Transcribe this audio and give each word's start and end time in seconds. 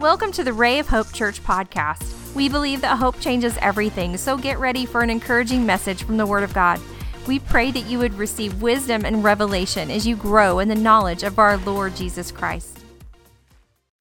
Welcome 0.00 0.32
to 0.32 0.44
the 0.44 0.54
Ray 0.54 0.78
of 0.78 0.88
Hope 0.88 1.12
Church 1.12 1.44
podcast. 1.44 2.34
We 2.34 2.48
believe 2.48 2.80
that 2.80 2.96
hope 2.96 3.20
changes 3.20 3.58
everything, 3.60 4.16
so 4.16 4.38
get 4.38 4.58
ready 4.58 4.86
for 4.86 5.02
an 5.02 5.10
encouraging 5.10 5.66
message 5.66 6.04
from 6.04 6.16
the 6.16 6.24
Word 6.24 6.42
of 6.42 6.54
God. 6.54 6.80
We 7.26 7.38
pray 7.38 7.70
that 7.70 7.84
you 7.84 7.98
would 7.98 8.14
receive 8.14 8.62
wisdom 8.62 9.04
and 9.04 9.22
revelation 9.22 9.90
as 9.90 10.06
you 10.06 10.16
grow 10.16 10.58
in 10.58 10.68
the 10.68 10.74
knowledge 10.74 11.22
of 11.22 11.38
our 11.38 11.58
Lord 11.58 11.96
Jesus 11.96 12.32
Christ. 12.32 12.78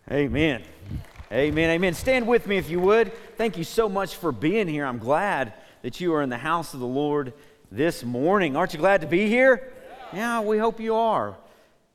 Amen. 0.10 0.64
Amen. 1.34 1.70
Amen. 1.70 1.94
Stand 1.94 2.26
with 2.26 2.48
me 2.48 2.56
if 2.56 2.70
you 2.70 2.80
would. 2.80 3.12
Thank 3.36 3.58
you 3.58 3.66
so 3.66 3.90
much 3.90 4.16
for 4.16 4.32
being 4.32 4.70
here. 4.70 4.86
I'm 4.86 5.00
glad 5.00 5.52
that 5.82 6.00
you 6.00 6.14
are 6.14 6.22
in 6.22 6.30
the 6.30 6.38
house 6.38 6.74
of 6.74 6.80
the 6.80 6.88
Lord 6.88 7.34
this 7.74 8.06
morning. 8.06 8.56
Aren't 8.56 8.72
you 8.72 8.80
glad 8.80 9.02
to 9.02 9.08
be 9.08 9.28
here? 9.28 9.74
Yeah, 10.14 10.40
we 10.40 10.60
hope 10.60 10.80
you 10.80 10.96
are. 10.96 11.36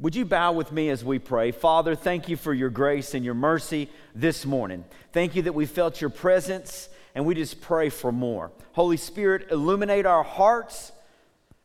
Would 0.00 0.16
you 0.16 0.24
bow 0.24 0.52
with 0.52 0.72
me 0.72 0.90
as 0.90 1.04
we 1.04 1.20
pray? 1.20 1.52
Father, 1.52 1.94
thank 1.94 2.28
you 2.28 2.36
for 2.36 2.52
your 2.52 2.68
grace 2.68 3.14
and 3.14 3.24
your 3.24 3.34
mercy 3.34 3.88
this 4.14 4.44
morning. 4.44 4.84
Thank 5.12 5.36
you 5.36 5.42
that 5.42 5.54
we 5.54 5.66
felt 5.66 6.00
your 6.00 6.10
presence 6.10 6.88
and 7.14 7.24
we 7.24 7.36
just 7.36 7.60
pray 7.60 7.90
for 7.90 8.10
more. 8.10 8.50
Holy 8.72 8.96
Spirit, 8.96 9.52
illuminate 9.52 10.04
our 10.04 10.24
hearts. 10.24 10.90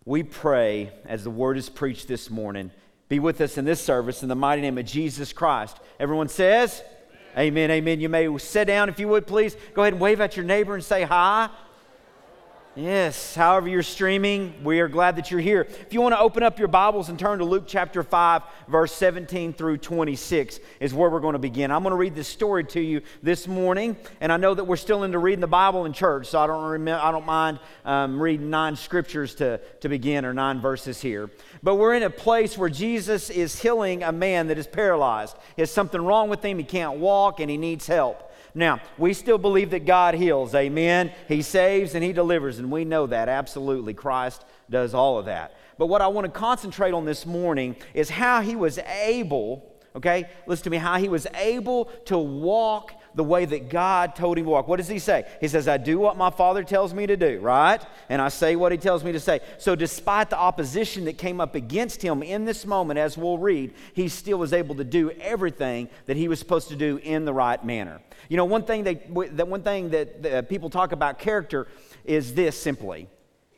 We 0.05 0.21
pray 0.21 0.91
as 1.05 1.23
the 1.23 1.31
word 1.31 1.57
is 1.57 1.69
preached 1.69 2.07
this 2.07 2.29
morning. 2.29 2.69
Be 3.07 3.17
with 3.17 3.41
us 3.41 3.57
in 3.57 3.65
this 3.65 3.81
service 3.81 4.21
in 4.21 4.29
the 4.29 4.35
mighty 4.35 4.61
name 4.61 4.77
of 4.77 4.85
Jesus 4.85 5.33
Christ. 5.33 5.79
Everyone 5.99 6.29
says, 6.29 6.83
Amen. 7.31 7.71
Amen. 7.71 7.71
amen. 7.71 7.99
You 7.99 8.09
may 8.09 8.37
sit 8.37 8.65
down 8.65 8.89
if 8.89 8.99
you 8.99 9.07
would, 9.07 9.25
please. 9.25 9.55
Go 9.73 9.81
ahead 9.81 9.93
and 9.93 10.01
wave 10.01 10.21
at 10.21 10.35
your 10.35 10.45
neighbor 10.45 10.75
and 10.75 10.83
say 10.83 11.03
hi. 11.03 11.49
Yes, 12.79 13.35
however 13.35 13.67
you're 13.67 13.83
streaming, 13.83 14.53
we 14.63 14.79
are 14.79 14.87
glad 14.87 15.17
that 15.17 15.29
you're 15.29 15.41
here. 15.41 15.63
If 15.63 15.91
you 15.91 15.99
want 15.99 16.15
to 16.15 16.19
open 16.19 16.43
up 16.43 16.59
your 16.59 16.69
Bibles 16.69 17.09
and 17.09 17.19
turn 17.19 17.39
to 17.39 17.43
Luke 17.43 17.65
chapter 17.67 18.03
5, 18.03 18.41
verse 18.69 18.93
17 18.93 19.51
through 19.51 19.79
26, 19.79 20.61
is 20.79 20.93
where 20.93 21.09
we're 21.09 21.19
going 21.19 21.33
to 21.33 21.39
begin. 21.39 21.71
I'm 21.71 21.83
going 21.83 21.91
to 21.91 21.97
read 21.97 22.15
this 22.15 22.29
story 22.29 22.63
to 22.63 22.79
you 22.79 23.01
this 23.21 23.49
morning, 23.49 23.97
and 24.21 24.31
I 24.31 24.37
know 24.37 24.53
that 24.53 24.63
we're 24.63 24.77
still 24.77 25.03
into 25.03 25.19
reading 25.19 25.41
the 25.41 25.47
Bible 25.47 25.83
in 25.83 25.91
church, 25.91 26.27
so 26.27 26.39
I 26.39 26.47
don't, 26.47 26.63
remember, 26.63 27.03
I 27.03 27.11
don't 27.11 27.25
mind 27.25 27.59
um, 27.83 28.21
reading 28.21 28.49
nine 28.49 28.77
scriptures 28.77 29.35
to, 29.35 29.57
to 29.81 29.89
begin 29.89 30.23
or 30.23 30.33
nine 30.33 30.61
verses 30.61 31.01
here. 31.01 31.29
But 31.61 31.75
we're 31.75 31.95
in 31.95 32.03
a 32.03 32.09
place 32.09 32.57
where 32.57 32.69
Jesus 32.69 33.29
is 33.29 33.61
healing 33.61 34.03
a 34.03 34.13
man 34.13 34.47
that 34.47 34.57
is 34.57 34.67
paralyzed. 34.67 35.35
He 35.57 35.63
has 35.63 35.69
something 35.69 36.01
wrong 36.01 36.29
with 36.29 36.45
him, 36.45 36.57
he 36.57 36.63
can't 36.63 36.99
walk, 36.99 37.41
and 37.41 37.51
he 37.51 37.57
needs 37.57 37.87
help. 37.87 38.28
Now, 38.55 38.81
we 38.97 39.13
still 39.13 39.37
believe 39.37 39.69
that 39.71 39.85
God 39.85 40.15
heals, 40.15 40.55
amen? 40.55 41.11
He 41.27 41.41
saves 41.41 41.95
and 41.95 42.03
He 42.03 42.13
delivers, 42.13 42.59
and 42.59 42.71
we 42.71 42.85
know 42.85 43.07
that 43.07 43.29
absolutely. 43.29 43.93
Christ 43.93 44.43
does 44.69 44.93
all 44.93 45.19
of 45.19 45.25
that. 45.25 45.55
But 45.77 45.87
what 45.87 46.01
I 46.01 46.07
want 46.07 46.25
to 46.25 46.31
concentrate 46.31 46.93
on 46.93 47.05
this 47.05 47.25
morning 47.25 47.75
is 47.93 48.09
how 48.09 48.41
He 48.41 48.55
was 48.55 48.79
able, 48.79 49.71
okay? 49.95 50.29
Listen 50.47 50.65
to 50.65 50.69
me, 50.71 50.77
how 50.77 50.97
He 50.97 51.09
was 51.09 51.27
able 51.35 51.85
to 52.05 52.17
walk 52.17 52.98
the 53.15 53.23
way 53.23 53.45
that 53.45 53.69
God 53.69 54.15
told 54.15 54.37
him 54.37 54.45
to 54.45 54.51
walk. 54.51 54.67
What 54.67 54.77
does 54.77 54.87
he 54.87 54.99
say? 54.99 55.25
He 55.41 55.47
says, 55.47 55.67
I 55.67 55.77
do 55.77 55.99
what 55.99 56.17
my 56.17 56.29
Father 56.29 56.63
tells 56.63 56.93
me 56.93 57.07
to 57.07 57.17
do, 57.17 57.39
right? 57.39 57.83
And 58.09 58.21
I 58.21 58.29
say 58.29 58.55
what 58.55 58.71
he 58.71 58.77
tells 58.77 59.03
me 59.03 59.11
to 59.11 59.19
say. 59.19 59.41
So, 59.57 59.75
despite 59.75 60.29
the 60.29 60.37
opposition 60.37 61.05
that 61.05 61.17
came 61.17 61.41
up 61.41 61.55
against 61.55 62.01
him 62.01 62.23
in 62.23 62.45
this 62.45 62.65
moment, 62.65 62.99
as 62.99 63.17
we'll 63.17 63.37
read, 63.37 63.73
he 63.93 64.09
still 64.09 64.37
was 64.37 64.53
able 64.53 64.75
to 64.75 64.83
do 64.83 65.11
everything 65.11 65.89
that 66.05 66.17
he 66.17 66.27
was 66.27 66.39
supposed 66.39 66.69
to 66.69 66.75
do 66.75 66.97
in 66.97 67.25
the 67.25 67.33
right 67.33 67.63
manner. 67.63 68.01
You 68.29 68.37
know, 68.37 68.45
one 68.45 68.63
thing 68.63 68.83
that, 68.83 69.13
that 69.37 69.47
one 69.47 69.63
thing 69.63 69.89
that, 69.89 70.21
that 70.23 70.33
uh, 70.33 70.41
people 70.43 70.69
talk 70.69 70.91
about 70.91 71.19
character 71.19 71.67
is 72.05 72.33
this 72.33 72.59
simply 72.59 73.07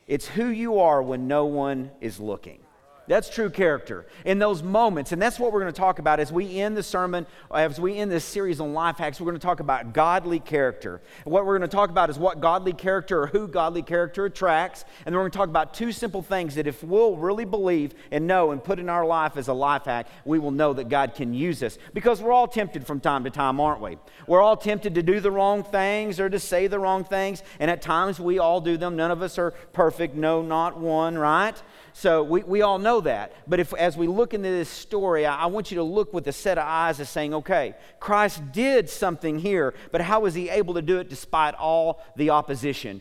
it's 0.06 0.26
who 0.26 0.48
you 0.48 0.80
are 0.80 1.02
when 1.02 1.28
no 1.28 1.46
one 1.46 1.90
is 2.00 2.18
looking. 2.18 2.61
That's 3.08 3.28
true 3.28 3.50
character 3.50 4.06
in 4.24 4.38
those 4.38 4.62
moments. 4.62 5.12
And 5.12 5.20
that's 5.20 5.38
what 5.38 5.52
we're 5.52 5.60
going 5.60 5.72
to 5.72 5.78
talk 5.78 5.98
about 5.98 6.20
as 6.20 6.32
we 6.32 6.60
end 6.60 6.76
the 6.76 6.82
sermon, 6.82 7.26
as 7.52 7.80
we 7.80 7.96
end 7.96 8.12
this 8.12 8.24
series 8.24 8.60
on 8.60 8.72
life 8.74 8.98
hacks. 8.98 9.20
We're 9.20 9.26
going 9.26 9.40
to 9.40 9.46
talk 9.46 9.60
about 9.60 9.92
godly 9.92 10.38
character. 10.38 11.00
And 11.24 11.32
what 11.32 11.44
we're 11.44 11.58
going 11.58 11.68
to 11.68 11.74
talk 11.76 11.90
about 11.90 12.10
is 12.10 12.18
what 12.18 12.40
godly 12.40 12.72
character 12.72 13.22
or 13.22 13.26
who 13.26 13.48
godly 13.48 13.82
character 13.82 14.24
attracts. 14.24 14.84
And 15.04 15.12
then 15.12 15.14
we're 15.14 15.22
going 15.22 15.32
to 15.32 15.38
talk 15.38 15.48
about 15.48 15.74
two 15.74 15.90
simple 15.90 16.22
things 16.22 16.54
that 16.54 16.68
if 16.68 16.84
we'll 16.84 17.16
really 17.16 17.44
believe 17.44 17.94
and 18.12 18.26
know 18.26 18.52
and 18.52 18.62
put 18.62 18.78
in 18.78 18.88
our 18.88 19.04
life 19.04 19.36
as 19.36 19.48
a 19.48 19.52
life 19.52 19.86
hack, 19.86 20.06
we 20.24 20.38
will 20.38 20.52
know 20.52 20.72
that 20.72 20.88
God 20.88 21.14
can 21.14 21.34
use 21.34 21.62
us. 21.62 21.78
Because 21.94 22.22
we're 22.22 22.32
all 22.32 22.48
tempted 22.48 22.86
from 22.86 23.00
time 23.00 23.24
to 23.24 23.30
time, 23.30 23.58
aren't 23.58 23.80
we? 23.80 23.98
We're 24.28 24.42
all 24.42 24.56
tempted 24.56 24.94
to 24.94 25.02
do 25.02 25.18
the 25.18 25.30
wrong 25.32 25.64
things 25.64 26.20
or 26.20 26.30
to 26.30 26.38
say 26.38 26.68
the 26.68 26.78
wrong 26.78 27.02
things. 27.02 27.42
And 27.58 27.68
at 27.68 27.82
times 27.82 28.20
we 28.20 28.38
all 28.38 28.60
do 28.60 28.76
them. 28.76 28.94
None 28.94 29.10
of 29.10 29.22
us 29.22 29.38
are 29.38 29.50
perfect. 29.72 30.14
No, 30.14 30.40
not 30.40 30.78
one, 30.78 31.18
right? 31.18 31.60
So 31.92 32.22
we, 32.22 32.42
we 32.42 32.62
all 32.62 32.78
know 32.78 33.00
that. 33.02 33.32
But 33.46 33.60
if, 33.60 33.74
as 33.74 33.96
we 33.96 34.06
look 34.06 34.34
into 34.34 34.48
this 34.48 34.68
story, 34.68 35.26
I, 35.26 35.42
I 35.42 35.46
want 35.46 35.70
you 35.70 35.76
to 35.76 35.82
look 35.82 36.12
with 36.12 36.26
a 36.26 36.32
set 36.32 36.58
of 36.58 36.64
eyes 36.66 37.00
of 37.00 37.08
saying, 37.08 37.34
okay, 37.34 37.74
Christ 38.00 38.52
did 38.52 38.88
something 38.88 39.38
here, 39.38 39.74
but 39.90 40.00
how 40.00 40.20
was 40.20 40.34
he 40.34 40.48
able 40.48 40.74
to 40.74 40.82
do 40.82 40.98
it 40.98 41.08
despite 41.08 41.54
all 41.54 42.02
the 42.16 42.30
opposition? 42.30 43.00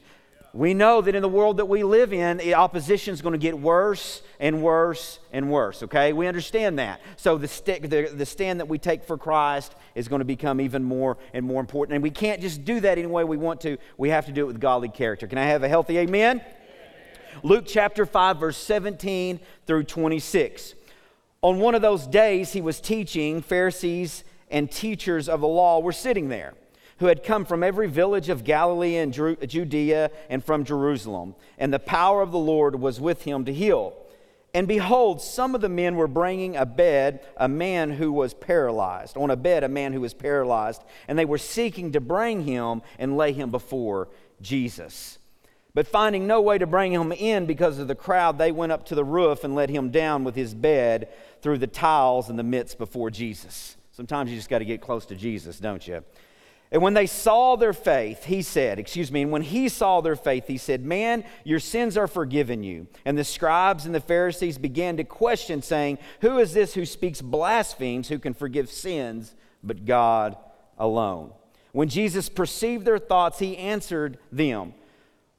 We 0.54 0.74
know 0.74 1.00
that 1.00 1.16
in 1.16 1.22
the 1.22 1.30
world 1.30 1.58
that 1.58 1.68
we 1.68 1.84
live 1.84 2.12
in, 2.12 2.38
the 2.38 2.56
opposition 2.56 3.14
is 3.14 3.22
going 3.22 3.32
to 3.32 3.40
get 3.40 3.58
worse 3.58 4.22
and 4.38 4.62
worse 4.62 5.20
and 5.32 5.50
worse, 5.50 5.82
okay? 5.84 6.12
We 6.12 6.28
understand 6.28 6.78
that. 6.78 7.00
So 7.16 7.38
the, 7.38 7.48
st- 7.48 7.90
the, 7.90 8.12
the 8.14 8.26
stand 8.26 8.60
that 8.60 8.68
we 8.68 8.78
take 8.78 9.06
for 9.06 9.18
Christ 9.18 9.74
is 9.96 10.10
going 10.10 10.20
to 10.20 10.26
become 10.26 10.60
even 10.60 10.84
more 10.84 11.18
and 11.34 11.46
more 11.46 11.62
important. 11.62 11.96
And 11.96 12.04
we 12.04 12.10
can't 12.10 12.42
just 12.42 12.66
do 12.66 12.82
that 12.82 12.98
any 12.98 13.08
way 13.08 13.24
we 13.24 13.38
want 13.38 13.62
to. 13.62 13.78
We 13.98 14.10
have 14.10 14.26
to 14.26 14.34
do 14.34 14.44
it 14.44 14.48
with 14.48 14.60
godly 14.60 14.90
character. 14.90 15.26
Can 15.26 15.38
I 15.38 15.46
have 15.46 15.64
a 15.64 15.70
healthy 15.70 15.98
amen? 16.00 16.42
Luke 17.44 17.66
chapter 17.68 18.06
5, 18.06 18.38
verse 18.38 18.58
17 18.58 19.40
through 19.66 19.84
26. 19.84 20.76
On 21.42 21.60
one 21.60 21.76
of 21.76 21.82
those 21.82 22.06
days, 22.06 22.54
he 22.54 22.62
was 22.62 22.80
teaching, 22.80 23.42
Pharisees 23.42 24.24
and 24.50 24.70
teachers 24.70 25.28
of 25.28 25.42
the 25.42 25.48
law 25.48 25.80
were 25.80 25.92
sitting 25.92 26.30
there, 26.30 26.54
who 27.00 27.08
had 27.08 27.24
come 27.24 27.46
from 27.46 27.64
every 27.64 27.88
village 27.88 28.30
of 28.30 28.44
Galilee 28.44 28.98
and 28.98 29.12
Judea 29.12 30.12
and 30.30 30.44
from 30.44 30.64
Jerusalem. 30.64 31.36
And 31.58 31.74
the 31.74 31.80
power 31.80 32.22
of 32.22 32.32
the 32.32 32.38
Lord 32.38 32.76
was 32.76 33.02
with 33.02 33.24
him 33.24 33.46
to 33.46 33.54
heal. 33.54 33.96
And 34.54 34.68
behold, 34.68 35.22
some 35.22 35.56
of 35.56 35.62
the 35.62 35.70
men 35.70 35.96
were 35.96 36.10
bringing 36.10 36.58
a 36.58 36.66
bed, 36.66 37.26
a 37.38 37.48
man 37.48 37.90
who 37.92 38.12
was 38.12 38.34
paralyzed, 38.34 39.16
on 39.16 39.32
a 39.32 39.38
bed, 39.38 39.64
a 39.64 39.70
man 39.70 39.94
who 39.94 40.02
was 40.02 40.14
paralyzed, 40.14 40.84
and 41.08 41.18
they 41.18 41.26
were 41.26 41.38
seeking 41.38 41.94
to 41.94 42.02
bring 42.02 42.44
him 42.44 42.82
and 43.00 43.16
lay 43.16 43.32
him 43.32 43.50
before 43.50 44.10
Jesus. 44.42 45.18
But 45.74 45.88
finding 45.88 46.28
no 46.28 46.42
way 46.42 46.58
to 46.58 46.68
bring 46.68 46.92
him 46.92 47.12
in 47.12 47.46
because 47.46 47.80
of 47.80 47.88
the 47.88 47.96
crowd, 47.96 48.38
they 48.38 48.52
went 48.52 48.72
up 48.72 48.86
to 48.88 48.96
the 48.96 49.06
roof 49.06 49.44
and 49.44 49.56
let 49.56 49.70
him 49.70 49.90
down 49.90 50.24
with 50.24 50.36
his 50.36 50.54
bed 50.54 51.10
through 51.42 51.60
the 51.60 51.68
tiles 51.68 52.30
in 52.30 52.36
the 52.36 52.44
midst 52.44 52.78
before 52.78 53.10
Jesus. 53.10 53.78
Sometimes 53.92 54.30
you 54.30 54.36
just 54.36 54.50
got 54.50 54.60
to 54.60 54.66
get 54.66 54.82
close 54.82 55.06
to 55.08 55.16
Jesus, 55.16 55.60
don't 55.60 55.88
you? 55.88 56.04
And 56.74 56.82
when 56.82 56.94
they 56.94 57.06
saw 57.06 57.58
their 57.58 57.74
faith, 57.74 58.24
he 58.24 58.42
said, 58.42 58.80
excuse 58.80 59.12
me, 59.12 59.24
and 59.24 59.32
when 59.32 59.42
he 59.42 59.68
saw 59.68 60.00
their 60.00 60.16
faith, 60.16 60.48
he 60.48 60.58
said, 60.58 60.86
Man, 60.86 61.26
your 61.44 61.60
sins 61.60 61.98
are 61.98 62.08
forgiven 62.08 62.64
you. 62.64 62.88
And 63.04 63.18
the 63.18 63.26
scribes 63.26 63.86
and 63.86 63.94
the 63.94 64.00
Pharisees 64.00 64.58
began 64.58 64.96
to 64.98 65.04
question, 65.04 65.62
saying, 65.62 65.98
Who 66.22 66.40
is 66.40 66.54
this 66.54 66.74
who 66.74 66.86
speaks 66.86 67.22
blasphemies, 67.22 68.08
who 68.08 68.20
can 68.20 68.34
forgive 68.34 68.70
sins 68.72 69.36
but 69.62 69.86
God 69.86 70.38
alone? 70.78 71.34
When 71.74 71.90
Jesus 71.90 72.30
perceived 72.30 72.86
their 72.86 73.00
thoughts, 73.00 73.40
he 73.40 73.58
answered 73.58 74.18
them. 74.32 74.74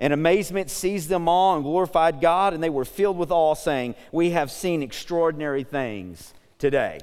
And 0.00 0.12
amazement 0.12 0.70
seized 0.70 1.08
them 1.08 1.28
all 1.28 1.54
and 1.54 1.62
glorified 1.62 2.20
God, 2.20 2.54
and 2.54 2.62
they 2.62 2.70
were 2.70 2.86
filled 2.86 3.18
with 3.18 3.30
awe, 3.30 3.54
saying, 3.54 3.94
We 4.10 4.30
have 4.30 4.50
seen 4.50 4.82
extraordinary 4.82 5.62
things 5.62 6.34
today. 6.58 6.98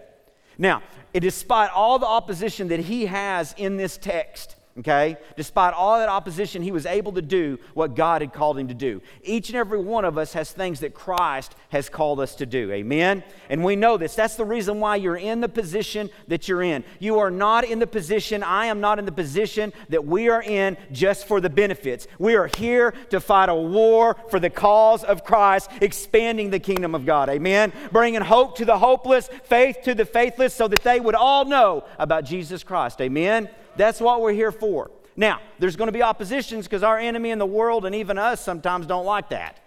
Now, 0.57 0.81
despite 1.13 1.69
all 1.71 1.99
the 1.99 2.07
opposition 2.07 2.69
that 2.69 2.81
he 2.81 3.05
has 3.05 3.53
in 3.57 3.77
this 3.77 3.97
text, 3.97 4.56
okay? 4.79 5.17
Despite 5.35 5.73
all 5.73 5.97
that 5.99 6.09
opposition, 6.09 6.61
he 6.61 6.71
was 6.71 6.85
able 6.85 7.11
to 7.13 7.21
do 7.21 7.59
what 7.73 7.95
God 7.95 8.21
had 8.21 8.33
called 8.33 8.57
him 8.57 8.67
to 8.67 8.73
do. 8.73 9.01
Each 9.23 9.49
and 9.49 9.57
every 9.57 9.79
one 9.79 10.05
of 10.05 10.17
us 10.17 10.33
has 10.33 10.51
things 10.51 10.81
that 10.81 10.93
Christ 10.93 11.55
has 11.69 11.89
called 11.89 12.19
us 12.19 12.35
to 12.35 12.45
do. 12.45 12.71
Amen? 12.71 13.23
And 13.49 13.63
we 13.63 13.75
know 13.75 13.97
this. 13.97 14.15
That's 14.15 14.35
the 14.35 14.45
reason 14.45 14.79
why 14.79 14.97
you're 14.97 15.17
in 15.17 15.41
the 15.41 15.49
position 15.49 16.09
that 16.27 16.47
you're 16.47 16.61
in. 16.61 16.83
You 16.99 17.19
are 17.19 17.31
not 17.31 17.65
in 17.65 17.79
the 17.79 17.87
position, 17.87 18.43
I 18.43 18.67
am 18.67 18.79
not 18.79 18.99
in 18.99 19.05
the 19.05 19.11
position 19.11 19.73
that 19.89 20.05
we 20.05 20.29
are 20.29 20.43
in 20.43 20.77
just 20.91 21.27
for 21.27 21.41
the 21.41 21.49
benefits. 21.49 22.07
We 22.19 22.35
are 22.35 22.47
here 22.47 22.91
to 23.09 23.19
fight 23.19 23.49
a 23.49 23.55
war 23.55 24.15
for 24.29 24.39
the 24.39 24.49
cause 24.49 25.03
of 25.03 25.23
Christ, 25.23 25.69
expanding 25.81 26.49
the 26.49 26.59
kingdom 26.59 26.93
of 26.93 27.05
God. 27.05 27.29
Amen? 27.29 27.73
Bringing 27.91 28.21
hope 28.21 28.57
to 28.57 28.65
the 28.65 28.77
hopeless, 28.77 29.29
faith 29.43 29.77
to 29.83 29.95
the 29.95 30.05
faithless, 30.05 30.53
so 30.53 30.67
that 30.67 30.83
they 30.83 30.99
would 30.99 31.15
all 31.15 31.45
know 31.45 31.83
about 31.97 32.25
Jesus 32.25 32.63
Christ. 32.63 33.01
Amen? 33.01 33.49
That's 33.77 34.01
what 34.01 34.21
we're 34.21 34.33
here 34.33 34.51
for. 34.51 34.91
Now, 35.15 35.39
there's 35.59 35.75
going 35.75 35.87
to 35.87 35.93
be 35.93 36.03
oppositions 36.03 36.65
because 36.65 36.83
our 36.83 36.97
enemy 36.97 37.31
in 37.31 37.39
the 37.39 37.45
world 37.45 37.85
and 37.85 37.95
even 37.95 38.17
us 38.17 38.41
sometimes 38.41 38.85
don't 38.85 39.05
like 39.05 39.29
that. 39.29 39.59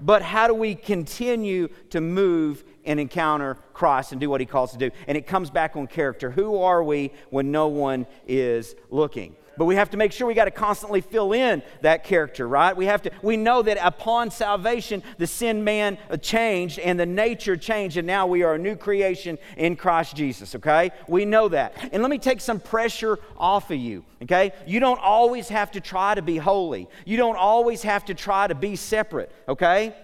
But 0.00 0.22
how 0.22 0.46
do 0.46 0.54
we 0.54 0.74
continue 0.74 1.68
to 1.90 2.00
move 2.00 2.64
and 2.84 2.98
encounter 2.98 3.58
Christ 3.72 4.12
and 4.12 4.20
do 4.20 4.30
what 4.30 4.40
he 4.40 4.46
calls 4.46 4.72
to 4.72 4.78
do? 4.78 4.90
And 5.06 5.16
it 5.16 5.26
comes 5.26 5.50
back 5.50 5.76
on 5.76 5.86
character. 5.86 6.30
Who 6.30 6.58
are 6.62 6.82
we 6.82 7.12
when 7.28 7.50
no 7.50 7.68
one 7.68 8.06
is 8.26 8.74
looking? 8.90 9.36
But 9.56 9.66
we 9.66 9.74
have 9.74 9.90
to 9.90 9.96
make 9.96 10.12
sure 10.12 10.26
we 10.26 10.34
got 10.34 10.46
to 10.46 10.50
constantly 10.50 11.00
fill 11.00 11.32
in 11.32 11.62
that 11.82 12.04
character, 12.04 12.48
right? 12.48 12.76
We 12.76 12.86
have 12.86 13.02
to 13.02 13.10
we 13.22 13.36
know 13.36 13.62
that 13.62 13.78
upon 13.80 14.30
salvation 14.30 15.02
the 15.18 15.26
sin 15.26 15.64
man 15.64 15.98
changed 16.22 16.78
and 16.78 16.98
the 16.98 17.06
nature 17.06 17.56
changed 17.56 17.96
and 17.96 18.06
now 18.06 18.26
we 18.26 18.42
are 18.42 18.54
a 18.54 18.58
new 18.58 18.76
creation 18.76 19.38
in 19.56 19.76
Christ 19.76 20.16
Jesus, 20.16 20.54
okay? 20.54 20.90
We 21.08 21.24
know 21.24 21.48
that. 21.48 21.74
And 21.92 22.02
let 22.02 22.10
me 22.10 22.18
take 22.18 22.40
some 22.40 22.60
pressure 22.60 23.18
off 23.36 23.70
of 23.70 23.78
you, 23.78 24.04
okay? 24.22 24.52
You 24.66 24.80
don't 24.80 25.00
always 25.00 25.48
have 25.48 25.70
to 25.72 25.80
try 25.80 26.14
to 26.14 26.22
be 26.22 26.36
holy. 26.36 26.88
You 27.04 27.16
don't 27.16 27.36
always 27.36 27.82
have 27.82 28.04
to 28.06 28.14
try 28.14 28.46
to 28.46 28.54
be 28.54 28.76
separate, 28.76 29.30
okay? 29.48 29.94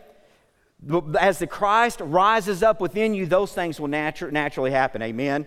As 1.18 1.38
the 1.38 1.46
Christ 1.46 2.00
rises 2.00 2.62
up 2.62 2.80
within 2.80 3.14
you, 3.14 3.26
those 3.26 3.52
things 3.52 3.80
will 3.80 3.88
natu- 3.88 4.30
naturally 4.30 4.70
happen. 4.70 5.02
Amen. 5.02 5.46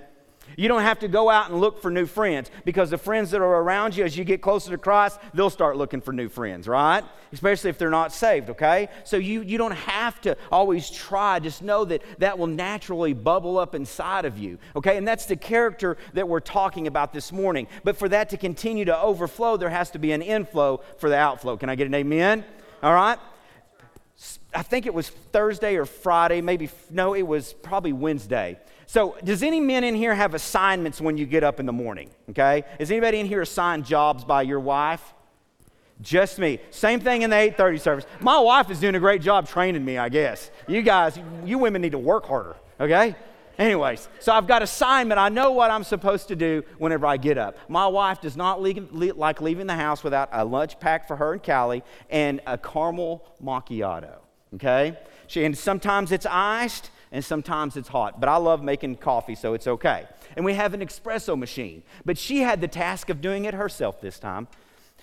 You 0.58 0.68
don't 0.68 0.82
have 0.82 1.00
to 1.00 1.08
go 1.08 1.30
out 1.30 1.50
and 1.50 1.60
look 1.60 1.82
for 1.82 1.90
new 1.92 2.06
friends 2.06 2.52
because 2.66 2.90
the 2.90 2.98
friends 2.98 3.32
that 3.32 3.42
are 3.42 3.62
around 3.62 3.96
you, 3.96 4.04
as 4.04 4.18
you 4.18 4.24
get 4.24 4.42
closer 4.42 4.72
to 4.72 4.78
Christ, 4.78 5.20
they'll 5.34 5.50
start 5.50 5.78
looking 5.78 6.02
for 6.02 6.12
new 6.12 6.30
friends, 6.30 6.68
right? 6.68 7.04
Especially 7.32 7.70
if 7.70 7.78
they're 7.78 7.90
not 7.90 8.12
saved, 8.12 8.50
okay? 8.50 8.90
So 9.04 9.18
you, 9.18 9.42
you 9.42 9.58
don't 9.58 9.76
have 9.76 10.20
to 10.22 10.36
always 10.52 10.90
try. 10.90 11.40
Just 11.40 11.62
know 11.62 11.86
that 11.86 12.02
that 12.20 12.38
will 12.38 12.48
naturally 12.48 13.14
bubble 13.14 13.58
up 13.58 13.76
inside 13.76 14.26
of 14.26 14.38
you, 14.38 14.58
okay? 14.76 14.98
And 14.98 15.08
that's 15.08 15.26
the 15.26 15.36
character 15.36 15.98
that 16.14 16.28
we're 16.28 16.40
talking 16.40 16.88
about 16.88 17.14
this 17.14 17.32
morning. 17.32 17.68
But 17.84 17.98
for 17.98 18.10
that 18.10 18.30
to 18.30 18.38
continue 18.38 18.86
to 18.86 19.02
overflow, 19.02 19.58
there 19.58 19.70
has 19.70 19.92
to 19.92 20.00
be 20.00 20.12
an 20.12 20.22
inflow 20.22 20.82
for 20.98 21.10
the 21.10 21.18
outflow. 21.18 21.58
Can 21.58 21.70
I 21.70 21.76
get 21.76 21.88
an 21.88 21.94
amen? 21.94 22.44
All 22.82 22.94
right? 22.94 23.20
I 24.54 24.64
think 24.64 24.86
it 24.86 24.94
was 24.94 25.10
Thursday 25.10 25.76
or 25.76 25.86
Friday, 25.86 26.42
maybe, 26.42 26.70
no, 26.90 27.14
it 27.14 27.22
was 27.22 27.54
probably 27.54 27.94
Wednesday. 27.94 28.60
So, 28.90 29.16
does 29.24 29.44
any 29.44 29.60
men 29.60 29.84
in 29.84 29.94
here 29.94 30.16
have 30.16 30.34
assignments 30.34 31.00
when 31.00 31.16
you 31.16 31.28
get 31.28 31.44
up 31.44 31.60
in 31.60 31.68
the 31.68 31.72
morning? 31.72 32.10
Okay? 32.32 32.64
Is 32.80 32.90
anybody 32.90 33.20
in 33.20 33.28
here 33.28 33.44
assigned 33.44 33.86
jobs 33.86 34.26
by 34.26 34.42
your 34.42 34.60
wife? 34.60 35.14
Just 36.02 36.40
me. 36.40 36.58
Same 36.72 37.00
thing 37.00 37.22
in 37.22 37.30
the 37.30 37.36
8:30 37.36 37.78
service. 37.80 38.06
My 38.20 38.40
wife 38.40 38.72
is 38.72 38.80
doing 38.80 38.96
a 38.96 39.00
great 39.00 39.22
job 39.22 39.48
training 39.48 39.86
me, 39.86 40.00
I 40.00 40.10
guess. 40.10 40.50
You 40.68 40.82
guys, 40.82 41.20
you 41.46 41.60
women 41.60 41.84
need 41.84 41.92
to 41.92 42.00
work 42.00 42.26
harder, 42.26 42.56
okay? 42.80 43.16
Anyways, 43.60 44.10
so 44.20 44.34
I've 44.34 44.48
got 44.48 44.64
assignment. 44.64 45.20
I 45.20 45.30
know 45.30 45.52
what 45.52 45.70
I'm 45.70 45.84
supposed 45.84 46.28
to 46.30 46.36
do 46.36 46.64
whenever 46.80 47.06
I 47.06 47.18
get 47.18 47.38
up. 47.38 47.58
My 47.70 47.86
wife 47.86 48.22
does 48.22 48.36
not 48.36 48.60
leave, 48.60 48.92
like 48.92 49.40
leaving 49.40 49.68
the 49.68 49.76
house 49.76 50.04
without 50.04 50.30
a 50.32 50.44
lunch 50.44 50.80
pack 50.80 51.08
for 51.08 51.16
her 51.16 51.34
and 51.34 51.44
Callie 51.44 51.84
and 52.10 52.42
a 52.48 52.58
caramel 52.58 53.24
macchiato. 53.40 54.16
Okay? 54.56 54.98
She, 55.28 55.46
and 55.46 55.56
sometimes 55.56 56.12
it's 56.12 56.26
iced, 56.26 56.90
and 57.12 57.24
sometimes 57.24 57.76
it's 57.76 57.90
hot. 57.90 58.20
But 58.20 58.30
I 58.30 58.38
love 58.38 58.64
making 58.64 58.98
coffee, 58.98 59.36
so 59.36 59.54
it's 59.54 59.68
okay. 59.68 60.08
And 60.36 60.46
we 60.46 60.54
have 60.54 60.74
an 60.74 60.82
espresso 60.82 61.38
machine. 61.38 61.84
But 62.06 62.18
she 62.18 62.42
had 62.42 62.62
the 62.62 62.68
task 62.68 63.10
of 63.10 63.22
doing 63.22 63.46
it 63.46 63.54
herself 63.54 64.02
this 64.02 64.20
time. 64.20 64.48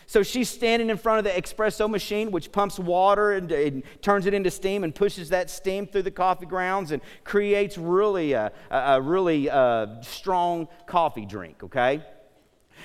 So 0.08 0.22
she's 0.22 0.48
standing 0.48 0.88
in 0.88 0.98
front 0.98 1.18
of 1.18 1.24
the 1.24 1.40
espresso 1.40 1.90
machine, 1.90 2.30
which 2.30 2.52
pumps 2.52 2.78
water 2.78 3.32
and, 3.32 3.50
and, 3.50 3.82
turns 4.02 4.26
it 4.26 4.34
into 4.34 4.52
steam 4.52 4.84
and 4.84 4.94
pushes 4.94 5.30
that 5.30 5.50
steam 5.50 5.84
through 5.84 6.02
the 6.02 6.12
coffee 6.12 6.46
grounds 6.46 6.92
and 6.92 7.02
creates 7.24 7.76
really 7.76 8.32
a, 8.32 8.52
a 8.70 9.02
really 9.02 9.50
uh, 9.50 10.00
strong 10.02 10.68
coffee 10.86 11.26
drink, 11.26 11.64
okay? 11.64 12.04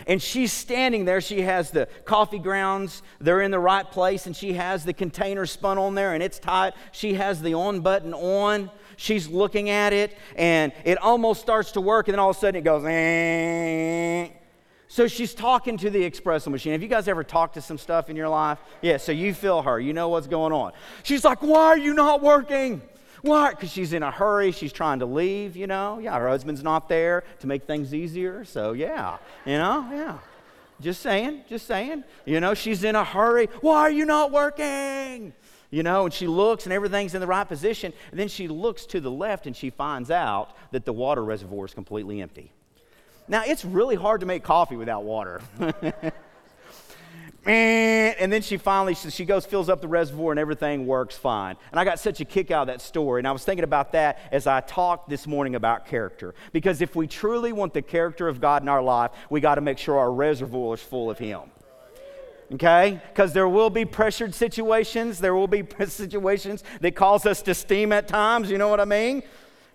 And 0.07 0.19
she's 0.19 0.51
standing 0.51 1.06
there. 1.06 1.21
She 1.21 1.41
has 1.41 1.69
the 1.69 1.88
coffee 2.06 2.39
grounds, 2.39 3.03
they're 3.19 3.41
in 3.41 3.51
the 3.51 3.59
right 3.59 3.89
place, 3.89 4.25
and 4.25 4.35
she 4.35 4.53
has 4.53 4.83
the 4.83 4.94
container 4.94 5.45
spun 5.45 5.77
on 5.77 5.94
there 5.94 6.13
and 6.13 6.23
it's 6.23 6.39
tight. 6.39 6.73
She 6.91 7.13
has 7.15 7.41
the 7.41 7.53
on 7.53 7.81
button 7.81 8.13
on. 8.13 8.71
She's 8.98 9.28
looking 9.28 9.70
at 9.70 9.94
it 9.94 10.18
and 10.36 10.72
it 10.84 10.98
almost 10.98 11.42
starts 11.42 11.72
to 11.74 11.82
work, 11.82 12.08
and 12.08 12.14
then 12.14 12.20
all 12.20 12.30
of 12.30 12.38
a 12.38 12.40
sudden 12.40 12.60
it 12.60 12.64
goes, 12.64 12.84
eh. 12.86 14.30
So 14.88 15.08
she's 15.08 15.34
talking 15.34 15.78
to 15.78 15.90
the 15.90 16.10
espresso 16.10 16.50
machine. 16.50 16.74
Have 16.74 16.82
you 16.82 16.90
guys 16.90 17.08
ever 17.08 17.24
talked 17.24 17.54
to 17.54 17.62
some 17.62 17.78
stuff 17.78 18.10
in 18.10 18.18
your 18.18 18.28
life? 18.28 18.60
Yeah, 18.82 18.98
so 18.98 19.14
you 19.14 19.34
feel 19.34 19.62
her. 19.62 19.80
You 19.80 19.94
know 19.94 20.10
what's 20.10 20.28
going 20.28 20.52
on. 20.52 20.74
She's 21.04 21.24
like, 21.24 21.42
Why 21.42 21.68
are 21.68 21.78
you 21.78 21.94
not 21.94 22.22
working? 22.22 22.82
Why? 23.22 23.52
Because 23.52 23.72
she's 23.72 23.94
in 23.94 24.04
a 24.04 24.12
hurry. 24.12 24.52
She's 24.52 24.74
trying 24.74 25.00
to 25.00 25.06
leave, 25.06 25.56
you 25.56 25.68
know. 25.68 26.00
Yeah, 26.00 26.20
her 26.20 26.28
husband's 26.28 26.64
not 26.64 26.90
there 26.90 27.24
to 27.40 27.48
make 27.48 27.64
things 27.64 27.94
easier. 27.94 28.44
So, 28.44 28.74
yeah, 28.74 29.18
you 29.46 29.58
know, 29.58 29.88
yeah. 29.94 30.18
Just 30.82 31.02
saying, 31.02 31.44
just 31.48 31.68
saying. 31.68 32.04
You 32.26 32.40
know, 32.40 32.54
she's 32.56 32.84
in 32.84 32.96
a 32.96 33.04
hurry. 33.04 33.48
Why 33.62 33.82
are 33.82 33.92
you 33.92 34.06
not 34.06 34.32
working? 34.32 35.34
You 35.71 35.83
know, 35.83 36.03
and 36.06 36.13
she 36.13 36.27
looks 36.27 36.65
and 36.65 36.73
everything's 36.73 37.15
in 37.15 37.21
the 37.21 37.27
right 37.27 37.47
position. 37.47 37.94
And 38.12 38.19
then 38.19 38.27
she 38.27 38.47
looks 38.47 38.85
to 38.88 39.00
the 39.00 39.09
left 39.09 39.47
and 39.47 39.56
she 39.56 39.69
finds 39.69 40.12
out 40.12 40.56
that 40.71 40.85
the 40.85 40.94
water 40.94 41.23
reservoir 41.23 41.65
is 41.65 41.73
completely 41.73 42.21
empty. 42.21 42.51
Now, 43.27 43.44
it's 43.45 43.63
really 43.63 43.95
hard 43.95 44.19
to 44.19 44.25
make 44.25 44.44
coffee 44.44 44.75
without 44.75 45.03
water. 45.03 45.41
and 47.45 48.31
then 48.31 48.41
she 48.44 48.57
finally 48.57 48.94
she 48.94 49.25
goes 49.25 49.47
fills 49.47 49.68
up 49.68 49.81
the 49.81 49.88
reservoir 49.88 50.31
and 50.31 50.39
everything 50.39 50.85
works 50.85 51.18
fine 51.18 51.56
and 51.71 51.79
i 51.79 51.83
got 51.83 52.00
such 52.00 52.21
a 52.21 52.25
kick 52.25 52.51
out 52.51 52.62
of 52.62 52.68
that 52.68 52.79
story 52.79 53.19
and 53.19 53.27
i 53.27 53.31
was 53.31 53.44
thinking 53.44 53.63
about 53.63 53.94
that 53.94 54.19
as 54.31 54.45
i 54.45 54.62
talked 54.62 55.09
this 55.09 55.25
morning 55.25 55.56
about 55.56 55.88
character 55.88 56.35
because 56.53 56.81
if 56.81 56.95
we 56.95 57.07
truly 57.07 57.51
want 57.51 57.73
the 57.73 57.81
character 57.81 58.27
of 58.27 58.39
god 58.39 58.62
in 58.62 58.69
our 58.69 58.83
life 58.83 59.09
we 59.31 59.39
got 59.41 59.56
to 59.56 59.62
make 59.62 59.79
sure 59.79 59.97
our 59.97 60.13
reservoir 60.13 60.75
is 60.75 60.81
full 60.81 61.09
of 61.09 61.18
him 61.18 61.41
okay? 62.53 63.01
Because 63.09 63.33
there 63.33 63.48
will 63.48 63.69
be 63.69 63.86
pressured 63.86 64.33
situations, 64.36 65.19
there 65.19 65.36
will 65.36 65.48
be 65.48 65.63
situations 65.88 66.63
that 66.81 66.95
cause 66.95 67.25
us 67.25 67.42
to 67.44 67.53
steam 67.53 67.92
at 67.92 68.07
times, 68.07 68.50
you 68.50 68.57
know 68.57 68.68
what 68.68 68.80
I 68.80 68.86
mean? 68.86 69.24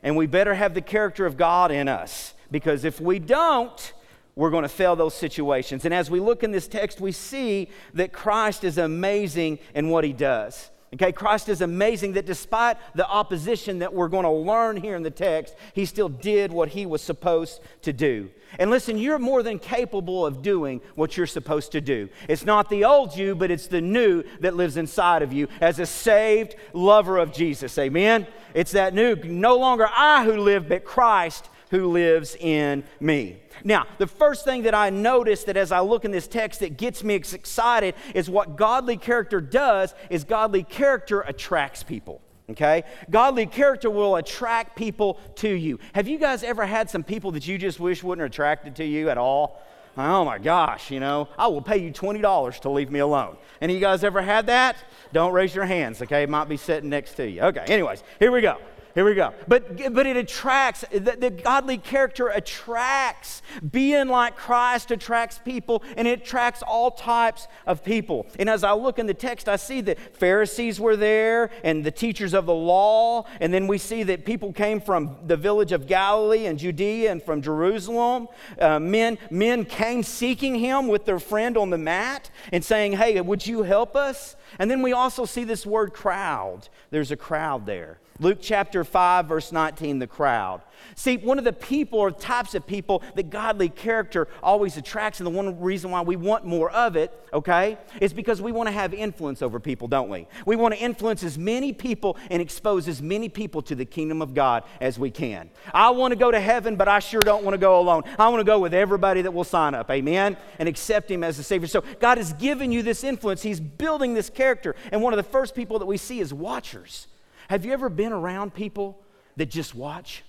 And 0.03 0.17
we 0.17 0.27
better 0.27 0.55
have 0.55 0.75
the 0.75 0.83
character 0.83 1.27
of 1.27 1.37
God 1.37 1.71
in 1.71 1.89
us 1.89 2.35
because 2.51 2.85
if 2.85 3.01
we 3.01 3.19
don't, 3.19 3.93
we're 4.37 4.51
going 4.51 4.63
to 4.63 4.69
fail 4.69 4.95
those 4.95 5.15
situations. 5.15 5.85
And 5.85 5.95
as 5.95 6.11
we 6.11 6.21
look 6.21 6.43
in 6.43 6.53
this 6.53 6.69
text, 6.69 7.01
we 7.01 7.11
see 7.11 7.71
that 7.95 8.13
Christ 8.13 8.65
is 8.65 8.77
amazing 8.77 9.59
in 9.75 9.89
what 9.89 10.05
he 10.05 10.13
does. 10.13 10.71
Okay, 10.97 11.13
Christ 11.13 11.51
is 11.51 11.61
amazing 11.61 12.15
that 12.15 12.25
despite 12.25 12.79
the 12.95 13.07
opposition 13.07 13.81
that 13.81 13.93
we're 13.93 14.09
going 14.09 14.25
to 14.25 14.31
learn 14.31 14.79
here 14.79 14.97
in 14.97 15.03
the 15.03 15.11
text, 15.11 15.55
he 15.75 15.85
still 15.85 16.09
did 16.09 16.51
what 16.51 16.71
he 16.71 16.87
was 16.87 17.03
supposed 17.03 17.61
to 17.83 17.93
do. 17.93 18.31
And 18.59 18.71
listen, 18.71 18.97
you're 18.97 19.19
more 19.19 19.43
than 19.43 19.59
capable 19.59 20.25
of 20.25 20.41
doing 20.41 20.81
what 20.95 21.15
you're 21.15 21.27
supposed 21.27 21.73
to 21.73 21.83
do. 21.83 22.09
It's 22.31 22.47
not 22.47 22.71
the 22.71 22.87
old 22.87 23.15
you, 23.15 23.35
but 23.35 23.51
it's 23.51 23.67
the 23.67 23.83
new 23.83 24.25
that 24.41 24.57
lives 24.57 24.79
inside 24.79 25.21
of 25.21 25.35
you 25.35 25.49
as 25.61 25.79
a 25.79 25.85
saved 25.85 26.57
lover 26.73 27.19
of 27.19 27.31
Jesus. 27.31 27.77
Amen? 27.77 28.27
It's 28.55 28.73
that 28.73 28.95
new, 28.95 29.17
no 29.17 29.59
longer 29.59 29.87
I 29.95 30.25
who 30.25 30.39
live, 30.39 30.67
but 30.67 30.85
Christ 30.85 31.51
who 31.71 31.91
lives 31.91 32.37
in 32.37 32.85
me. 33.01 33.39
Now, 33.65 33.87
the 33.99 34.07
first 34.07 34.45
thing 34.45 34.63
that 34.63 34.75
I 34.75 34.91
notice 34.91 35.45
that 35.45 35.57
as 35.57 35.73
I 35.73 35.81
look 35.81 36.05
in 36.05 36.11
this 36.11 36.29
text 36.29 36.61
that 36.61 36.77
gets 36.77 37.03
me 37.03 37.15
excited 37.15 37.95
is 38.15 38.31
what 38.31 38.57
godly 38.57 38.97
character 38.97 39.41
does 39.41 39.95
is 40.11 40.25
godly 40.25 40.63
character 40.63 41.23
attracts 41.23 41.83
people. 41.83 42.21
Okay? 42.49 42.85
Godly 43.11 43.47
character 43.47 43.91
will 43.91 44.17
attract 44.17 44.77
people 44.77 45.19
to 45.37 45.49
you. 45.49 45.81
Have 45.95 46.07
you 46.07 46.19
guys 46.19 46.45
ever 46.45 46.65
had 46.65 46.89
some 46.89 47.03
people 47.03 47.33
that 47.33 47.47
you 47.47 47.59
just 47.59 47.81
wish 47.81 48.03
wouldn't 48.05 48.25
attracted 48.25 48.77
to 48.77 48.85
you 48.85 49.11
at 49.11 49.19
all? 49.19 49.61
Oh 49.99 50.27
my 50.27 50.39
gosh, 50.39 50.91
you 50.91 51.01
know, 51.01 51.29
I 51.39 51.47
will 51.47 51.63
pay 51.63 51.79
you 51.79 51.91
$20 51.91 52.61
to 52.61 52.69
leave 52.69 52.91
me 52.91 52.99
alone. 52.99 53.39
Any 53.63 53.73
of 53.73 53.81
you 53.81 53.87
guys 53.87 54.05
ever 54.05 54.21
had 54.21 54.47
that? 54.49 54.77
Don't 55.13 55.33
raise 55.33 55.55
your 55.55 55.65
hands, 55.65 56.03
okay? 56.03 56.23
It 56.23 56.29
might 56.29 56.51
be 56.51 56.59
sitting 56.59 56.91
next 56.91 57.15
to 57.15 57.29
you. 57.29 57.41
Okay, 57.41 57.65
anyways, 57.67 58.05
here 58.21 58.31
we 58.31 58.43
go. 58.43 58.59
Here 58.97 59.05
we 59.05 59.15
go. 59.15 59.35
But, 59.47 59.93
but 59.93 60.07
it 60.07 60.17
attracts, 60.17 60.83
the, 60.91 61.19
the 61.21 61.29
godly 61.29 61.77
character 61.77 62.29
attracts. 62.29 63.43
Being 63.71 64.09
like 64.09 64.37
Christ 64.37 64.91
attracts 64.91 65.39
people, 65.39 65.83
and 65.99 66.09
it 66.09 66.23
attracts 66.23 66.63
all 66.63 66.91
types 66.91 67.47
of 67.67 67.85
people. 67.85 68.27
And 68.39 68.49
as 68.49 68.65
I 68.65 68.73
look 68.73 68.99
in 68.99 69.05
the 69.05 69.13
text, 69.13 69.51
I 69.51 69.57
see 69.57 69.83
that 69.83 70.17
Pharisees 70.17 70.81
were 70.81 70.97
there 70.97 71.51
and 71.63 71.85
the 71.85 71.91
teachers 71.91 72.33
of 72.33 72.47
the 72.47 72.55
law. 72.55 73.27
And 73.39 73.53
then 73.53 73.67
we 73.67 73.77
see 73.77 74.03
that 74.05 74.25
people 74.25 74.51
came 74.51 74.81
from 74.81 75.19
the 75.27 75.37
village 75.37 75.73
of 75.73 75.87
Galilee 75.87 76.47
and 76.47 76.59
Judea 76.59 77.13
and 77.13 77.23
from 77.23 77.43
Jerusalem. 77.43 78.29
Uh, 78.59 78.79
men, 78.79 79.19
men 79.31 79.67
came 79.67 80.05
seeking 80.05 80.55
him 80.55 80.89
with 80.89 81.05
their 81.05 81.19
friend 81.19 81.59
on 81.59 81.69
the 81.69 81.77
mat 81.77 82.31
and 82.51 82.65
saying, 82.65 82.93
Hey, 82.93 83.21
would 83.21 83.47
you 83.47 83.63
help 83.63 83.95
us? 83.95 84.37
And 84.59 84.71
then 84.71 84.81
we 84.81 84.95
also 84.95 85.27
see 85.27 85.45
this 85.45 85.67
word 85.67 85.93
crowd. 85.93 86.71
There's 86.91 87.11
a 87.11 87.17
crowd 87.17 87.67
there. 87.67 87.99
Luke 88.19 88.39
chapter 88.41 88.85
5, 88.85 89.27
verse 89.27 89.53
19, 89.53 89.99
the 89.99 90.07
crowd. 90.07 90.63
See, 90.95 91.17
one 91.17 91.39
of 91.39 91.45
the 91.45 91.53
people 91.53 91.99
or 91.99 92.11
types 92.11 92.55
of 92.55 92.67
people 92.67 93.03
that 93.15 93.31
godly 93.31 93.69
character 93.69 94.29
always 94.43 94.77
attracts, 94.77 95.21
and 95.21 95.27
the 95.27 95.31
one 95.31 95.61
reason 95.61 95.91
why 95.91 96.03
we 96.03 96.17
want 96.17 96.45
more 96.45 96.71
of 96.71 96.97
it, 96.97 97.13
okay, 97.33 97.79
is 98.01 98.13
because 98.13 98.41
we 98.41 98.53
want 98.53 98.69
to 98.69 98.73
have 98.73 98.95
influence 98.95 99.43
over 99.43 99.61
people, 99.61 99.89
don't 99.89 100.09
we? 100.09 100.27
We 100.45 100.57
want 100.57 100.75
to 100.75 100.81
influence 100.81 101.23
as 101.23 101.37
many 101.37 101.73
people 101.73 102.17
and 102.31 102.41
expose 102.41 102.89
as 102.89 103.03
many 103.03 103.29
people 103.29 103.63
to 103.63 103.75
the 103.75 103.85
kingdom 103.85 104.23
of 104.23 104.35
God 104.35 104.65
as 104.81 104.99
we 104.99 105.11
can. 105.11 105.51
I 105.73 105.91
want 105.91 106.13
to 106.13 106.17
go 106.17 106.31
to 106.31 106.41
heaven, 106.41 106.77
but 106.77 106.89
I 106.89 106.99
sure 107.01 107.21
don't 107.21 107.45
want 107.45 107.55
to 107.55 107.59
go 107.59 107.81
alone. 107.81 108.05
I 108.19 108.29
want 108.29 108.41
to 108.41 108.45
go 108.45 108.59
with 108.59 108.75
everybody 108.75 109.23
that 109.23 109.33
will 109.33 109.45
sign 109.45 109.75
up, 109.75 109.91
amen, 109.91 110.37
and 110.59 110.69
accept 110.69 111.11
Him 111.11 111.25
as 111.25 111.39
a 111.39 111.43
Savior. 111.43 111.69
So 111.69 111.83
God 112.01 112.19
has 112.19 112.33
given 112.35 112.73
you 112.73 112.83
this 112.83 113.05
influence, 113.05 113.43
He's 113.43 113.61
building 113.61 114.15
this 114.15 114.31
character. 114.31 114.75
And 114.93 115.03
one 115.03 115.13
of 115.13 115.19
the 115.19 115.23
first 115.23 115.55
people 115.55 115.79
that 115.79 115.87
we 115.87 115.97
see 115.97 116.21
is 116.21 116.33
watchers. 116.33 117.09
Have 117.49 117.65
you 117.65 117.73
ever 117.73 117.89
been 117.89 118.13
around 118.13 118.55
people 118.55 119.03
that 119.37 119.47
just 119.47 119.75
watch? 119.75 120.23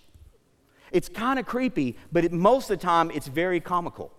It's 0.92 1.10
kind 1.10 1.40
of 1.40 1.46
creepy, 1.46 1.98
but 2.12 2.26
it, 2.26 2.32
most 2.32 2.70
of 2.70 2.80
the 2.80 2.86
time 2.86 3.12
it's 3.12 3.28
very 3.28 3.60
comical. 3.60 4.12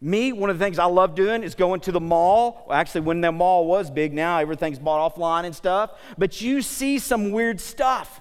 Me, 0.00 0.32
one 0.32 0.50
of 0.50 0.58
the 0.58 0.64
things 0.64 0.78
I 0.78 0.84
love 0.84 1.14
doing 1.14 1.42
is 1.42 1.54
going 1.54 1.80
to 1.80 1.92
the 1.92 2.00
mall. 2.00 2.66
Well, 2.68 2.78
actually, 2.78 3.02
when 3.02 3.20
the 3.20 3.32
mall 3.32 3.66
was 3.66 3.90
big, 3.90 4.12
now 4.12 4.38
everything's 4.38 4.78
bought 4.78 5.14
offline 5.14 5.44
and 5.44 5.56
stuff. 5.56 5.92
But 6.18 6.42
you 6.42 6.60
see 6.60 6.98
some 6.98 7.30
weird 7.30 7.60
stuff, 7.60 8.20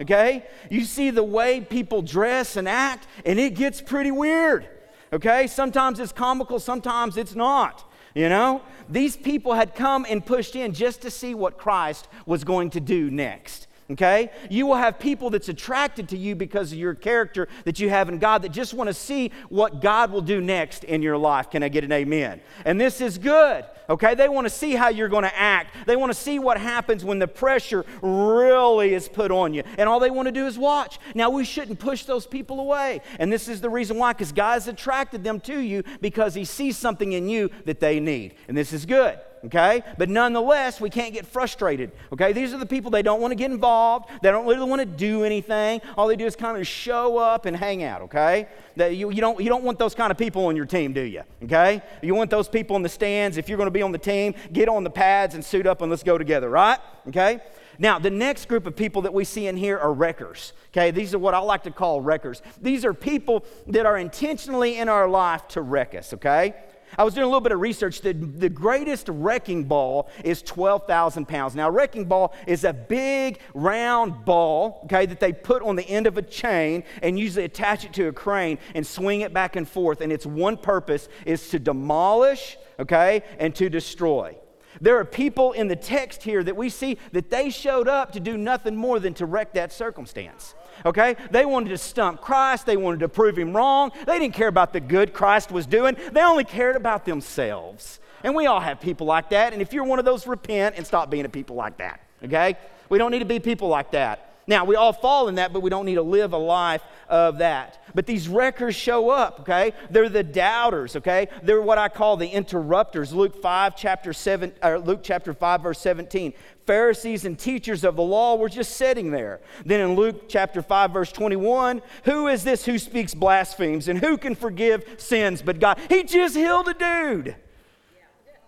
okay? 0.00 0.44
You 0.70 0.84
see 0.84 1.10
the 1.10 1.22
way 1.22 1.60
people 1.62 2.02
dress 2.02 2.56
and 2.56 2.68
act, 2.68 3.06
and 3.24 3.40
it 3.40 3.54
gets 3.54 3.80
pretty 3.80 4.10
weird, 4.10 4.68
okay? 5.12 5.46
Sometimes 5.46 6.00
it's 6.00 6.12
comical, 6.12 6.60
sometimes 6.60 7.16
it's 7.16 7.34
not. 7.34 7.90
You 8.14 8.28
know, 8.28 8.62
these 8.88 9.16
people 9.16 9.54
had 9.54 9.74
come 9.74 10.06
and 10.08 10.24
pushed 10.24 10.54
in 10.54 10.74
just 10.74 11.02
to 11.02 11.10
see 11.10 11.34
what 11.34 11.56
Christ 11.56 12.08
was 12.26 12.44
going 12.44 12.70
to 12.70 12.80
do 12.80 13.10
next. 13.10 13.66
Okay? 13.92 14.30
You 14.48 14.66
will 14.66 14.76
have 14.76 14.98
people 14.98 15.30
that's 15.30 15.48
attracted 15.48 16.08
to 16.10 16.16
you 16.16 16.34
because 16.34 16.72
of 16.72 16.78
your 16.78 16.94
character 16.94 17.48
that 17.64 17.78
you 17.78 17.90
have 17.90 18.08
in 18.08 18.18
God 18.18 18.42
that 18.42 18.50
just 18.50 18.72
want 18.72 18.88
to 18.88 18.94
see 18.94 19.32
what 19.48 19.80
God 19.80 20.10
will 20.10 20.22
do 20.22 20.40
next 20.40 20.84
in 20.84 21.02
your 21.02 21.18
life. 21.18 21.50
Can 21.50 21.62
I 21.62 21.68
get 21.68 21.84
an 21.84 21.92
amen? 21.92 22.40
And 22.64 22.80
this 22.80 23.00
is 23.00 23.18
good. 23.18 23.64
Okay? 23.90 24.14
They 24.14 24.28
want 24.28 24.46
to 24.46 24.50
see 24.50 24.74
how 24.74 24.88
you're 24.88 25.08
going 25.08 25.24
to 25.24 25.38
act. 25.38 25.86
They 25.86 25.96
want 25.96 26.10
to 26.10 26.18
see 26.18 26.38
what 26.38 26.58
happens 26.58 27.04
when 27.04 27.18
the 27.18 27.28
pressure 27.28 27.84
really 28.00 28.94
is 28.94 29.08
put 29.08 29.30
on 29.30 29.52
you. 29.52 29.62
And 29.76 29.88
all 29.88 30.00
they 30.00 30.10
want 30.10 30.26
to 30.26 30.32
do 30.32 30.46
is 30.46 30.58
watch. 30.58 30.98
Now, 31.14 31.28
we 31.28 31.44
shouldn't 31.44 31.78
push 31.78 32.04
those 32.04 32.26
people 32.26 32.60
away. 32.60 33.02
And 33.18 33.30
this 33.30 33.46
is 33.46 33.60
the 33.60 33.70
reason 33.70 33.98
why, 33.98 34.12
because 34.14 34.32
God 34.32 34.54
has 34.54 34.68
attracted 34.68 35.22
them 35.22 35.38
to 35.40 35.58
you 35.58 35.82
because 36.00 36.34
He 36.34 36.46
sees 36.46 36.78
something 36.78 37.12
in 37.12 37.28
you 37.28 37.50
that 37.66 37.80
they 37.80 38.00
need. 38.00 38.34
And 38.48 38.56
this 38.56 38.72
is 38.72 38.86
good 38.86 39.18
okay? 39.44 39.82
But 39.98 40.08
nonetheless, 40.08 40.80
we 40.80 40.90
can't 40.90 41.12
get 41.12 41.26
frustrated, 41.26 41.92
okay? 42.12 42.32
These 42.32 42.52
are 42.52 42.58
the 42.58 42.66
people, 42.66 42.90
they 42.90 43.02
don't 43.02 43.20
want 43.20 43.32
to 43.32 43.36
get 43.36 43.50
involved. 43.50 44.10
They 44.22 44.30
don't 44.30 44.46
really 44.46 44.68
want 44.68 44.80
to 44.80 44.86
do 44.86 45.24
anything. 45.24 45.80
All 45.96 46.06
they 46.06 46.16
do 46.16 46.26
is 46.26 46.36
kind 46.36 46.56
of 46.56 46.66
show 46.66 47.18
up 47.18 47.46
and 47.46 47.56
hang 47.56 47.82
out, 47.82 48.02
okay? 48.02 48.48
That 48.76 48.96
you, 48.96 49.10
you, 49.10 49.20
don't, 49.20 49.40
you 49.40 49.48
don't 49.48 49.64
want 49.64 49.78
those 49.78 49.94
kind 49.94 50.10
of 50.10 50.18
people 50.18 50.46
on 50.46 50.56
your 50.56 50.66
team, 50.66 50.92
do 50.92 51.02
you? 51.02 51.22
Okay? 51.44 51.82
You 52.02 52.14
want 52.14 52.30
those 52.30 52.48
people 52.48 52.76
in 52.76 52.82
the 52.82 52.88
stands. 52.88 53.36
If 53.36 53.48
you're 53.48 53.58
going 53.58 53.66
to 53.66 53.70
be 53.70 53.82
on 53.82 53.92
the 53.92 53.98
team, 53.98 54.34
get 54.52 54.68
on 54.68 54.84
the 54.84 54.90
pads 54.90 55.34
and 55.34 55.44
suit 55.44 55.66
up 55.66 55.82
and 55.82 55.90
let's 55.90 56.02
go 56.02 56.18
together, 56.18 56.48
right? 56.48 56.78
Okay? 57.08 57.40
Now, 57.78 57.98
the 57.98 58.10
next 58.10 58.48
group 58.48 58.66
of 58.66 58.76
people 58.76 59.02
that 59.02 59.14
we 59.14 59.24
see 59.24 59.46
in 59.46 59.56
here 59.56 59.78
are 59.78 59.92
wreckers. 59.92 60.52
Okay, 60.70 60.90
these 60.90 61.14
are 61.14 61.18
what 61.18 61.34
I 61.34 61.38
like 61.38 61.64
to 61.64 61.70
call 61.70 62.00
wreckers. 62.00 62.40
These 62.60 62.84
are 62.84 62.94
people 62.94 63.44
that 63.66 63.86
are 63.86 63.98
intentionally 63.98 64.78
in 64.78 64.88
our 64.88 65.08
life 65.08 65.48
to 65.48 65.62
wreck 65.62 65.94
us, 65.94 66.14
okay? 66.14 66.54
I 66.98 67.04
was 67.04 67.14
doing 67.14 67.24
a 67.24 67.26
little 67.26 67.40
bit 67.40 67.52
of 67.52 67.60
research. 67.60 68.00
The, 68.00 68.12
the 68.12 68.48
greatest 68.48 69.08
wrecking 69.08 69.64
ball 69.64 70.10
is 70.24 70.42
12,000 70.42 71.26
pounds. 71.26 71.54
Now, 71.54 71.68
a 71.68 71.70
wrecking 71.70 72.04
ball 72.04 72.34
is 72.46 72.64
a 72.64 72.72
big 72.72 73.38
round 73.54 74.24
ball, 74.24 74.82
okay, 74.84 75.06
that 75.06 75.20
they 75.20 75.32
put 75.32 75.62
on 75.62 75.76
the 75.76 75.88
end 75.88 76.06
of 76.06 76.18
a 76.18 76.22
chain 76.22 76.84
and 77.02 77.18
usually 77.18 77.44
attach 77.44 77.84
it 77.84 77.92
to 77.94 78.08
a 78.08 78.12
crane 78.12 78.58
and 78.74 78.86
swing 78.86 79.22
it 79.22 79.32
back 79.32 79.56
and 79.56 79.68
forth. 79.68 80.00
And 80.00 80.12
its 80.12 80.26
one 80.26 80.56
purpose 80.56 81.08
is 81.24 81.48
to 81.50 81.58
demolish, 81.58 82.58
okay, 82.78 83.22
and 83.38 83.54
to 83.56 83.68
destroy. 83.70 84.36
There 84.82 84.98
are 84.98 85.04
people 85.04 85.52
in 85.52 85.68
the 85.68 85.76
text 85.76 86.22
here 86.22 86.44
that 86.44 86.56
we 86.56 86.68
see 86.68 86.98
that 87.12 87.30
they 87.30 87.48
showed 87.48 87.88
up 87.88 88.12
to 88.12 88.20
do 88.20 88.36
nothing 88.36 88.76
more 88.76 89.00
than 89.00 89.14
to 89.14 89.24
wreck 89.24 89.54
that 89.54 89.72
circumstance 89.72 90.54
okay? 90.84 91.16
They 91.30 91.44
wanted 91.44 91.70
to 91.70 91.78
stump 91.78 92.20
Christ, 92.20 92.66
they 92.66 92.76
wanted 92.76 93.00
to 93.00 93.08
prove 93.08 93.38
him 93.38 93.54
wrong. 93.54 93.92
They 94.06 94.18
didn't 94.18 94.34
care 94.34 94.48
about 94.48 94.72
the 94.72 94.80
good 94.80 95.12
Christ 95.12 95.52
was 95.52 95.66
doing, 95.66 95.96
they 96.12 96.22
only 96.22 96.44
cared 96.44 96.76
about 96.76 97.04
themselves. 97.04 98.00
And 98.24 98.34
we 98.34 98.46
all 98.46 98.60
have 98.60 98.80
people 98.80 99.06
like 99.06 99.30
that. 99.30 99.52
And 99.52 99.60
if 99.60 99.72
you're 99.72 99.84
one 99.84 99.98
of 99.98 100.04
those, 100.04 100.26
repent 100.26 100.76
and 100.76 100.86
stop 100.86 101.10
being 101.10 101.24
a 101.24 101.28
people 101.28 101.56
like 101.56 101.78
that, 101.78 102.00
okay? 102.24 102.56
We 102.88 102.98
don't 102.98 103.10
need 103.10 103.20
to 103.20 103.24
be 103.24 103.40
people 103.40 103.68
like 103.68 103.90
that. 103.92 104.31
Now, 104.52 104.66
we 104.66 104.76
all 104.76 104.92
fall 104.92 105.28
in 105.28 105.36
that, 105.36 105.54
but 105.54 105.60
we 105.60 105.70
don't 105.70 105.86
need 105.86 105.94
to 105.94 106.02
live 106.02 106.34
a 106.34 106.36
life 106.36 106.82
of 107.08 107.38
that. 107.38 107.82
But 107.94 108.04
these 108.04 108.28
wreckers 108.28 108.74
show 108.74 109.08
up, 109.08 109.40
okay? 109.40 109.72
They're 109.88 110.10
the 110.10 110.22
doubters, 110.22 110.94
okay? 110.96 111.28
They're 111.42 111.62
what 111.62 111.78
I 111.78 111.88
call 111.88 112.18
the 112.18 112.28
interrupters. 112.28 113.14
Luke 113.14 113.40
5, 113.40 113.74
chapter 113.74 114.12
7, 114.12 114.52
or 114.62 114.78
Luke 114.78 115.00
chapter 115.02 115.32
5, 115.32 115.62
verse 115.62 115.78
17. 115.78 116.34
Pharisees 116.66 117.24
and 117.24 117.38
teachers 117.38 117.82
of 117.82 117.96
the 117.96 118.02
law 118.02 118.36
were 118.36 118.50
just 118.50 118.76
sitting 118.76 119.10
there. 119.10 119.40
Then 119.64 119.80
in 119.80 119.96
Luke 119.96 120.28
chapter 120.28 120.60
5, 120.60 120.90
verse 120.90 121.10
21, 121.12 121.80
who 122.04 122.28
is 122.28 122.44
this 122.44 122.66
who 122.66 122.78
speaks 122.78 123.14
blasphemies 123.14 123.88
and 123.88 123.98
who 123.98 124.18
can 124.18 124.34
forgive 124.34 124.84
sins 124.98 125.40
but 125.40 125.60
God? 125.60 125.80
He 125.88 126.02
just 126.04 126.36
healed 126.36 126.68
a 126.68 126.74
dude. 126.74 127.36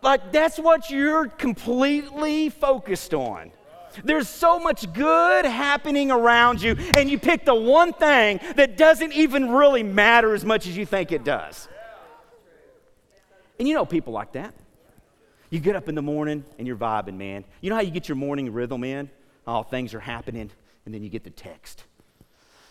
Like, 0.02 0.32
that's 0.32 0.58
what 0.58 0.90
you're 0.90 1.28
completely 1.28 2.50
focused 2.50 3.14
on. 3.14 3.52
There's 4.02 4.28
so 4.28 4.58
much 4.58 4.92
good 4.92 5.44
happening 5.44 6.10
around 6.10 6.62
you, 6.62 6.76
and 6.96 7.10
you 7.10 7.18
pick 7.18 7.44
the 7.44 7.54
one 7.54 7.92
thing 7.92 8.40
that 8.56 8.76
doesn't 8.76 9.12
even 9.12 9.50
really 9.50 9.82
matter 9.82 10.34
as 10.34 10.44
much 10.44 10.66
as 10.66 10.76
you 10.76 10.86
think 10.86 11.12
it 11.12 11.24
does. 11.24 11.68
And 13.58 13.68
you 13.68 13.74
know 13.74 13.86
people 13.86 14.12
like 14.12 14.32
that. 14.32 14.54
You 15.50 15.60
get 15.60 15.76
up 15.76 15.88
in 15.88 15.94
the 15.94 16.02
morning 16.02 16.44
and 16.58 16.66
you're 16.66 16.76
vibing, 16.76 17.16
man. 17.16 17.44
You 17.60 17.70
know 17.70 17.76
how 17.76 17.82
you 17.82 17.92
get 17.92 18.08
your 18.08 18.16
morning 18.16 18.52
rhythm 18.52 18.82
in? 18.82 19.08
Oh, 19.46 19.62
things 19.62 19.94
are 19.94 20.00
happening, 20.00 20.50
and 20.84 20.94
then 20.94 21.02
you 21.02 21.10
get 21.10 21.22
the 21.22 21.30
text. 21.30 21.84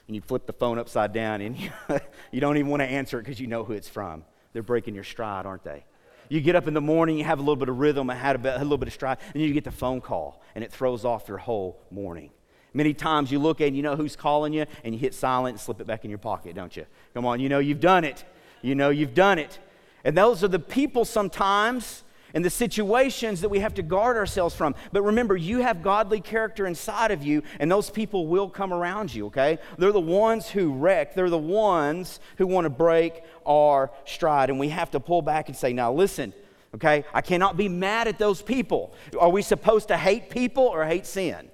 And 0.07 0.15
you 0.15 0.21
flip 0.21 0.45
the 0.45 0.53
phone 0.53 0.77
upside 0.77 1.13
down, 1.13 1.39
and 1.39 1.57
you, 1.57 1.69
you 2.31 2.41
don't 2.41 2.57
even 2.57 2.69
want 2.69 2.81
to 2.81 2.87
answer 2.87 3.19
it 3.19 3.23
because 3.23 3.39
you 3.39 3.47
know 3.47 3.63
who 3.63 3.73
it's 3.73 3.87
from. 3.87 4.25
They're 4.51 4.63
breaking 4.63 4.95
your 4.95 5.05
stride, 5.05 5.45
aren't 5.45 5.63
they? 5.63 5.85
You 6.29 6.41
get 6.41 6.55
up 6.55 6.67
in 6.67 6.73
the 6.73 6.81
morning, 6.81 7.17
you 7.17 7.23
have 7.23 7.39
a 7.39 7.41
little 7.41 7.55
bit 7.55 7.69
of 7.69 7.77
rhythm, 7.79 8.09
a, 8.09 8.13
a 8.13 8.59
little 8.59 8.77
bit 8.77 8.87
of 8.87 8.93
stride, 8.93 9.17
and 9.33 9.43
you 9.43 9.53
get 9.53 9.63
the 9.63 9.71
phone 9.71 10.01
call, 10.01 10.41
and 10.55 10.63
it 10.63 10.71
throws 10.71 11.05
off 11.05 11.27
your 11.27 11.37
whole 11.37 11.79
morning. 11.91 12.31
Many 12.73 12.93
times 12.93 13.31
you 13.31 13.37
look 13.39 13.61
and 13.61 13.75
you 13.75 13.83
know 13.83 13.95
who's 13.95 14.15
calling 14.15 14.53
you, 14.53 14.65
and 14.83 14.93
you 14.93 14.99
hit 14.99 15.13
silent 15.13 15.53
and 15.53 15.61
slip 15.61 15.79
it 15.79 15.87
back 15.87 16.03
in 16.03 16.09
your 16.09 16.17
pocket, 16.17 16.55
don't 16.55 16.75
you? 16.75 16.85
Come 17.13 17.25
on, 17.25 17.39
you 17.39 17.49
know 17.49 17.59
you've 17.59 17.79
done 17.79 18.03
it. 18.03 18.25
You 18.61 18.75
know 18.75 18.89
you've 18.89 19.13
done 19.13 19.37
it. 19.37 19.59
And 20.03 20.17
those 20.17 20.43
are 20.43 20.47
the 20.47 20.59
people 20.59 21.05
sometimes 21.05 22.03
and 22.33 22.43
the 22.43 22.49
situations 22.49 23.41
that 23.41 23.49
we 23.49 23.59
have 23.59 23.73
to 23.75 23.83
guard 23.83 24.17
ourselves 24.17 24.55
from. 24.55 24.75
But 24.91 25.03
remember, 25.03 25.37
you 25.37 25.59
have 25.59 25.83
godly 25.83 26.19
character 26.19 26.65
inside 26.65 27.11
of 27.11 27.23
you, 27.23 27.43
and 27.59 27.71
those 27.71 27.89
people 27.89 28.27
will 28.27 28.49
come 28.49 28.73
around 28.73 29.13
you, 29.13 29.27
okay? 29.27 29.59
They're 29.77 29.91
the 29.91 29.99
ones 29.99 30.49
who 30.49 30.73
wreck, 30.73 31.13
they're 31.13 31.29
the 31.29 31.37
ones 31.37 32.19
who 32.37 32.47
want 32.47 32.65
to 32.65 32.69
break 32.69 33.23
our 33.45 33.91
stride. 34.05 34.49
And 34.49 34.59
we 34.59 34.69
have 34.69 34.91
to 34.91 34.99
pull 34.99 35.21
back 35.21 35.47
and 35.47 35.55
say, 35.55 35.73
now 35.73 35.93
listen, 35.93 36.33
okay? 36.75 37.05
I 37.13 37.21
cannot 37.21 37.55
be 37.55 37.69
mad 37.69 38.07
at 38.07 38.17
those 38.17 38.41
people. 38.41 38.93
Are 39.19 39.29
we 39.29 39.41
supposed 39.41 39.89
to 39.89 39.97
hate 39.97 40.29
people 40.29 40.63
or 40.63 40.85
hate 40.85 41.05
sin? 41.05 41.49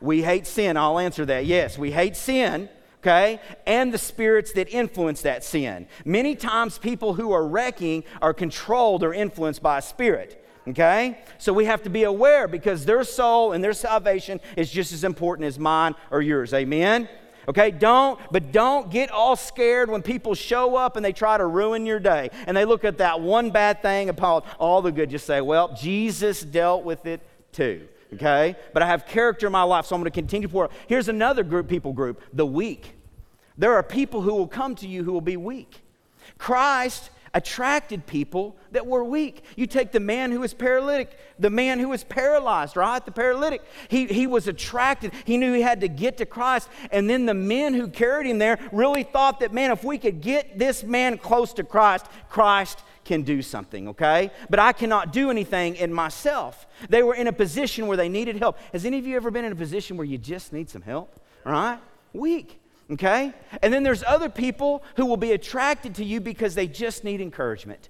We 0.00 0.22
hate 0.22 0.46
sin. 0.46 0.76
I'll 0.76 0.98
answer 0.98 1.24
that. 1.26 1.46
Yes, 1.46 1.78
we 1.78 1.92
hate 1.92 2.16
sin 2.16 2.68
okay? 3.02 3.40
And 3.66 3.92
the 3.92 3.98
spirits 3.98 4.52
that 4.52 4.72
influence 4.72 5.22
that 5.22 5.44
sin. 5.44 5.86
Many 6.04 6.36
times, 6.36 6.78
people 6.78 7.14
who 7.14 7.32
are 7.32 7.46
wrecking 7.46 8.04
are 8.20 8.32
controlled 8.32 9.02
or 9.02 9.12
influenced 9.12 9.62
by 9.62 9.78
a 9.78 9.82
spirit. 9.82 10.38
Okay? 10.68 11.18
So 11.38 11.52
we 11.52 11.64
have 11.64 11.82
to 11.82 11.90
be 11.90 12.04
aware 12.04 12.46
because 12.46 12.84
their 12.84 13.02
soul 13.02 13.52
and 13.52 13.62
their 13.62 13.72
salvation 13.72 14.40
is 14.56 14.70
just 14.70 14.92
as 14.92 15.02
important 15.02 15.46
as 15.46 15.58
mine 15.58 15.96
or 16.12 16.22
yours. 16.22 16.54
Amen? 16.54 17.08
Okay, 17.48 17.72
don't, 17.72 18.20
but 18.30 18.52
don't 18.52 18.88
get 18.88 19.10
all 19.10 19.34
scared 19.34 19.90
when 19.90 20.00
people 20.00 20.36
show 20.36 20.76
up 20.76 20.94
and 20.94 21.04
they 21.04 21.12
try 21.12 21.36
to 21.36 21.44
ruin 21.44 21.84
your 21.84 21.98
day. 21.98 22.30
And 22.46 22.56
they 22.56 22.64
look 22.64 22.84
at 22.84 22.98
that 22.98 23.20
one 23.20 23.50
bad 23.50 23.82
thing 23.82 24.08
upon 24.08 24.44
all 24.60 24.80
the 24.80 24.92
good. 24.92 25.10
Just 25.10 25.26
say, 25.26 25.40
well, 25.40 25.74
Jesus 25.74 26.42
dealt 26.42 26.84
with 26.84 27.04
it 27.06 27.20
too 27.50 27.88
okay? 28.14 28.56
But 28.72 28.82
I 28.82 28.86
have 28.86 29.06
character 29.06 29.46
in 29.46 29.52
my 29.52 29.62
life, 29.62 29.86
so 29.86 29.94
I'm 29.94 30.00
going 30.00 30.10
to 30.10 30.14
continue 30.14 30.48
to 30.48 30.52
pour. 30.52 30.70
Here's 30.86 31.08
another 31.08 31.42
group, 31.42 31.68
people 31.68 31.92
group, 31.92 32.22
the 32.32 32.46
weak. 32.46 32.94
There 33.58 33.74
are 33.74 33.82
people 33.82 34.22
who 34.22 34.34
will 34.34 34.48
come 34.48 34.74
to 34.76 34.88
you 34.88 35.04
who 35.04 35.12
will 35.12 35.20
be 35.20 35.36
weak. 35.36 35.82
Christ 36.38 37.10
attracted 37.34 38.06
people 38.06 38.56
that 38.72 38.86
were 38.86 39.02
weak. 39.04 39.42
You 39.56 39.66
take 39.66 39.92
the 39.92 40.00
man 40.00 40.32
who 40.32 40.40
was 40.40 40.52
paralytic, 40.52 41.18
the 41.38 41.50
man 41.50 41.78
who 41.78 41.88
was 41.88 42.04
paralyzed, 42.04 42.76
right? 42.76 43.04
The 43.04 43.12
paralytic. 43.12 43.62
He, 43.88 44.06
he 44.06 44.26
was 44.26 44.48
attracted. 44.48 45.12
He 45.24 45.36
knew 45.36 45.52
he 45.54 45.62
had 45.62 45.80
to 45.80 45.88
get 45.88 46.18
to 46.18 46.26
Christ. 46.26 46.68
And 46.90 47.08
then 47.08 47.26
the 47.26 47.34
men 47.34 47.74
who 47.74 47.88
carried 47.88 48.26
him 48.26 48.38
there 48.38 48.58
really 48.70 49.02
thought 49.02 49.40
that, 49.40 49.52
man, 49.52 49.70
if 49.70 49.82
we 49.82 49.98
could 49.98 50.20
get 50.20 50.58
this 50.58 50.82
man 50.82 51.18
close 51.18 51.52
to 51.54 51.64
Christ, 51.64 52.06
Christ 52.28 52.82
can 53.04 53.22
do 53.22 53.42
something, 53.42 53.88
okay? 53.88 54.30
But 54.48 54.58
I 54.58 54.72
cannot 54.72 55.12
do 55.12 55.30
anything 55.30 55.76
in 55.76 55.92
myself. 55.92 56.66
They 56.88 57.02
were 57.02 57.14
in 57.14 57.26
a 57.26 57.32
position 57.32 57.86
where 57.86 57.96
they 57.96 58.08
needed 58.08 58.36
help. 58.36 58.58
Has 58.72 58.84
any 58.84 58.98
of 58.98 59.06
you 59.06 59.16
ever 59.16 59.30
been 59.30 59.44
in 59.44 59.52
a 59.52 59.56
position 59.56 59.96
where 59.96 60.06
you 60.06 60.18
just 60.18 60.52
need 60.52 60.70
some 60.70 60.82
help? 60.82 61.18
Right? 61.44 61.78
Weak. 62.12 62.61
Okay? 62.92 63.32
And 63.62 63.72
then 63.72 63.82
there's 63.82 64.04
other 64.04 64.28
people 64.28 64.82
who 64.96 65.06
will 65.06 65.16
be 65.16 65.32
attracted 65.32 65.94
to 65.96 66.04
you 66.04 66.20
because 66.20 66.54
they 66.54 66.66
just 66.66 67.04
need 67.04 67.20
encouragement. 67.20 67.88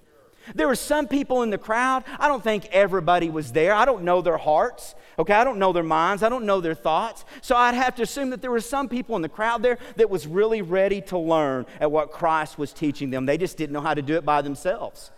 There 0.54 0.66
were 0.66 0.76
some 0.76 1.06
people 1.06 1.42
in 1.42 1.50
the 1.50 1.58
crowd. 1.58 2.04
I 2.18 2.28
don't 2.28 2.42
think 2.42 2.66
everybody 2.72 3.30
was 3.30 3.52
there. 3.52 3.72
I 3.74 3.84
don't 3.84 4.02
know 4.02 4.22
their 4.22 4.38
hearts. 4.38 4.94
Okay, 5.18 5.34
I 5.34 5.44
don't 5.44 5.58
know 5.58 5.72
their 5.72 5.82
minds. 5.82 6.22
I 6.22 6.28
don't 6.28 6.46
know 6.46 6.60
their 6.60 6.74
thoughts. 6.74 7.24
So 7.42 7.56
I'd 7.56 7.74
have 7.74 7.94
to 7.96 8.02
assume 8.02 8.30
that 8.30 8.42
there 8.42 8.50
were 8.50 8.60
some 8.60 8.88
people 8.88 9.14
in 9.14 9.22
the 9.22 9.28
crowd 9.28 9.62
there 9.62 9.78
that 9.96 10.10
was 10.10 10.26
really 10.26 10.62
ready 10.62 11.00
to 11.02 11.18
learn 11.18 11.66
at 11.80 11.90
what 11.92 12.10
Christ 12.10 12.58
was 12.58 12.72
teaching 12.72 13.10
them. 13.10 13.26
They 13.26 13.38
just 13.38 13.56
didn't 13.56 13.72
know 13.72 13.80
how 13.80 13.94
to 13.94 14.02
do 14.02 14.16
it 14.16 14.24
by 14.24 14.42
themselves. 14.42 15.10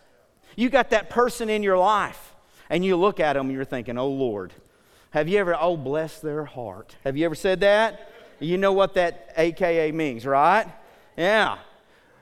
You 0.56 0.68
got 0.68 0.90
that 0.90 1.10
person 1.10 1.48
in 1.48 1.62
your 1.62 1.78
life, 1.78 2.34
and 2.68 2.84
you 2.84 2.96
look 2.96 3.18
at 3.18 3.34
them 3.34 3.46
and 3.46 3.54
you're 3.54 3.64
thinking, 3.64 3.98
oh 3.98 4.08
Lord, 4.08 4.52
have 5.10 5.28
you 5.28 5.38
ever, 5.38 5.56
oh, 5.58 5.76
bless 5.76 6.18
their 6.20 6.44
heart? 6.44 6.96
Have 7.04 7.16
you 7.16 7.24
ever 7.24 7.36
said 7.36 7.60
that? 7.60 8.10
You 8.40 8.58
know 8.58 8.72
what 8.72 8.94
that 8.94 9.32
AKA 9.36 9.92
means, 9.92 10.26
right? 10.26 10.66
Yeah. 11.16 11.58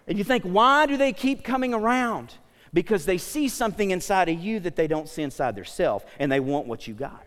And 0.06 0.18
you 0.18 0.24
think, 0.24 0.44
why 0.44 0.86
do 0.86 0.96
they 0.96 1.12
keep 1.12 1.44
coming 1.44 1.74
around? 1.74 2.34
Because 2.72 3.04
they 3.04 3.18
see 3.18 3.48
something 3.48 3.90
inside 3.90 4.28
of 4.28 4.38
you 4.38 4.60
that 4.60 4.76
they 4.76 4.86
don't 4.86 5.08
see 5.08 5.22
inside 5.22 5.56
themselves, 5.56 6.04
and 6.18 6.32
they 6.32 6.40
want 6.40 6.66
what 6.66 6.88
you 6.88 6.94
got 6.94 7.24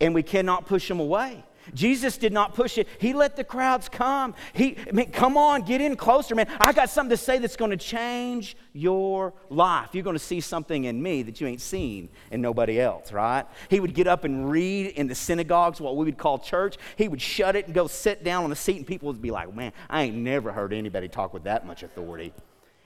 and 0.00 0.14
we 0.14 0.22
cannot 0.22 0.66
push 0.66 0.88
them 0.88 1.00
away. 1.00 1.44
Jesus 1.74 2.18
did 2.18 2.32
not 2.32 2.54
push 2.54 2.78
it. 2.78 2.88
He 2.98 3.12
let 3.12 3.36
the 3.36 3.44
crowds 3.44 3.88
come. 3.88 4.34
He, 4.52 4.76
I 4.88 4.92
mean, 4.92 5.10
come 5.10 5.36
on, 5.36 5.62
get 5.62 5.80
in 5.80 5.96
closer, 5.96 6.34
man. 6.34 6.48
I 6.60 6.72
got 6.72 6.90
something 6.90 7.16
to 7.16 7.22
say 7.22 7.38
that's 7.38 7.56
going 7.56 7.70
to 7.70 7.76
change 7.76 8.56
your 8.72 9.34
life. 9.50 9.90
You're 9.92 10.04
going 10.04 10.16
to 10.16 10.22
see 10.22 10.40
something 10.40 10.84
in 10.84 11.02
me 11.02 11.22
that 11.22 11.40
you 11.40 11.46
ain't 11.46 11.60
seen 11.60 12.08
in 12.30 12.40
nobody 12.40 12.80
else, 12.80 13.12
right? 13.12 13.44
He 13.68 13.80
would 13.80 13.94
get 13.94 14.06
up 14.06 14.24
and 14.24 14.50
read 14.50 14.88
in 14.92 15.06
the 15.06 15.14
synagogues, 15.14 15.80
what 15.80 15.96
we 15.96 16.04
would 16.04 16.18
call 16.18 16.38
church. 16.38 16.76
He 16.96 17.08
would 17.08 17.22
shut 17.22 17.56
it 17.56 17.66
and 17.66 17.74
go 17.74 17.86
sit 17.86 18.24
down 18.24 18.44
on 18.44 18.50
the 18.50 18.56
seat, 18.56 18.76
and 18.76 18.86
people 18.86 19.08
would 19.08 19.22
be 19.22 19.30
like, 19.30 19.54
man, 19.54 19.72
I 19.88 20.02
ain't 20.02 20.16
never 20.16 20.52
heard 20.52 20.72
anybody 20.72 21.08
talk 21.08 21.32
with 21.32 21.44
that 21.44 21.66
much 21.66 21.82
authority. 21.82 22.32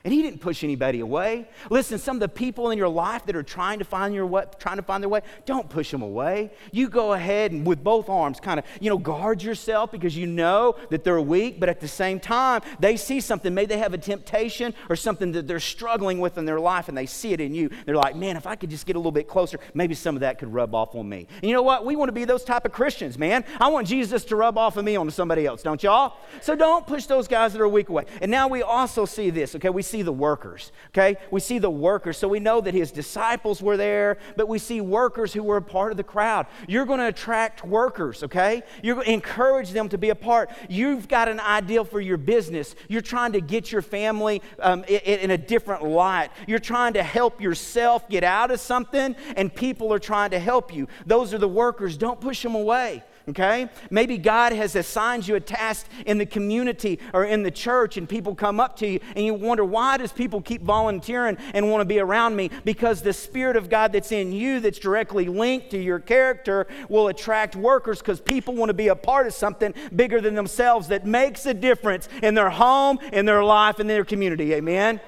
And 0.02 0.14
he 0.14 0.22
didn't 0.22 0.40
push 0.40 0.64
anybody 0.64 1.00
away. 1.00 1.46
Listen, 1.68 1.98
some 1.98 2.16
of 2.16 2.20
the 2.20 2.28
people 2.28 2.70
in 2.70 2.78
your 2.78 2.88
life 2.88 3.26
that 3.26 3.36
are 3.36 3.42
trying 3.42 3.80
to 3.80 3.84
find 3.84 4.14
your 4.14 4.24
way, 4.24 4.44
trying 4.58 4.76
to 4.76 4.82
find 4.82 5.02
their 5.02 5.10
way, 5.10 5.20
don't 5.44 5.68
push 5.68 5.90
them 5.90 6.00
away. 6.00 6.52
You 6.72 6.88
go 6.88 7.12
ahead 7.12 7.52
and 7.52 7.66
with 7.66 7.84
both 7.84 8.08
arms 8.08 8.40
kind 8.40 8.58
of, 8.58 8.64
you 8.80 8.88
know, 8.88 8.96
guard 8.96 9.42
yourself 9.42 9.92
because 9.92 10.16
you 10.16 10.26
know 10.26 10.76
that 10.88 11.04
they're 11.04 11.20
weak, 11.20 11.60
but 11.60 11.68
at 11.68 11.80
the 11.80 11.88
same 11.88 12.18
time, 12.18 12.62
they 12.78 12.96
see 12.96 13.20
something. 13.20 13.52
Maybe 13.52 13.66
they 13.66 13.78
have 13.78 13.92
a 13.92 13.98
temptation 13.98 14.72
or 14.88 14.96
something 14.96 15.32
that 15.32 15.46
they're 15.46 15.60
struggling 15.60 16.18
with 16.18 16.38
in 16.38 16.46
their 16.46 16.60
life 16.60 16.88
and 16.88 16.96
they 16.96 17.04
see 17.04 17.34
it 17.34 17.40
in 17.40 17.54
you. 17.54 17.68
They're 17.84 17.94
like, 17.94 18.16
man, 18.16 18.38
if 18.38 18.46
I 18.46 18.56
could 18.56 18.70
just 18.70 18.86
get 18.86 18.96
a 18.96 18.98
little 18.98 19.12
bit 19.12 19.28
closer, 19.28 19.60
maybe 19.74 19.94
some 19.94 20.16
of 20.16 20.20
that 20.20 20.38
could 20.38 20.50
rub 20.50 20.74
off 20.74 20.94
on 20.94 21.10
me. 21.10 21.26
And 21.42 21.44
you 21.50 21.54
know 21.54 21.62
what? 21.62 21.84
We 21.84 21.94
want 21.94 22.08
to 22.08 22.14
be 22.14 22.24
those 22.24 22.44
type 22.44 22.64
of 22.64 22.72
Christians, 22.72 23.18
man. 23.18 23.44
I 23.60 23.68
want 23.68 23.86
Jesus 23.86 24.24
to 24.24 24.36
rub 24.36 24.56
off 24.56 24.78
of 24.78 24.84
me 24.86 24.96
onto 24.96 25.10
somebody 25.10 25.44
else, 25.44 25.62
don't 25.62 25.82
y'all? 25.82 26.16
So 26.40 26.56
don't 26.56 26.86
push 26.86 27.04
those 27.04 27.28
guys 27.28 27.52
that 27.52 27.60
are 27.60 27.68
weak 27.68 27.90
away. 27.90 28.06
And 28.22 28.30
now 28.30 28.48
we 28.48 28.62
also 28.62 29.04
see 29.04 29.28
this, 29.28 29.54
okay? 29.56 29.68
We 29.68 29.82
see 29.90 30.02
the 30.02 30.12
workers, 30.12 30.72
okay? 30.88 31.16
We 31.30 31.40
see 31.40 31.58
the 31.58 31.70
workers. 31.70 32.16
So 32.16 32.28
we 32.28 32.40
know 32.40 32.60
that 32.60 32.74
his 32.74 32.92
disciples 32.92 33.60
were 33.60 33.76
there, 33.76 34.18
but 34.36 34.48
we 34.48 34.58
see 34.58 34.80
workers 34.80 35.32
who 35.32 35.42
were 35.42 35.56
a 35.56 35.62
part 35.62 35.90
of 35.90 35.96
the 35.96 36.04
crowd. 36.04 36.46
You're 36.68 36.86
going 36.86 37.00
to 37.00 37.08
attract 37.08 37.64
workers, 37.64 38.22
okay? 38.24 38.62
To 38.82 39.00
encourage 39.00 39.70
them 39.70 39.88
to 39.88 39.98
be 39.98 40.10
a 40.10 40.14
part. 40.14 40.50
You've 40.68 41.08
got 41.08 41.28
an 41.28 41.40
ideal 41.40 41.84
for 41.84 42.00
your 42.00 42.16
business. 42.16 42.74
You're 42.88 43.02
trying 43.02 43.32
to 43.32 43.40
get 43.40 43.72
your 43.72 43.82
family 43.82 44.42
um, 44.60 44.84
in, 44.84 45.20
in 45.20 45.30
a 45.30 45.38
different 45.38 45.84
light. 45.84 46.30
You're 46.46 46.58
trying 46.58 46.94
to 46.94 47.02
help 47.02 47.40
yourself 47.40 48.08
get 48.08 48.24
out 48.24 48.50
of 48.50 48.60
something, 48.60 49.16
and 49.36 49.54
people 49.54 49.92
are 49.92 49.98
trying 49.98 50.30
to 50.30 50.38
help 50.38 50.74
you. 50.74 50.88
Those 51.06 51.34
are 51.34 51.38
the 51.38 51.48
workers. 51.48 51.96
Don't 51.96 52.20
push 52.20 52.42
them 52.42 52.54
away 52.54 53.02
okay? 53.28 53.68
Maybe 53.90 54.18
God 54.18 54.52
has 54.52 54.76
assigned 54.76 55.26
you 55.28 55.34
a 55.34 55.40
task 55.40 55.86
in 56.06 56.18
the 56.18 56.26
community 56.26 56.98
or 57.12 57.24
in 57.24 57.42
the 57.42 57.50
church, 57.50 57.96
and 57.96 58.08
people 58.08 58.34
come 58.34 58.60
up 58.60 58.76
to 58.76 58.86
you 58.86 59.00
and 59.14 59.24
you 59.24 59.34
wonder, 59.34 59.64
why 59.64 59.96
does 59.96 60.12
people 60.12 60.40
keep 60.40 60.62
volunteering 60.62 61.36
and 61.54 61.70
want 61.70 61.80
to 61.80 61.84
be 61.84 62.00
around 62.00 62.36
me? 62.36 62.50
Because 62.64 63.02
the 63.02 63.12
Spirit 63.12 63.56
of 63.56 63.68
God 63.68 63.92
that's 63.92 64.12
in 64.12 64.32
you, 64.32 64.60
that's 64.60 64.78
directly 64.78 65.26
linked 65.26 65.70
to 65.70 65.78
your 65.78 65.98
character, 65.98 66.66
will 66.88 67.08
attract 67.08 67.56
workers 67.56 67.98
because 67.98 68.20
people 68.20 68.54
want 68.54 68.70
to 68.70 68.74
be 68.74 68.88
a 68.88 68.96
part 68.96 69.26
of 69.26 69.34
something 69.34 69.74
bigger 69.94 70.20
than 70.20 70.34
themselves 70.34 70.88
that 70.88 71.06
makes 71.06 71.46
a 71.46 71.54
difference 71.54 72.08
in 72.22 72.34
their 72.34 72.50
home, 72.50 72.98
in 73.12 73.26
their 73.26 73.44
life, 73.44 73.80
in 73.80 73.86
their 73.86 74.04
community. 74.04 74.54
Amen? 74.54 75.00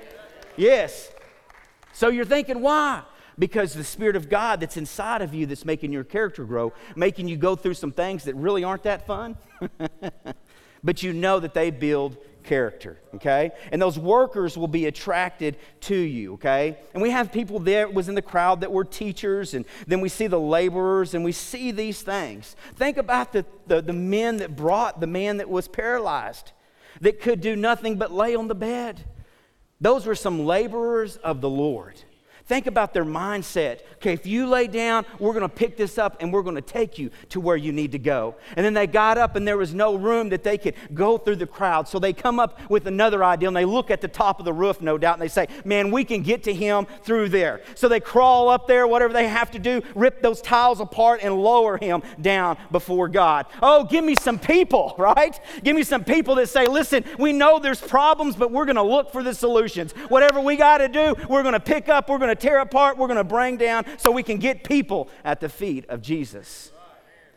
Yes. 0.57 1.11
So 1.92 2.09
you're 2.09 2.25
thinking, 2.25 2.61
why? 2.61 3.02
Because 3.38 3.74
the 3.74 3.84
Spirit 3.84 4.16
of 4.16 4.28
God 4.28 4.60
that's 4.60 4.76
inside 4.76 5.22
of 5.22 5.34
you 5.34 5.46
that's 5.46 5.64
making 5.64 5.92
your 5.92 6.04
character 6.04 6.44
grow, 6.44 6.72
making 6.96 7.28
you 7.28 7.36
go 7.36 7.56
through 7.56 7.74
some 7.74 7.92
things 7.92 8.25
that 8.25 8.34
really 8.34 8.64
aren't 8.64 8.82
that 8.84 9.06
fun, 9.06 9.36
but 10.84 11.02
you 11.02 11.12
know 11.12 11.40
that 11.40 11.54
they 11.54 11.71
build 11.71 12.16
character, 12.42 12.99
okay? 13.14 13.52
And 13.71 13.80
those 13.80 13.99
workers 13.99 14.56
will 14.58 14.68
be 14.68 14.86
attracted 14.86 15.56
to 15.82 15.97
you, 15.97 16.34
okay? 16.34 16.78
And 16.92 17.02
we 17.02 17.10
have 17.10 17.32
people 17.32 17.58
there 17.58 17.88
was 17.88 18.08
in 18.08 18.14
the 18.14 18.23
crowd 18.23 18.60
that 18.60 18.73
were 18.73 18.84
teachers, 18.84 19.54
and 19.54 19.64
then 19.86 20.00
we 20.00 20.08
see 20.08 20.26
the 20.26 20.40
laborers, 20.40 21.14
and 21.14 21.25
we 21.25 21.32
see 21.32 21.71
these 21.71 22.02
things. 22.02 22.56
Think 22.75 22.97
about 22.97 23.32
the, 23.32 23.45
the, 23.66 23.80
the 23.80 23.92
men 23.92 24.38
that 24.38 24.56
brought 24.56 25.00
the 25.00 25.06
man 25.06 25.38
that 25.38 25.49
was 25.49 25.68
paralyzed, 25.68 26.52
that 27.00 27.21
could 27.21 27.40
do 27.40 27.56
nothing 27.56 27.97
but 27.97 28.12
lay 28.12 28.34
on 28.34 28.49
the 28.49 28.54
bed. 28.54 29.04
Those 29.80 30.06
were 30.06 30.14
some 30.14 30.45
laborers 30.45 31.16
of 31.18 31.40
the 31.40 31.50
Lord. 31.50 32.00
Think 32.52 32.67
about 32.67 32.93
their 32.93 33.06
mindset. 33.06 33.80
Okay, 33.95 34.12
if 34.12 34.26
you 34.26 34.47
lay 34.47 34.67
down, 34.67 35.06
we're 35.19 35.32
going 35.32 35.41
to 35.41 35.49
pick 35.49 35.78
this 35.78 35.97
up 35.97 36.21
and 36.21 36.30
we're 36.30 36.43
going 36.43 36.56
to 36.56 36.60
take 36.60 36.99
you 36.99 37.10
to 37.30 37.41
where 37.41 37.56
you 37.56 37.73
need 37.73 37.93
to 37.93 37.99
go. 37.99 38.34
And 38.56 38.67
then 38.67 38.75
they 38.75 38.86
got 38.86 39.17
up 39.17 39.36
and 39.36 39.49
there 39.49 39.56
was 39.56 39.73
no 39.73 39.95
room 39.95 40.28
that 40.30 40.43
they 40.43 40.58
could 40.58 40.75
go 40.93 41.17
through 41.17 41.36
the 41.36 41.47
crowd. 41.47 41.88
So 41.88 41.99
they 41.99 42.12
come 42.12 42.38
up 42.38 42.69
with 42.69 42.86
another 42.86 43.25
idea 43.25 43.49
and 43.49 43.56
they 43.56 43.65
look 43.65 43.91
at 43.91 44.02
the 44.02 44.08
top 44.08 44.38
of 44.38 44.45
the 44.45 44.52
roof, 44.52 44.82
no 44.82 44.99
doubt, 44.99 45.15
and 45.15 45.23
they 45.23 45.28
say, 45.28 45.47
Man, 45.65 45.91
we 45.91 46.04
can 46.04 46.21
get 46.21 46.43
to 46.43 46.52
him 46.52 46.86
through 47.04 47.30
there. 47.30 47.62
So 47.75 47.88
they 47.88 48.00
crawl 48.00 48.50
up 48.50 48.67
there, 48.67 48.86
whatever 48.86 49.15
they 49.15 49.28
have 49.28 49.50
to 49.52 49.58
do, 49.58 49.80
rip 49.95 50.21
those 50.21 50.43
tiles 50.43 50.80
apart 50.80 51.21
and 51.23 51.34
lower 51.34 51.78
him 51.78 52.02
down 52.21 52.58
before 52.71 53.08
God. 53.08 53.47
Oh, 53.62 53.84
give 53.84 54.04
me 54.04 54.15
some 54.15 54.38
people, 54.38 54.95
right? 54.99 55.41
Give 55.65 55.75
me 55.75 55.84
some 55.84 56.04
people 56.04 56.34
that 56.34 56.50
say, 56.50 56.67
Listen, 56.67 57.02
we 57.19 57.32
know 57.32 57.58
there's 57.58 57.80
problems, 57.80 58.36
but 58.36 58.50
we're 58.50 58.67
going 58.67 58.76
to 58.76 58.82
look 58.82 59.10
for 59.10 59.23
the 59.23 59.34
solutions. 59.34 59.93
Whatever 60.08 60.41
we 60.41 60.56
got 60.56 60.78
to 60.78 60.88
do, 60.88 61.15
we're 61.30 61.43
going 61.43 61.54
to 61.54 61.60
pick 61.60 61.88
up, 61.88 62.10
we're 62.10 62.19
going 62.19 62.28
to 62.28 62.42
tear 62.43 62.59
apart, 62.59 62.99
we're 62.99 63.07
going 63.07 63.17
to 63.17 63.25
bring 63.25 63.57
down 63.57 63.85
so 63.99 64.11
we 64.11 64.23
can 64.23 64.39
get 64.39 64.65
people 64.65 65.09
at 65.25 65.41
the 65.41 65.49
feet 65.49 65.89
of 65.89 66.02
Jesus. 66.02 66.73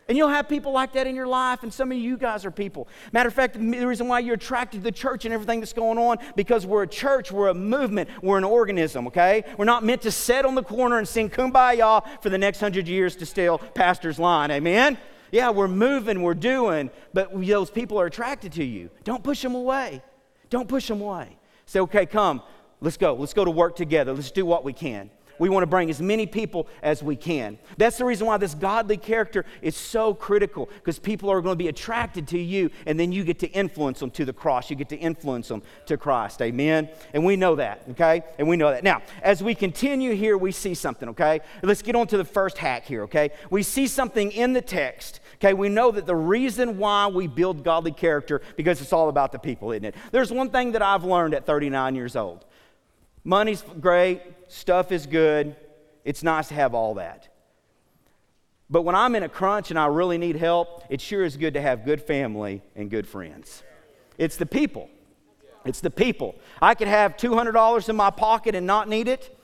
And 0.08 0.16
you'll 0.16 0.28
have 0.28 0.48
people 0.48 0.70
like 0.70 0.92
that 0.92 1.08
in 1.08 1.16
your 1.16 1.26
life, 1.26 1.64
and 1.64 1.74
some 1.74 1.90
of 1.90 1.98
you 1.98 2.16
guys 2.16 2.44
are 2.44 2.52
people. 2.52 2.86
Matter 3.12 3.26
of 3.26 3.34
fact, 3.34 3.54
the 3.54 3.86
reason 3.86 4.06
why 4.06 4.20
you're 4.20 4.36
attracted 4.36 4.78
to 4.78 4.84
the 4.84 4.92
church 4.92 5.24
and 5.24 5.34
everything 5.34 5.58
that's 5.58 5.72
going 5.72 5.98
on, 5.98 6.18
because 6.36 6.64
we're 6.64 6.84
a 6.84 6.88
church, 6.88 7.32
we're 7.32 7.48
a 7.48 7.54
movement, 7.54 8.08
we're 8.22 8.38
an 8.38 8.44
organism, 8.44 9.08
okay? 9.08 9.42
We're 9.58 9.64
not 9.64 9.82
meant 9.82 10.02
to 10.02 10.12
sit 10.12 10.44
on 10.44 10.54
the 10.54 10.62
corner 10.62 10.98
and 10.98 11.08
sing 11.08 11.28
kumbaya 11.28 12.06
for 12.22 12.30
the 12.30 12.38
next 12.38 12.60
hundred 12.60 12.86
years 12.86 13.16
to 13.16 13.26
steal 13.26 13.58
pastor's 13.58 14.20
line, 14.20 14.52
amen? 14.52 14.96
Yeah, 15.32 15.50
we're 15.50 15.66
moving, 15.66 16.22
we're 16.22 16.34
doing, 16.34 16.90
but 17.12 17.30
those 17.44 17.70
people 17.70 18.00
are 18.00 18.06
attracted 18.06 18.52
to 18.52 18.64
you. 18.64 18.90
Don't 19.02 19.24
push 19.24 19.42
them 19.42 19.56
away. 19.56 20.02
Don't 20.50 20.68
push 20.68 20.86
them 20.86 21.00
away. 21.00 21.36
Say, 21.66 21.80
okay, 21.80 22.06
come, 22.06 22.42
Let's 22.80 22.96
go. 22.96 23.14
Let's 23.14 23.34
go 23.34 23.44
to 23.44 23.50
work 23.50 23.76
together. 23.76 24.12
Let's 24.12 24.30
do 24.30 24.44
what 24.44 24.64
we 24.64 24.72
can. 24.72 25.10
We 25.38 25.48
want 25.48 25.62
to 25.62 25.66
bring 25.66 25.90
as 25.90 26.00
many 26.00 26.26
people 26.26 26.66
as 26.82 27.02
we 27.02 27.16
can. 27.16 27.58
That's 27.76 27.98
the 27.98 28.04
reason 28.04 28.26
why 28.26 28.36
this 28.38 28.54
godly 28.54 28.96
character 28.96 29.44
is 29.60 29.76
so 29.76 30.14
critical 30.14 30.68
because 30.76 30.98
people 30.98 31.30
are 31.30 31.40
going 31.40 31.52
to 31.52 31.62
be 31.62 31.68
attracted 31.68 32.28
to 32.28 32.38
you 32.38 32.70
and 32.86 32.98
then 32.98 33.12
you 33.12 33.24
get 33.24 33.38
to 33.40 33.48
influence 33.48 34.00
them 34.00 34.10
to 34.12 34.24
the 34.24 34.32
cross. 34.32 34.70
You 34.70 34.76
get 34.76 34.88
to 34.90 34.96
influence 34.96 35.48
them 35.48 35.62
to 35.86 35.96
Christ. 35.96 36.40
Amen. 36.40 36.88
And 37.12 37.24
we 37.24 37.36
know 37.36 37.56
that, 37.56 37.82
okay? 37.90 38.22
And 38.38 38.48
we 38.48 38.56
know 38.56 38.70
that. 38.70 38.84
Now, 38.84 39.02
as 39.22 39.42
we 39.42 39.54
continue 39.54 40.14
here, 40.14 40.38
we 40.38 40.52
see 40.52 40.74
something, 40.74 41.10
okay? 41.10 41.40
Let's 41.62 41.82
get 41.82 41.96
on 41.96 42.06
to 42.08 42.16
the 42.16 42.24
first 42.24 42.58
hack 42.58 42.86
here, 42.86 43.02
okay? 43.02 43.30
We 43.50 43.62
see 43.62 43.86
something 43.86 44.32
in 44.32 44.52
the 44.52 44.62
text. 44.62 45.20
Okay, 45.36 45.52
we 45.52 45.68
know 45.68 45.90
that 45.90 46.06
the 46.06 46.16
reason 46.16 46.78
why 46.78 47.08
we 47.08 47.26
build 47.26 47.62
godly 47.62 47.92
character 47.92 48.40
because 48.56 48.80
it's 48.80 48.94
all 48.94 49.10
about 49.10 49.32
the 49.32 49.38
people, 49.38 49.70
isn't 49.72 49.84
it? 49.84 49.94
There's 50.10 50.32
one 50.32 50.48
thing 50.48 50.72
that 50.72 50.80
I've 50.80 51.04
learned 51.04 51.34
at 51.34 51.44
39 51.44 51.94
years 51.94 52.16
old. 52.16 52.46
Money's 53.26 53.64
great, 53.80 54.22
stuff 54.46 54.92
is 54.92 55.04
good. 55.04 55.56
It's 56.04 56.22
nice 56.22 56.46
to 56.46 56.54
have 56.54 56.74
all 56.74 56.94
that. 56.94 57.28
But 58.70 58.82
when 58.82 58.94
I'm 58.94 59.16
in 59.16 59.24
a 59.24 59.28
crunch 59.28 59.70
and 59.70 59.78
I 59.78 59.86
really 59.86 60.16
need 60.16 60.36
help, 60.36 60.84
it 60.88 61.00
sure 61.00 61.24
is 61.24 61.36
good 61.36 61.54
to 61.54 61.60
have 61.60 61.84
good 61.84 62.00
family 62.00 62.62
and 62.76 62.88
good 62.88 63.04
friends. 63.04 63.64
It's 64.16 64.36
the 64.36 64.46
people. 64.46 64.88
It's 65.64 65.80
the 65.80 65.90
people. 65.90 66.36
I 66.62 66.76
could 66.76 66.86
have 66.86 67.16
$200 67.16 67.88
in 67.88 67.96
my 67.96 68.10
pocket 68.10 68.54
and 68.54 68.64
not 68.64 68.88
need 68.88 69.08
it. 69.08 69.36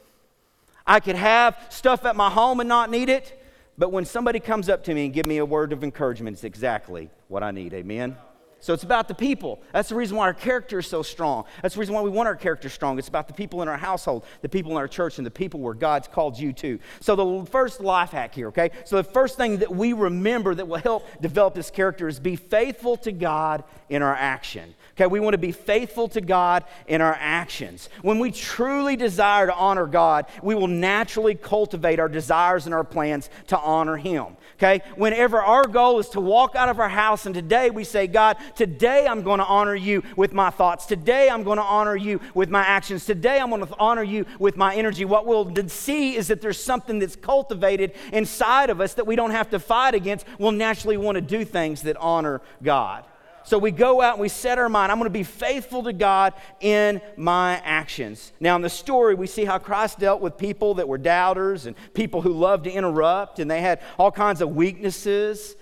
I 0.87 1.01
could 1.01 1.17
have 1.17 1.59
stuff 1.69 2.05
at 2.05 2.15
my 2.15 2.31
home 2.31 2.61
and 2.61 2.69
not 2.69 2.89
need 2.89 3.09
it. 3.09 3.45
But 3.77 3.91
when 3.91 4.05
somebody 4.05 4.39
comes 4.39 4.69
up 4.69 4.85
to 4.85 4.95
me 4.95 5.07
and 5.07 5.13
give 5.13 5.27
me 5.27 5.39
a 5.39 5.45
word 5.45 5.73
of 5.73 5.83
encouragement, 5.83 6.35
it's 6.35 6.45
exactly 6.45 7.11
what 7.27 7.43
I 7.43 7.51
need. 7.51 7.75
Amen. 7.75 8.17
So 8.63 8.73
it's 8.73 8.85
about 8.85 9.09
the 9.09 9.15
people. 9.15 9.61
That's 9.73 9.89
the 9.89 9.97
reason 9.97 10.17
why 10.17 10.27
our 10.27 10.35
character 10.35 10.79
is 10.79 10.87
so 10.87 11.03
strong. 11.03 11.47
That's 11.63 11.75
the 11.75 11.81
reason 11.81 11.97
why 11.97 12.01
we 12.01 12.11
want 12.11 12.29
our 12.29 12.37
character 12.37 12.69
strong. 12.69 12.97
It's 12.97 13.09
about 13.09 13.27
the 13.27 13.35
people 13.35 13.61
in 13.61 13.67
our 13.67 13.77
household, 13.77 14.25
the 14.41 14.49
people 14.49 14.71
in 14.71 14.79
our 14.79 14.87
church, 14.87 15.19
and 15.19 15.27
the 15.27 15.33
people 15.33 15.59
where 15.59 15.75
God's 15.75 16.07
called 16.07 16.39
you 16.39 16.53
to. 16.53 16.79
So 17.01 17.17
the 17.17 17.51
first 17.51 17.81
life 17.81 18.11
hack 18.11 18.37
here, 18.37 18.47
okay? 18.49 18.71
So 18.85 18.97
the 18.97 19.05
first 19.05 19.37
thing 19.37 19.59
that 19.59 19.75
we 19.75 19.95
remember 19.95 20.55
that 20.55 20.69
will 20.69 20.79
help 20.79 21.09
develop 21.21 21.55
this 21.55 21.73
character 21.73 22.07
is 22.07 22.21
be 22.21 22.37
faithful 22.37 22.97
to 22.99 23.11
God 23.11 23.65
in 23.89 24.01
our 24.01 24.15
action. 24.15 24.77
Okay, 24.95 25.07
we 25.07 25.21
want 25.21 25.33
to 25.33 25.39
be 25.39 25.53
faithful 25.53 26.07
to 26.09 26.21
God 26.21 26.65
in 26.87 27.01
our 27.01 27.17
actions. 27.19 27.89
When 28.03 28.19
we 28.19 28.31
truly 28.31 28.95
desire 28.95 29.47
to 29.47 29.55
honor 29.55 29.87
God, 29.87 30.27
we 30.43 30.55
will 30.55 30.69
naturally 30.69 31.35
cultivate 31.35 31.99
our 31.99 32.11
desires 32.11 32.67
and 32.67 32.75
our 32.75 32.85
plans 32.85 33.31
to 33.47 33.59
honor 33.59 33.97
Him. 33.97 34.37
Okay, 34.59 34.83
whenever 34.97 35.41
our 35.41 35.67
goal 35.67 35.99
is 35.99 36.11
to 36.11 36.21
walk 36.21 36.55
out 36.57 36.69
of 36.69 36.79
our 36.79 36.91
house 36.91 37.25
and 37.25 37.35
today 37.35 37.71
we 37.71 37.85
say, 37.85 38.07
God, 38.07 38.37
today 38.55 39.07
I'm 39.07 39.23
going 39.23 39.39
to 39.39 39.47
honor 39.47 39.75
you 39.75 40.03
with 40.15 40.35
my 40.35 40.51
thoughts. 40.51 40.85
Today 40.85 41.31
I'm 41.31 41.43
going 41.43 41.59
to 41.59 41.65
honor 41.65 41.97
you 41.97 42.21
with 42.35 42.51
my 42.51 42.63
actions. 42.63 43.07
Today 43.07 43.41
I'm 43.41 43.49
going 43.49 43.67
to 43.67 43.75
honor 43.79 44.03
you 44.03 44.27
with 44.39 44.59
my 44.59 44.75
energy. 44.75 45.07
What 45.07 45.25
we'll 45.25 45.53
see 45.69 46.17
is 46.17 46.29
that 46.29 46.43
there's 46.43 46.63
something 46.63 46.99
that's 46.99 47.17
cultivated 47.17 47.95
inside 48.13 48.69
of 48.69 48.81
us 48.83 48.93
that 48.95 49.07
we 49.07 49.17
don't 49.17 49.31
have 49.31 49.49
to 49.51 49.59
fight 49.59 49.95
against. 49.95 50.27
We'll 50.39 50.53
naturally 50.53 50.99
want 50.99 51.17
to 51.17 51.23
do 51.23 51.47
things 51.47 51.83
that 51.83 51.97
honor 51.97 52.43
God. 52.63 53.05
So 53.45 53.59
we 53.59 53.71
go 53.71 54.01
out 54.01 54.15
and 54.15 54.21
we 54.21 54.29
set 54.29 54.59
our 54.59 54.69
mind, 54.69 54.93
I'm 54.93 54.99
going 54.99 55.07
to 55.07 55.11
be 55.11 55.25
faithful 55.25 55.83
to 55.85 55.93
God 55.93 56.35
in 56.61 57.01
my 57.17 57.61
actions. 57.65 58.33
Now, 58.41 58.57
in 58.57 58.63
the 58.63 58.71
story, 58.71 59.15
we 59.15 59.27
see 59.27 59.45
how 59.45 59.59
Christ 59.59 59.99
dealt 59.99 60.21
with 60.21 60.39
people 60.39 60.75
that 60.75 60.89
were 60.89 60.99
doubters 60.99 61.67
and 61.67 61.77
people 61.95 62.23
who 62.23 62.33
loved 62.33 62.65
to 62.65 62.71
interrupt 62.71 63.39
and 63.39 63.51
they 63.51 63.61
had 63.61 63.81
all 63.99 64.13
kinds 64.13 64.41
of 64.41 64.55
weaknesses. 64.55 65.57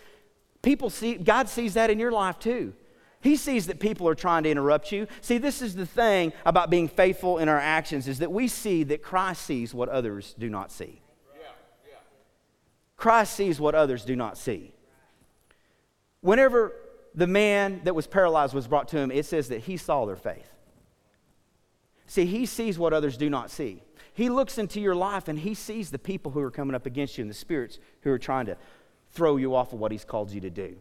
People 0.62 0.90
see, 0.90 1.14
God 1.14 1.48
sees 1.48 1.74
that 1.74 1.90
in 1.90 1.98
your 1.98 2.12
life 2.12 2.38
too. 2.38 2.74
He 3.22 3.36
sees 3.36 3.66
that 3.66 3.80
people 3.80 4.08
are 4.08 4.14
trying 4.14 4.44
to 4.44 4.50
interrupt 4.50 4.92
you. 4.92 5.06
See, 5.20 5.36
this 5.36 5.60
is 5.60 5.74
the 5.74 5.84
thing 5.84 6.32
about 6.46 6.70
being 6.70 6.88
faithful 6.88 7.38
in 7.38 7.48
our 7.48 7.58
actions 7.58 8.08
is 8.08 8.20
that 8.20 8.32
we 8.32 8.48
see 8.48 8.82
that 8.84 9.02
Christ 9.02 9.42
sees 9.42 9.74
what 9.74 9.90
others 9.90 10.34
do 10.38 10.48
not 10.48 10.72
see. 10.72 11.02
Christ 12.96 13.34
sees 13.34 13.58
what 13.58 13.74
others 13.74 14.04
do 14.04 14.14
not 14.14 14.36
see. 14.36 14.74
Whenever 16.20 16.74
the 17.14 17.26
man 17.26 17.80
that 17.84 17.94
was 17.94 18.06
paralyzed 18.06 18.54
was 18.54 18.68
brought 18.68 18.88
to 18.88 18.98
him, 18.98 19.10
it 19.10 19.26
says 19.26 19.48
that 19.48 19.62
he 19.62 19.76
saw 19.76 20.04
their 20.06 20.16
faith. 20.16 20.52
See, 22.06 22.26
he 22.26 22.46
sees 22.46 22.78
what 22.78 22.92
others 22.92 23.16
do 23.16 23.30
not 23.30 23.50
see. 23.50 23.82
He 24.12 24.28
looks 24.28 24.58
into 24.58 24.80
your 24.80 24.94
life 24.94 25.28
and 25.28 25.38
he 25.38 25.54
sees 25.54 25.90
the 25.90 25.98
people 25.98 26.32
who 26.32 26.40
are 26.40 26.50
coming 26.50 26.74
up 26.74 26.86
against 26.86 27.16
you 27.16 27.22
and 27.22 27.30
the 27.30 27.34
spirits 27.34 27.78
who 28.02 28.10
are 28.10 28.18
trying 28.18 28.46
to 28.46 28.56
throw 29.12 29.36
you 29.36 29.54
off 29.54 29.72
of 29.72 29.78
what 29.78 29.92
he's 29.92 30.04
called 30.04 30.30
you 30.30 30.40
to 30.40 30.50
do. 30.50 30.76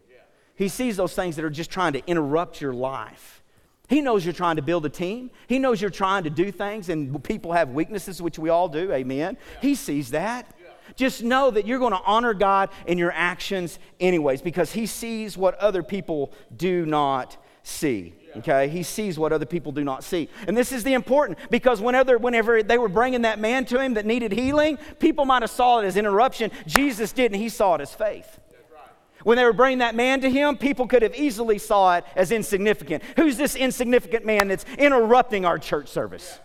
He 0.54 0.68
sees 0.68 0.96
those 0.96 1.14
things 1.14 1.36
that 1.36 1.44
are 1.44 1.50
just 1.50 1.70
trying 1.70 1.94
to 1.94 2.06
interrupt 2.06 2.60
your 2.60 2.74
life. 2.74 3.42
He 3.88 4.00
knows 4.00 4.24
you're 4.24 4.34
trying 4.34 4.56
to 4.56 4.62
build 4.62 4.84
a 4.86 4.88
team. 4.88 5.30
He 5.48 5.58
knows 5.58 5.80
you're 5.80 5.90
trying 5.90 6.24
to 6.24 6.30
do 6.30 6.52
things, 6.52 6.90
and 6.90 7.24
people 7.24 7.52
have 7.52 7.70
weaknesses, 7.70 8.22
which 8.22 8.38
we 8.38 8.48
all 8.48 8.68
do. 8.68 8.92
Amen. 8.92 9.36
He 9.62 9.74
sees 9.74 10.10
that. 10.10 10.54
Just 10.96 11.22
know 11.22 11.50
that 11.50 11.66
you're 11.66 11.78
going 11.78 11.92
to 11.92 12.02
honor 12.04 12.34
God 12.34 12.70
in 12.86 12.98
your 12.98 13.12
actions, 13.12 13.78
anyways, 13.98 14.42
because 14.42 14.72
He 14.72 14.86
sees 14.86 15.36
what 15.36 15.54
other 15.56 15.82
people 15.82 16.32
do 16.56 16.86
not 16.86 17.36
see. 17.62 18.14
Okay, 18.36 18.68
he 18.68 18.84
sees 18.84 19.18
what 19.18 19.32
other 19.32 19.46
people 19.46 19.72
do 19.72 19.82
not 19.82 20.04
see. 20.04 20.28
And 20.46 20.56
this 20.56 20.70
is 20.70 20.84
the 20.84 20.92
important 20.92 21.38
because 21.50 21.80
whenever, 21.80 22.16
whenever 22.16 22.62
they 22.62 22.78
were 22.78 22.88
bringing 22.88 23.22
that 23.22 23.40
man 23.40 23.64
to 23.66 23.80
him 23.80 23.94
that 23.94 24.06
needed 24.06 24.30
healing, 24.30 24.78
people 25.00 25.24
might 25.24 25.42
have 25.42 25.50
saw 25.50 25.80
it 25.80 25.84
as 25.84 25.96
interruption. 25.96 26.52
Jesus 26.66 27.12
didn't, 27.12 27.40
he 27.40 27.48
saw 27.48 27.74
it 27.74 27.80
as 27.80 27.92
faith. 27.92 28.38
When 29.24 29.36
they 29.36 29.44
were 29.44 29.52
bringing 29.52 29.78
that 29.78 29.94
man 29.94 30.20
to 30.20 30.30
him, 30.30 30.56
people 30.56 30.86
could 30.86 31.02
have 31.02 31.14
easily 31.14 31.58
saw 31.58 31.96
it 31.96 32.04
as 32.14 32.32
insignificant. 32.32 33.02
Who's 33.16 33.36
this 33.36 33.54
insignificant 33.54 34.24
man 34.24 34.48
that's 34.48 34.64
interrupting 34.78 35.44
our 35.44 35.58
church 35.58 35.88
service? 35.88 36.38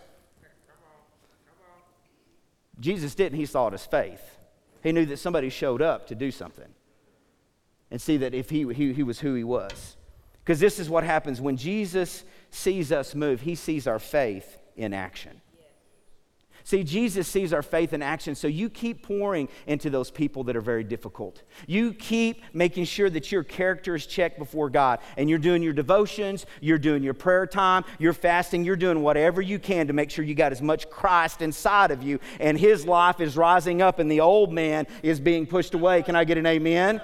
Jesus 2.78 3.14
didn't, 3.14 3.38
he 3.38 3.46
saw 3.46 3.68
it 3.68 3.74
as 3.74 3.86
faith. 3.86 4.35
He 4.86 4.92
knew 4.92 5.04
that 5.06 5.16
somebody 5.16 5.50
showed 5.50 5.82
up 5.82 6.06
to 6.06 6.14
do 6.14 6.30
something 6.30 6.68
and 7.90 8.00
see 8.00 8.18
that 8.18 8.34
if 8.34 8.50
he, 8.50 8.72
he, 8.72 8.92
he 8.92 9.02
was 9.02 9.18
who 9.18 9.34
he 9.34 9.42
was. 9.42 9.96
Because 10.44 10.60
this 10.60 10.78
is 10.78 10.88
what 10.88 11.02
happens 11.02 11.40
when 11.40 11.56
Jesus 11.56 12.22
sees 12.50 12.92
us 12.92 13.12
move, 13.12 13.40
he 13.40 13.56
sees 13.56 13.88
our 13.88 13.98
faith 13.98 14.60
in 14.76 14.94
action. 14.94 15.40
See, 16.66 16.82
Jesus 16.82 17.28
sees 17.28 17.52
our 17.52 17.62
faith 17.62 17.92
in 17.92 18.02
action, 18.02 18.34
so 18.34 18.48
you 18.48 18.68
keep 18.68 19.04
pouring 19.04 19.48
into 19.68 19.88
those 19.88 20.10
people 20.10 20.42
that 20.42 20.56
are 20.56 20.60
very 20.60 20.82
difficult. 20.82 21.42
You 21.68 21.92
keep 21.92 22.42
making 22.52 22.86
sure 22.86 23.08
that 23.08 23.30
your 23.30 23.44
character 23.44 23.94
is 23.94 24.04
checked 24.04 24.36
before 24.36 24.68
God, 24.68 24.98
and 25.16 25.30
you're 25.30 25.38
doing 25.38 25.62
your 25.62 25.72
devotions, 25.72 26.44
you're 26.60 26.76
doing 26.76 27.04
your 27.04 27.14
prayer 27.14 27.46
time, 27.46 27.84
you're 28.00 28.12
fasting, 28.12 28.64
you're 28.64 28.74
doing 28.74 29.00
whatever 29.00 29.40
you 29.40 29.60
can 29.60 29.86
to 29.86 29.92
make 29.92 30.10
sure 30.10 30.24
you 30.24 30.34
got 30.34 30.50
as 30.50 30.60
much 30.60 30.90
Christ 30.90 31.40
inside 31.40 31.92
of 31.92 32.02
you, 32.02 32.18
and 32.40 32.58
His 32.58 32.84
life 32.84 33.20
is 33.20 33.36
rising 33.36 33.80
up, 33.80 34.00
and 34.00 34.10
the 34.10 34.18
old 34.18 34.52
man 34.52 34.88
is 35.04 35.20
being 35.20 35.46
pushed 35.46 35.74
away. 35.74 36.02
Can 36.02 36.16
I 36.16 36.24
get 36.24 36.36
an 36.36 36.46
amen? 36.46 37.00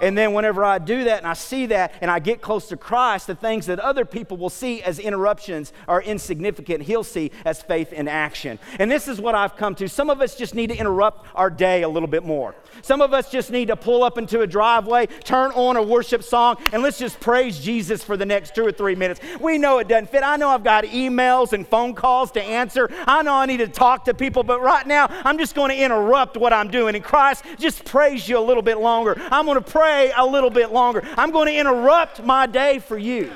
And 0.00 0.16
then 0.16 0.32
whenever 0.32 0.64
I 0.64 0.78
do 0.78 1.04
that 1.04 1.18
and 1.18 1.26
I 1.26 1.34
see 1.34 1.66
that 1.66 1.94
and 2.00 2.10
I 2.10 2.18
get 2.18 2.40
close 2.40 2.68
to 2.68 2.76
Christ, 2.76 3.26
the 3.26 3.34
things 3.34 3.66
that 3.66 3.78
other 3.80 4.04
people 4.04 4.36
will 4.36 4.50
see 4.50 4.82
as 4.82 4.98
interruptions 4.98 5.72
are 5.88 6.02
insignificant, 6.02 6.84
he'll 6.84 7.04
see 7.04 7.30
as 7.44 7.62
faith 7.62 7.92
in 7.92 8.08
action. 8.08 8.58
And 8.78 8.90
this 8.90 9.08
is 9.08 9.20
what 9.20 9.34
I've 9.34 9.56
come 9.56 9.74
to. 9.76 9.88
Some 9.88 10.10
of 10.10 10.20
us 10.20 10.36
just 10.36 10.54
need 10.54 10.68
to 10.68 10.76
interrupt 10.76 11.26
our 11.34 11.50
day 11.50 11.82
a 11.82 11.88
little 11.88 12.08
bit 12.08 12.24
more. 12.24 12.54
Some 12.82 13.00
of 13.00 13.12
us 13.12 13.30
just 13.30 13.50
need 13.50 13.68
to 13.68 13.76
pull 13.76 14.04
up 14.04 14.18
into 14.18 14.40
a 14.40 14.46
driveway, 14.46 15.06
turn 15.24 15.50
on 15.52 15.76
a 15.76 15.82
worship 15.82 16.22
song, 16.22 16.56
and 16.72 16.82
let's 16.82 16.98
just 16.98 17.20
praise 17.20 17.58
Jesus 17.58 18.02
for 18.02 18.16
the 18.16 18.26
next 18.26 18.54
two 18.54 18.66
or 18.66 18.72
three 18.72 18.94
minutes. 18.94 19.20
We 19.40 19.58
know 19.58 19.78
it 19.78 19.88
doesn't 19.88 20.10
fit. 20.10 20.22
I 20.22 20.36
know 20.36 20.48
I've 20.48 20.64
got 20.64 20.84
emails 20.84 21.52
and 21.52 21.66
phone 21.66 21.94
calls 21.94 22.32
to 22.32 22.42
answer. 22.42 22.88
I 23.06 23.22
know 23.22 23.34
I 23.34 23.46
need 23.46 23.58
to 23.58 23.68
talk 23.68 24.04
to 24.06 24.14
people, 24.14 24.42
but 24.42 24.60
right 24.60 24.86
now 24.86 25.06
I'm 25.10 25.38
just 25.38 25.54
going 25.54 25.70
to 25.70 25.76
interrupt 25.76 26.36
what 26.36 26.52
I'm 26.52 26.68
doing. 26.68 26.94
And 26.94 27.04
Christ, 27.04 27.44
just 27.58 27.84
praise 27.84 28.28
you 28.28 28.38
a 28.38 28.40
little 28.40 28.62
bit 28.62 28.78
longer. 28.78 29.14
I'm 29.30 29.46
going 29.46 29.62
to 29.62 29.70
pray 29.70 29.85
pray 29.86 30.12
a 30.16 30.26
little 30.26 30.50
bit 30.50 30.72
longer. 30.72 31.02
I'm 31.16 31.30
going 31.30 31.46
to 31.46 31.54
interrupt 31.54 32.22
my 32.22 32.46
day 32.46 32.80
for 32.80 32.98
you. 32.98 33.30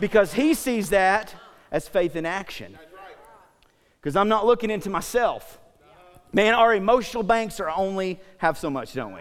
Because 0.00 0.32
he 0.32 0.54
sees 0.54 0.90
that 0.90 1.34
as 1.70 1.86
faith 1.86 2.16
in 2.16 2.24
action. 2.24 2.78
Because 4.00 4.16
I'm 4.16 4.28
not 4.28 4.46
looking 4.46 4.70
into 4.70 4.88
myself. 4.88 5.58
Man, 6.32 6.54
our 6.54 6.74
emotional 6.74 7.22
banks 7.22 7.60
are 7.60 7.68
only 7.68 8.20
have 8.38 8.56
so 8.56 8.70
much, 8.70 8.94
don't 8.94 9.12
we? 9.12 9.20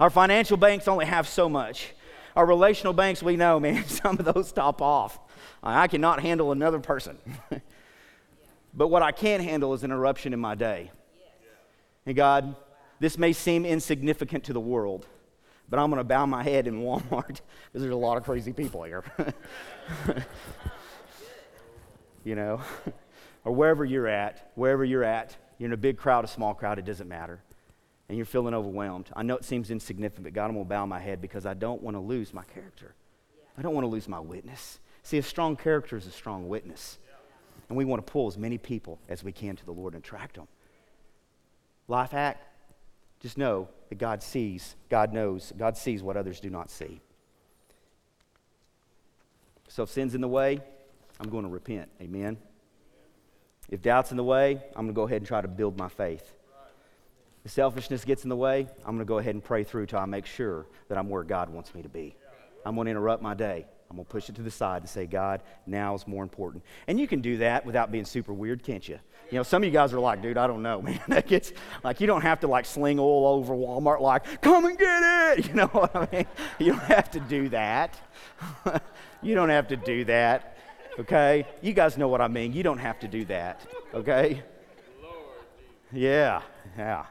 Our 0.00 0.10
financial 0.10 0.56
banks 0.56 0.88
only 0.88 1.04
have 1.04 1.28
so 1.28 1.48
much. 1.48 1.92
Our 2.34 2.46
relational 2.46 2.94
banks, 2.94 3.22
we 3.22 3.36
know, 3.36 3.60
man, 3.60 3.84
some 3.86 4.18
of 4.18 4.24
those 4.24 4.52
top 4.52 4.80
off. 4.80 5.18
I 5.62 5.86
cannot 5.86 6.20
handle 6.20 6.52
another 6.52 6.80
person. 6.80 7.18
but 8.74 8.88
what 8.88 9.02
I 9.02 9.12
can 9.12 9.40
handle 9.40 9.74
is 9.74 9.82
an 9.82 9.90
interruption 9.90 10.32
in 10.32 10.40
my 10.40 10.54
day. 10.54 10.90
And 12.06 12.16
God, 12.16 12.56
this 13.00 13.18
may 13.18 13.32
seem 13.32 13.66
insignificant 13.66 14.44
to 14.44 14.52
the 14.52 14.60
world, 14.60 15.06
but 15.72 15.78
I'm 15.78 15.88
going 15.88 16.00
to 16.00 16.04
bow 16.04 16.26
my 16.26 16.42
head 16.42 16.66
in 16.66 16.82
Walmart 16.82 17.26
because 17.28 17.40
there's 17.72 17.94
a 17.94 17.96
lot 17.96 18.18
of 18.18 18.24
crazy 18.24 18.52
people 18.52 18.82
here. 18.82 19.02
you 22.24 22.34
know, 22.34 22.60
or 23.46 23.52
wherever 23.54 23.82
you're 23.82 24.06
at, 24.06 24.52
wherever 24.54 24.84
you're 24.84 25.02
at, 25.02 25.34
you're 25.56 25.68
in 25.68 25.72
a 25.72 25.78
big 25.78 25.96
crowd, 25.96 26.26
a 26.26 26.28
small 26.28 26.52
crowd, 26.52 26.78
it 26.78 26.84
doesn't 26.84 27.08
matter. 27.08 27.40
And 28.10 28.18
you're 28.18 28.26
feeling 28.26 28.52
overwhelmed. 28.52 29.08
I 29.16 29.22
know 29.22 29.34
it 29.34 29.46
seems 29.46 29.70
insignificant, 29.70 30.24
but 30.24 30.34
God, 30.34 30.48
I'm 30.48 30.52
going 30.52 30.66
to 30.66 30.68
bow 30.68 30.84
my 30.84 31.00
head 31.00 31.22
because 31.22 31.46
I 31.46 31.54
don't 31.54 31.80
want 31.80 31.96
to 31.96 32.02
lose 32.02 32.34
my 32.34 32.44
character. 32.44 32.94
I 33.56 33.62
don't 33.62 33.72
want 33.72 33.86
to 33.86 33.90
lose 33.90 34.06
my 34.06 34.20
witness. 34.20 34.78
See, 35.02 35.16
a 35.16 35.22
strong 35.22 35.56
character 35.56 35.96
is 35.96 36.06
a 36.06 36.10
strong 36.10 36.50
witness. 36.50 36.98
And 37.70 37.78
we 37.78 37.86
want 37.86 38.06
to 38.06 38.12
pull 38.12 38.26
as 38.26 38.36
many 38.36 38.58
people 38.58 38.98
as 39.08 39.24
we 39.24 39.32
can 39.32 39.56
to 39.56 39.64
the 39.64 39.72
Lord 39.72 39.94
and 39.94 40.04
attract 40.04 40.36
them. 40.36 40.48
Life 41.88 42.10
hack 42.10 42.51
just 43.22 43.38
know 43.38 43.68
that 43.88 43.98
God 43.98 44.22
sees, 44.22 44.74
God 44.90 45.12
knows, 45.12 45.52
God 45.56 45.76
sees 45.76 46.02
what 46.02 46.16
others 46.16 46.40
do 46.40 46.50
not 46.50 46.70
see. 46.70 47.00
So 49.68 49.84
if 49.84 49.90
sin's 49.90 50.14
in 50.14 50.20
the 50.20 50.28
way, 50.28 50.60
I'm 51.20 51.30
going 51.30 51.44
to 51.44 51.50
repent. 51.50 51.88
Amen. 52.02 52.36
If 53.70 53.80
doubt's 53.80 54.10
in 54.10 54.16
the 54.16 54.24
way, 54.24 54.60
I'm 54.74 54.84
going 54.84 54.88
to 54.88 54.92
go 54.92 55.04
ahead 55.04 55.18
and 55.18 55.26
try 55.26 55.40
to 55.40 55.48
build 55.48 55.78
my 55.78 55.88
faith. 55.88 56.34
If 57.44 57.52
selfishness 57.52 58.04
gets 58.04 58.24
in 58.24 58.28
the 58.28 58.36
way, 58.36 58.66
I'm 58.80 58.96
going 58.96 58.98
to 58.98 59.04
go 59.04 59.18
ahead 59.18 59.34
and 59.34 59.42
pray 59.42 59.64
through 59.64 59.86
till 59.86 60.00
I 60.00 60.04
make 60.04 60.26
sure 60.26 60.66
that 60.88 60.98
I'm 60.98 61.08
where 61.08 61.22
God 61.22 61.48
wants 61.48 61.74
me 61.74 61.82
to 61.82 61.88
be. 61.88 62.14
I'm 62.66 62.74
going 62.74 62.86
to 62.86 62.90
interrupt 62.90 63.22
my 63.22 63.34
day. 63.34 63.66
I'm 63.92 63.96
going 63.96 64.06
to 64.06 64.10
push 64.10 64.30
it 64.30 64.36
to 64.36 64.42
the 64.42 64.50
side 64.50 64.80
and 64.80 64.88
say, 64.88 65.04
God, 65.04 65.42
now 65.66 65.94
is 65.94 66.08
more 66.08 66.22
important. 66.22 66.64
And 66.86 66.98
you 66.98 67.06
can 67.06 67.20
do 67.20 67.36
that 67.36 67.66
without 67.66 67.92
being 67.92 68.06
super 68.06 68.32
weird, 68.32 68.62
can't 68.62 68.88
you? 68.88 68.98
You 69.30 69.36
know, 69.36 69.42
some 69.42 69.62
of 69.62 69.66
you 69.66 69.70
guys 69.70 69.92
are 69.92 70.00
like, 70.00 70.22
dude, 70.22 70.38
I 70.38 70.46
don't 70.46 70.62
know, 70.62 70.80
man. 70.82 70.98
That 71.08 71.26
gets, 71.26 71.52
like, 71.84 72.00
you 72.00 72.06
don't 72.06 72.22
have 72.22 72.40
to, 72.40 72.46
like, 72.46 72.64
sling 72.64 72.98
oil 72.98 73.26
over 73.26 73.52
Walmart, 73.52 74.00
like, 74.00 74.40
come 74.40 74.64
and 74.64 74.78
get 74.78 75.02
it. 75.02 75.46
You 75.48 75.54
know 75.54 75.66
what 75.66 75.94
I 75.94 76.08
mean? 76.10 76.26
You 76.58 76.72
don't 76.72 76.84
have 76.84 77.10
to 77.10 77.20
do 77.20 77.50
that. 77.50 78.00
you 79.22 79.34
don't 79.34 79.50
have 79.50 79.68
to 79.68 79.76
do 79.76 80.06
that, 80.06 80.56
okay? 80.98 81.46
You 81.60 81.74
guys 81.74 81.98
know 81.98 82.08
what 82.08 82.22
I 82.22 82.28
mean. 82.28 82.54
You 82.54 82.62
don't 82.62 82.78
have 82.78 82.98
to 83.00 83.08
do 83.08 83.26
that, 83.26 83.60
okay? 83.92 84.42
Yeah, 85.92 86.40
yeah. 86.78 87.04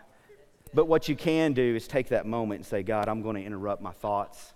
But 0.73 0.87
what 0.87 1.07
you 1.07 1.15
can 1.15 1.53
do 1.53 1.75
is 1.75 1.87
take 1.87 2.09
that 2.09 2.25
moment 2.25 2.59
and 2.59 2.65
say, 2.65 2.81
God, 2.81 3.07
I'm 3.07 3.21
going 3.21 3.35
to 3.35 3.43
interrupt 3.43 3.83
my 3.83 3.91
thoughts. 3.91 4.53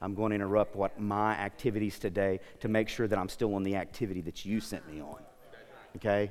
I'm 0.00 0.14
going 0.14 0.30
to 0.30 0.34
interrupt 0.34 0.76
what 0.76 1.00
my 1.00 1.32
activities 1.32 1.98
today 1.98 2.40
to 2.60 2.68
make 2.68 2.88
sure 2.88 3.08
that 3.08 3.18
I'm 3.18 3.28
still 3.28 3.54
on 3.54 3.62
the 3.62 3.76
activity 3.76 4.20
that 4.22 4.44
you 4.44 4.60
sent 4.60 4.90
me 4.92 5.00
on. 5.00 5.18
Okay? 5.96 6.30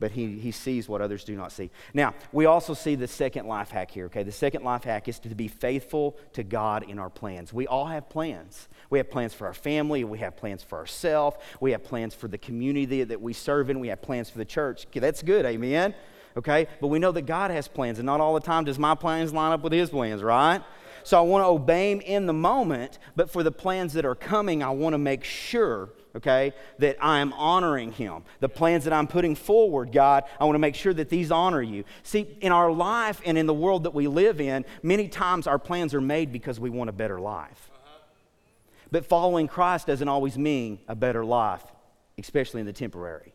But 0.00 0.12
he, 0.12 0.38
he 0.38 0.52
sees 0.52 0.88
what 0.88 1.00
others 1.00 1.24
do 1.24 1.34
not 1.34 1.50
see. 1.50 1.70
Now, 1.92 2.14
we 2.30 2.46
also 2.46 2.72
see 2.72 2.94
the 2.94 3.08
second 3.08 3.46
life 3.46 3.70
hack 3.70 3.90
here, 3.90 4.06
okay? 4.06 4.22
The 4.22 4.30
second 4.30 4.62
life 4.62 4.84
hack 4.84 5.08
is 5.08 5.18
to 5.20 5.34
be 5.34 5.48
faithful 5.48 6.16
to 6.34 6.44
God 6.44 6.84
in 6.88 7.00
our 7.00 7.10
plans. 7.10 7.52
We 7.52 7.66
all 7.66 7.86
have 7.86 8.08
plans. 8.08 8.68
We 8.90 8.98
have 8.98 9.10
plans 9.10 9.34
for 9.34 9.48
our 9.48 9.54
family, 9.54 10.04
we 10.04 10.18
have 10.18 10.36
plans 10.36 10.62
for 10.62 10.78
ourselves, 10.78 11.36
we 11.60 11.72
have 11.72 11.82
plans 11.82 12.14
for 12.14 12.28
the 12.28 12.38
community 12.38 13.02
that 13.02 13.20
we 13.20 13.32
serve 13.32 13.70
in, 13.70 13.80
we 13.80 13.88
have 13.88 14.00
plans 14.00 14.30
for 14.30 14.38
the 14.38 14.44
church. 14.44 14.86
Okay, 14.86 15.00
that's 15.00 15.22
good, 15.22 15.44
amen? 15.44 15.94
Okay? 16.36 16.68
But 16.80 16.86
we 16.86 17.00
know 17.00 17.10
that 17.10 17.22
God 17.22 17.50
has 17.50 17.66
plans, 17.66 17.98
and 17.98 18.06
not 18.06 18.20
all 18.20 18.34
the 18.34 18.40
time 18.40 18.64
does 18.64 18.78
my 18.78 18.94
plans 18.94 19.32
line 19.32 19.50
up 19.50 19.62
with 19.62 19.72
his 19.72 19.90
plans, 19.90 20.22
right? 20.22 20.62
So 21.04 21.18
I 21.18 21.22
want 21.22 21.42
to 21.42 21.46
obey 21.46 21.92
him 21.92 22.00
in 22.00 22.26
the 22.26 22.32
moment, 22.32 22.98
but 23.16 23.30
for 23.30 23.42
the 23.42 23.52
plans 23.52 23.92
that 23.94 24.04
are 24.04 24.14
coming, 24.14 24.62
I 24.62 24.70
want 24.70 24.94
to 24.94 24.98
make 24.98 25.24
sure, 25.24 25.90
okay, 26.16 26.52
that 26.78 26.96
I 27.00 27.20
am 27.20 27.32
honoring 27.32 27.92
him. 27.92 28.22
The 28.40 28.48
plans 28.48 28.84
that 28.84 28.92
I'm 28.92 29.06
putting 29.06 29.34
forward, 29.34 29.92
God, 29.92 30.24
I 30.40 30.44
want 30.44 30.54
to 30.54 30.60
make 30.60 30.74
sure 30.74 30.94
that 30.94 31.08
these 31.08 31.30
honor 31.30 31.62
you. 31.62 31.84
See, 32.02 32.36
in 32.40 32.52
our 32.52 32.70
life 32.70 33.20
and 33.24 33.38
in 33.38 33.46
the 33.46 33.54
world 33.54 33.84
that 33.84 33.94
we 33.94 34.08
live 34.08 34.40
in, 34.40 34.64
many 34.82 35.08
times 35.08 35.46
our 35.46 35.58
plans 35.58 35.94
are 35.94 36.00
made 36.00 36.32
because 36.32 36.60
we 36.60 36.70
want 36.70 36.90
a 36.90 36.92
better 36.92 37.20
life. 37.20 37.70
But 38.90 39.06
following 39.06 39.48
Christ 39.48 39.86
doesn't 39.86 40.08
always 40.08 40.38
mean 40.38 40.78
a 40.88 40.94
better 40.94 41.24
life, 41.24 41.64
especially 42.18 42.60
in 42.60 42.66
the 42.66 42.72
temporary. 42.72 43.32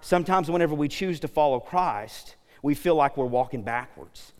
Sometimes, 0.00 0.50
whenever 0.50 0.74
we 0.74 0.88
choose 0.88 1.20
to 1.20 1.28
follow 1.28 1.60
Christ, 1.60 2.36
we 2.60 2.74
feel 2.74 2.94
like 2.94 3.16
we're 3.16 3.24
walking 3.24 3.62
backwards. 3.62 4.33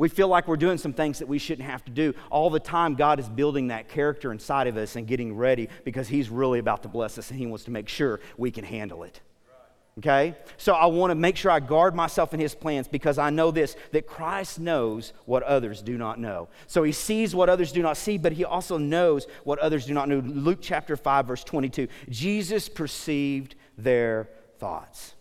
We 0.00 0.08
feel 0.08 0.28
like 0.28 0.48
we're 0.48 0.56
doing 0.56 0.78
some 0.78 0.94
things 0.94 1.18
that 1.18 1.28
we 1.28 1.38
shouldn't 1.38 1.68
have 1.68 1.84
to 1.84 1.90
do. 1.90 2.14
All 2.30 2.48
the 2.48 2.58
time, 2.58 2.94
God 2.94 3.20
is 3.20 3.28
building 3.28 3.66
that 3.66 3.90
character 3.90 4.32
inside 4.32 4.66
of 4.66 4.78
us 4.78 4.96
and 4.96 5.06
getting 5.06 5.36
ready 5.36 5.68
because 5.84 6.08
He's 6.08 6.30
really 6.30 6.58
about 6.58 6.84
to 6.84 6.88
bless 6.88 7.18
us 7.18 7.30
and 7.30 7.38
He 7.38 7.44
wants 7.44 7.64
to 7.64 7.70
make 7.70 7.86
sure 7.86 8.18
we 8.38 8.50
can 8.50 8.64
handle 8.64 9.02
it. 9.02 9.20
Okay? 9.98 10.36
So 10.56 10.72
I 10.72 10.86
want 10.86 11.10
to 11.10 11.14
make 11.16 11.36
sure 11.36 11.50
I 11.50 11.60
guard 11.60 11.94
myself 11.94 12.32
in 12.32 12.40
His 12.40 12.54
plans 12.54 12.88
because 12.88 13.18
I 13.18 13.28
know 13.28 13.50
this 13.50 13.76
that 13.92 14.06
Christ 14.06 14.58
knows 14.58 15.12
what 15.26 15.42
others 15.42 15.82
do 15.82 15.98
not 15.98 16.18
know. 16.18 16.48
So 16.66 16.82
He 16.82 16.92
sees 16.92 17.34
what 17.34 17.50
others 17.50 17.70
do 17.70 17.82
not 17.82 17.98
see, 17.98 18.16
but 18.16 18.32
He 18.32 18.46
also 18.46 18.78
knows 18.78 19.26
what 19.44 19.58
others 19.58 19.84
do 19.84 19.92
not 19.92 20.08
know. 20.08 20.20
Luke 20.20 20.60
chapter 20.62 20.96
5, 20.96 21.26
verse 21.26 21.44
22. 21.44 21.88
Jesus 22.08 22.70
perceived 22.70 23.54
their 23.76 24.30
thoughts. 24.58 25.12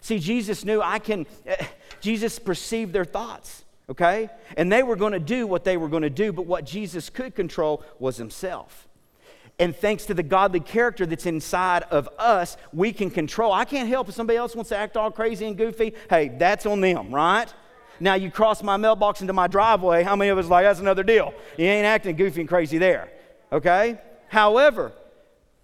See, 0.00 0.18
Jesus 0.18 0.64
knew 0.64 0.82
I 0.82 0.98
can, 0.98 1.28
eh, 1.46 1.64
Jesus 2.00 2.40
perceived 2.40 2.92
their 2.92 3.04
thoughts 3.04 3.64
okay? 3.88 4.30
And 4.56 4.70
they 4.70 4.82
were 4.82 4.96
going 4.96 5.12
to 5.12 5.20
do 5.20 5.46
what 5.46 5.64
they 5.64 5.76
were 5.76 5.88
going 5.88 6.02
to 6.02 6.10
do, 6.10 6.32
but 6.32 6.46
what 6.46 6.64
Jesus 6.64 7.10
could 7.10 7.34
control 7.34 7.84
was 7.98 8.16
himself. 8.16 8.88
And 9.58 9.74
thanks 9.74 10.06
to 10.06 10.14
the 10.14 10.22
godly 10.22 10.60
character 10.60 11.04
that's 11.04 11.26
inside 11.26 11.82
of 11.84 12.08
us, 12.18 12.56
we 12.72 12.92
can 12.92 13.10
control. 13.10 13.52
I 13.52 13.64
can't 13.64 13.88
help 13.88 14.08
if 14.08 14.14
somebody 14.14 14.36
else 14.36 14.54
wants 14.54 14.68
to 14.68 14.76
act 14.76 14.96
all 14.96 15.10
crazy 15.10 15.46
and 15.46 15.56
goofy. 15.56 15.94
Hey, 16.08 16.28
that's 16.28 16.64
on 16.64 16.80
them, 16.80 17.12
right? 17.12 17.52
Now 17.98 18.14
you 18.14 18.30
cross 18.30 18.62
my 18.62 18.76
mailbox 18.76 19.20
into 19.20 19.32
my 19.32 19.48
driveway. 19.48 20.04
How 20.04 20.14
many 20.14 20.30
of 20.30 20.38
us 20.38 20.46
like 20.46 20.64
that's 20.64 20.78
another 20.78 21.02
deal? 21.02 21.34
You 21.56 21.66
ain't 21.66 21.86
acting 21.86 22.14
goofy 22.14 22.42
and 22.42 22.48
crazy 22.48 22.78
there, 22.78 23.10
okay? 23.50 23.98
However, 24.28 24.92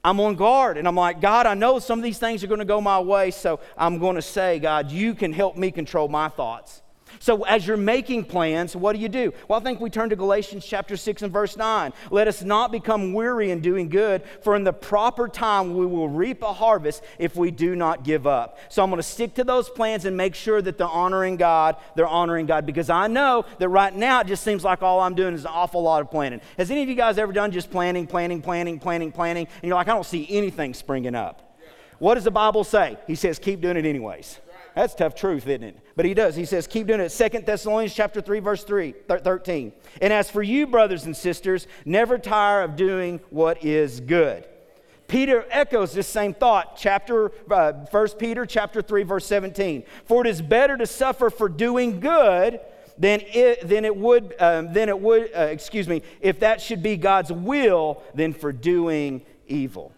I'm 0.02 0.18
on 0.18 0.34
guard 0.34 0.76
and 0.76 0.88
I'm 0.88 0.96
like, 0.96 1.20
God, 1.20 1.46
I 1.46 1.54
know 1.54 1.78
some 1.78 2.00
of 2.00 2.02
these 2.02 2.18
things 2.18 2.42
are 2.42 2.48
going 2.48 2.58
to 2.58 2.64
go 2.64 2.80
my 2.80 2.98
way, 2.98 3.30
so 3.30 3.60
I'm 3.78 3.98
going 3.98 4.16
to 4.16 4.22
say, 4.22 4.58
God, 4.58 4.90
you 4.90 5.14
can 5.14 5.32
help 5.32 5.56
me 5.56 5.70
control 5.70 6.08
my 6.08 6.28
thoughts. 6.28 6.82
So, 7.20 7.42
as 7.44 7.66
you're 7.66 7.76
making 7.76 8.24
plans, 8.24 8.74
what 8.76 8.94
do 8.94 8.98
you 8.98 9.08
do? 9.08 9.32
Well, 9.48 9.58
I 9.58 9.62
think 9.62 9.80
we 9.80 9.90
turn 9.90 10.10
to 10.10 10.16
Galatians 10.16 10.64
chapter 10.64 10.96
6 10.96 11.22
and 11.22 11.32
verse 11.32 11.56
9. 11.56 11.92
Let 12.10 12.28
us 12.28 12.42
not 12.42 12.72
become 12.72 13.12
weary 13.12 13.50
in 13.50 13.60
doing 13.60 13.88
good, 13.88 14.22
for 14.42 14.56
in 14.56 14.64
the 14.64 14.72
proper 14.72 15.28
time 15.28 15.76
we 15.76 15.86
will 15.86 16.08
reap 16.08 16.42
a 16.42 16.52
harvest 16.52 17.02
if 17.18 17.36
we 17.36 17.50
do 17.50 17.76
not 17.76 18.04
give 18.04 18.26
up. 18.26 18.58
So, 18.68 18.82
I'm 18.82 18.90
going 18.90 18.98
to 18.98 19.02
stick 19.02 19.34
to 19.34 19.44
those 19.44 19.68
plans 19.68 20.04
and 20.04 20.16
make 20.16 20.34
sure 20.34 20.60
that 20.62 20.78
they're 20.78 20.86
honoring 20.86 21.36
God. 21.36 21.76
They're 21.94 22.06
honoring 22.06 22.46
God 22.46 22.66
because 22.66 22.90
I 22.90 23.06
know 23.06 23.44
that 23.58 23.68
right 23.68 23.94
now 23.94 24.20
it 24.20 24.26
just 24.26 24.44
seems 24.44 24.64
like 24.64 24.82
all 24.82 25.00
I'm 25.00 25.14
doing 25.14 25.34
is 25.34 25.44
an 25.44 25.50
awful 25.52 25.82
lot 25.82 26.00
of 26.00 26.10
planning. 26.10 26.40
Has 26.58 26.70
any 26.70 26.82
of 26.82 26.88
you 26.88 26.94
guys 26.94 27.18
ever 27.18 27.32
done 27.32 27.50
just 27.50 27.70
planning, 27.70 28.06
planning, 28.06 28.42
planning, 28.42 28.78
planning, 28.78 29.12
planning? 29.12 29.46
And 29.46 29.68
you're 29.68 29.76
like, 29.76 29.88
I 29.88 29.92
don't 29.92 30.06
see 30.06 30.26
anything 30.30 30.74
springing 30.74 31.14
up. 31.14 31.56
What 31.98 32.14
does 32.16 32.24
the 32.24 32.30
Bible 32.30 32.64
say? 32.64 32.98
He 33.06 33.14
says, 33.14 33.38
keep 33.38 33.60
doing 33.60 33.76
it 33.76 33.86
anyways. 33.86 34.40
That's 34.74 34.94
tough 34.94 35.14
truth, 35.14 35.46
isn't 35.46 35.62
it? 35.62 35.78
But 35.94 36.04
he 36.04 36.14
does. 36.14 36.34
He 36.34 36.44
says, 36.44 36.66
keep 36.66 36.88
doing 36.88 37.00
it. 37.00 37.10
Second 37.10 37.46
Thessalonians 37.46 37.94
chapter 37.94 38.20
3, 38.20 38.40
verse 38.40 38.64
3, 38.64 38.92
13. 39.08 39.72
And 40.02 40.12
as 40.12 40.30
for 40.30 40.42
you, 40.42 40.66
brothers 40.66 41.04
and 41.04 41.16
sisters, 41.16 41.68
never 41.84 42.18
tire 42.18 42.62
of 42.62 42.74
doing 42.74 43.20
what 43.30 43.64
is 43.64 44.00
good. 44.00 44.44
Peter 45.06 45.46
echoes 45.50 45.92
this 45.92 46.08
same 46.08 46.34
thought, 46.34 46.76
chapter 46.76 47.30
uh, 47.50 47.72
1 47.90 48.08
Peter 48.18 48.44
chapter 48.46 48.82
3, 48.82 49.04
verse 49.04 49.26
17. 49.26 49.84
For 50.06 50.26
it 50.26 50.28
is 50.28 50.42
better 50.42 50.76
to 50.76 50.86
suffer 50.86 51.30
for 51.30 51.48
doing 51.48 52.00
good 52.00 52.58
than 52.98 53.20
it, 53.32 53.68
than 53.68 53.84
it 53.84 53.94
would, 53.94 54.34
um, 54.40 54.72
than 54.72 54.88
it 54.88 54.98
would 54.98 55.30
uh, 55.36 55.42
excuse 55.42 55.86
me, 55.86 56.02
if 56.20 56.40
that 56.40 56.60
should 56.60 56.82
be 56.82 56.96
God's 56.96 57.30
will, 57.30 58.02
than 58.14 58.32
for 58.32 58.52
doing 58.52 59.22
evil. 59.46 59.92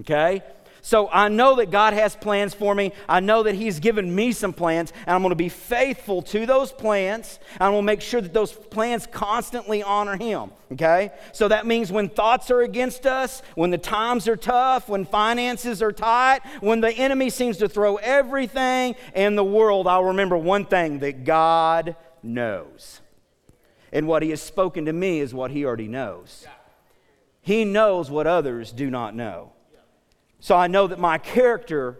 Okay? 0.00 0.42
So 0.86 1.08
I 1.10 1.26
know 1.26 1.56
that 1.56 1.72
God 1.72 1.94
has 1.94 2.14
plans 2.14 2.54
for 2.54 2.72
me. 2.72 2.92
I 3.08 3.18
know 3.18 3.42
that 3.42 3.56
He's 3.56 3.80
given 3.80 4.14
me 4.14 4.30
some 4.30 4.52
plans, 4.52 4.92
and 5.04 5.16
I'm 5.16 5.20
going 5.20 5.30
to 5.30 5.34
be 5.34 5.48
faithful 5.48 6.22
to 6.22 6.46
those 6.46 6.70
plans. 6.70 7.40
And 7.54 7.62
I'm 7.62 7.72
going 7.72 7.82
to 7.82 7.86
make 7.86 8.00
sure 8.00 8.20
that 8.20 8.32
those 8.32 8.52
plans 8.52 9.04
constantly 9.04 9.82
honor 9.82 10.16
Him. 10.16 10.52
Okay? 10.70 11.10
So 11.32 11.48
that 11.48 11.66
means 11.66 11.90
when 11.90 12.08
thoughts 12.08 12.52
are 12.52 12.60
against 12.60 13.04
us, 13.04 13.42
when 13.56 13.70
the 13.70 13.78
times 13.78 14.28
are 14.28 14.36
tough, 14.36 14.88
when 14.88 15.04
finances 15.04 15.82
are 15.82 15.90
tight, 15.90 16.42
when 16.60 16.80
the 16.80 16.92
enemy 16.92 17.30
seems 17.30 17.56
to 17.56 17.68
throw 17.68 17.96
everything 17.96 18.94
in 19.12 19.34
the 19.34 19.42
world, 19.42 19.88
I'll 19.88 20.04
remember 20.04 20.36
one 20.36 20.66
thing 20.66 21.00
that 21.00 21.24
God 21.24 21.96
knows. 22.22 23.00
And 23.90 24.06
what 24.06 24.22
He 24.22 24.30
has 24.30 24.40
spoken 24.40 24.84
to 24.84 24.92
me 24.92 25.18
is 25.18 25.34
what 25.34 25.50
He 25.50 25.64
already 25.64 25.88
knows. 25.88 26.46
He 27.42 27.64
knows 27.64 28.08
what 28.08 28.28
others 28.28 28.70
do 28.70 28.88
not 28.88 29.16
know. 29.16 29.50
So 30.40 30.56
I 30.56 30.66
know 30.66 30.86
that 30.86 30.98
my 30.98 31.18
character, 31.18 31.98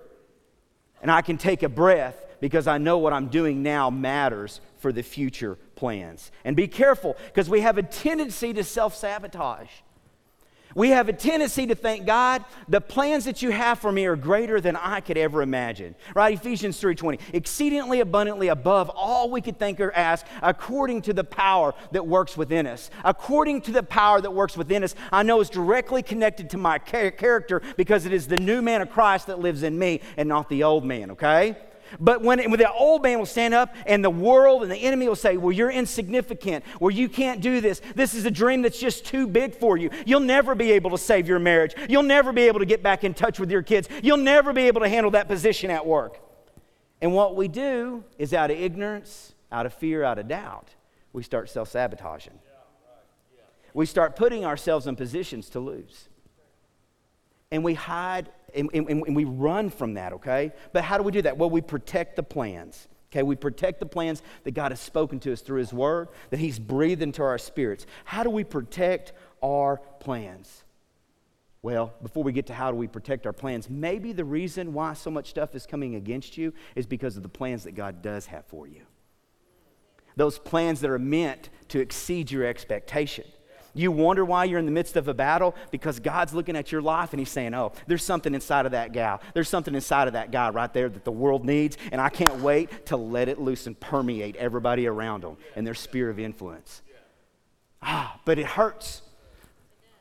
and 1.02 1.10
I 1.10 1.22
can 1.22 1.38
take 1.38 1.62
a 1.62 1.68
breath 1.68 2.24
because 2.40 2.66
I 2.66 2.78
know 2.78 2.98
what 2.98 3.12
I'm 3.12 3.28
doing 3.28 3.62
now 3.62 3.90
matters 3.90 4.60
for 4.78 4.92
the 4.92 5.02
future 5.02 5.58
plans. 5.74 6.30
And 6.44 6.54
be 6.54 6.68
careful 6.68 7.16
because 7.26 7.48
we 7.48 7.60
have 7.62 7.78
a 7.78 7.82
tendency 7.82 8.52
to 8.52 8.64
self 8.64 8.94
sabotage. 8.94 9.70
We 10.76 10.90
have 10.90 11.08
a 11.08 11.14
tendency 11.14 11.66
to 11.68 11.74
think, 11.74 12.04
God, 12.04 12.44
the 12.68 12.82
plans 12.82 13.24
that 13.24 13.40
you 13.40 13.50
have 13.50 13.78
for 13.78 13.90
me 13.90 14.04
are 14.04 14.14
greater 14.14 14.60
than 14.60 14.76
I 14.76 15.00
could 15.00 15.16
ever 15.16 15.40
imagine. 15.40 15.94
Right? 16.14 16.34
Ephesians 16.34 16.78
3:20. 16.78 17.18
Exceedingly 17.32 18.00
abundantly 18.00 18.48
above 18.48 18.90
all 18.90 19.30
we 19.30 19.40
could 19.40 19.58
think 19.58 19.80
or 19.80 19.90
ask, 19.92 20.26
according 20.42 21.00
to 21.02 21.14
the 21.14 21.24
power 21.24 21.72
that 21.92 22.06
works 22.06 22.36
within 22.36 22.66
us. 22.66 22.90
According 23.04 23.62
to 23.62 23.72
the 23.72 23.82
power 23.82 24.20
that 24.20 24.32
works 24.32 24.54
within 24.54 24.84
us, 24.84 24.94
I 25.10 25.22
know 25.22 25.40
is 25.40 25.48
directly 25.48 26.02
connected 26.02 26.50
to 26.50 26.58
my 26.58 26.78
character 26.78 27.62
because 27.78 28.04
it 28.04 28.12
is 28.12 28.28
the 28.28 28.36
new 28.36 28.60
man 28.60 28.82
of 28.82 28.90
Christ 28.90 29.28
that 29.28 29.38
lives 29.38 29.62
in 29.62 29.78
me 29.78 30.02
and 30.18 30.28
not 30.28 30.50
the 30.50 30.62
old 30.62 30.84
man, 30.84 31.10
okay? 31.12 31.56
But 32.00 32.22
when, 32.22 32.38
when 32.50 32.58
the 32.58 32.70
old 32.72 33.02
man 33.02 33.18
will 33.18 33.26
stand 33.26 33.54
up 33.54 33.74
and 33.86 34.04
the 34.04 34.10
world 34.10 34.62
and 34.62 34.70
the 34.70 34.76
enemy 34.76 35.08
will 35.08 35.16
say, 35.16 35.36
Well, 35.36 35.52
you're 35.52 35.70
insignificant, 35.70 36.64
well, 36.80 36.90
you 36.90 37.08
can't 37.08 37.40
do 37.40 37.60
this. 37.60 37.80
This 37.94 38.14
is 38.14 38.24
a 38.26 38.30
dream 38.30 38.62
that's 38.62 38.78
just 38.78 39.04
too 39.04 39.26
big 39.26 39.54
for 39.54 39.76
you. 39.76 39.90
You'll 40.04 40.20
never 40.20 40.54
be 40.54 40.72
able 40.72 40.90
to 40.90 40.98
save 40.98 41.28
your 41.28 41.38
marriage. 41.38 41.74
You'll 41.88 42.02
never 42.02 42.32
be 42.32 42.42
able 42.42 42.60
to 42.60 42.66
get 42.66 42.82
back 42.82 43.04
in 43.04 43.14
touch 43.14 43.38
with 43.38 43.50
your 43.50 43.62
kids. 43.62 43.88
You'll 44.02 44.16
never 44.16 44.52
be 44.52 44.62
able 44.62 44.80
to 44.80 44.88
handle 44.88 45.10
that 45.12 45.28
position 45.28 45.70
at 45.70 45.86
work. 45.86 46.20
And 47.00 47.12
what 47.12 47.36
we 47.36 47.48
do 47.48 48.04
is 48.18 48.32
out 48.32 48.50
of 48.50 48.58
ignorance, 48.58 49.34
out 49.52 49.66
of 49.66 49.74
fear, 49.74 50.02
out 50.02 50.18
of 50.18 50.28
doubt, 50.28 50.68
we 51.12 51.22
start 51.22 51.48
self 51.48 51.68
sabotaging. 51.68 52.38
We 53.74 53.84
start 53.84 54.16
putting 54.16 54.44
ourselves 54.44 54.86
in 54.86 54.96
positions 54.96 55.50
to 55.50 55.60
lose. 55.60 56.08
And 57.50 57.62
we 57.62 57.74
hide 57.74 58.30
and, 58.56 58.70
and, 58.72 58.88
and 58.88 59.14
we 59.14 59.24
run 59.24 59.70
from 59.70 59.94
that, 59.94 60.12
okay? 60.14 60.52
But 60.72 60.84
how 60.84 60.96
do 60.96 61.04
we 61.04 61.12
do 61.12 61.22
that? 61.22 61.36
Well, 61.36 61.50
we 61.50 61.60
protect 61.60 62.16
the 62.16 62.22
plans. 62.22 62.88
Okay, 63.12 63.22
we 63.22 63.36
protect 63.36 63.80
the 63.80 63.86
plans 63.86 64.22
that 64.44 64.52
God 64.52 64.72
has 64.72 64.80
spoken 64.80 65.20
to 65.20 65.32
us 65.32 65.40
through 65.40 65.60
His 65.60 65.72
Word, 65.72 66.08
that 66.30 66.40
He's 66.40 66.58
breathed 66.58 67.02
into 67.02 67.22
our 67.22 67.38
spirits. 67.38 67.86
How 68.04 68.22
do 68.22 68.30
we 68.30 68.44
protect 68.44 69.12
our 69.42 69.78
plans? 70.00 70.64
Well, 71.62 71.94
before 72.02 72.22
we 72.22 72.32
get 72.32 72.46
to 72.46 72.54
how 72.54 72.70
do 72.70 72.76
we 72.76 72.86
protect 72.86 73.26
our 73.26 73.32
plans, 73.32 73.70
maybe 73.70 74.12
the 74.12 74.24
reason 74.24 74.72
why 74.72 74.94
so 74.94 75.10
much 75.10 75.30
stuff 75.30 75.54
is 75.54 75.66
coming 75.66 75.94
against 75.94 76.36
you 76.36 76.52
is 76.74 76.86
because 76.86 77.16
of 77.16 77.22
the 77.22 77.28
plans 77.28 77.64
that 77.64 77.72
God 77.72 78.02
does 78.02 78.26
have 78.26 78.44
for 78.46 78.66
you. 78.66 78.82
Those 80.16 80.38
plans 80.38 80.80
that 80.80 80.90
are 80.90 80.98
meant 80.98 81.50
to 81.68 81.80
exceed 81.80 82.30
your 82.30 82.44
expectation. 82.44 83.24
You 83.76 83.92
wonder 83.92 84.24
why 84.24 84.44
you're 84.44 84.58
in 84.58 84.64
the 84.64 84.72
midst 84.72 84.96
of 84.96 85.06
a 85.06 85.14
battle? 85.14 85.54
Because 85.70 86.00
God's 86.00 86.32
looking 86.32 86.56
at 86.56 86.72
your 86.72 86.80
life 86.80 87.12
and 87.12 87.20
He's 87.20 87.28
saying, 87.28 87.54
Oh, 87.54 87.72
there's 87.86 88.02
something 88.02 88.34
inside 88.34 88.64
of 88.64 88.72
that 88.72 88.92
gal. 88.92 89.20
There's 89.34 89.50
something 89.50 89.74
inside 89.74 90.06
of 90.08 90.14
that 90.14 90.30
guy 90.30 90.48
right 90.48 90.72
there 90.72 90.88
that 90.88 91.04
the 91.04 91.12
world 91.12 91.44
needs, 91.44 91.76
and 91.92 92.00
I 92.00 92.08
can't 92.08 92.40
wait 92.40 92.86
to 92.86 92.96
let 92.96 93.28
it 93.28 93.38
loose 93.38 93.66
and 93.66 93.78
permeate 93.78 94.34
everybody 94.36 94.86
around 94.86 95.22
them 95.22 95.36
and 95.54 95.66
their 95.66 95.74
sphere 95.74 96.08
of 96.08 96.18
influence. 96.18 96.82
Ah, 97.82 98.18
but 98.24 98.38
it 98.38 98.46
hurts. 98.46 99.02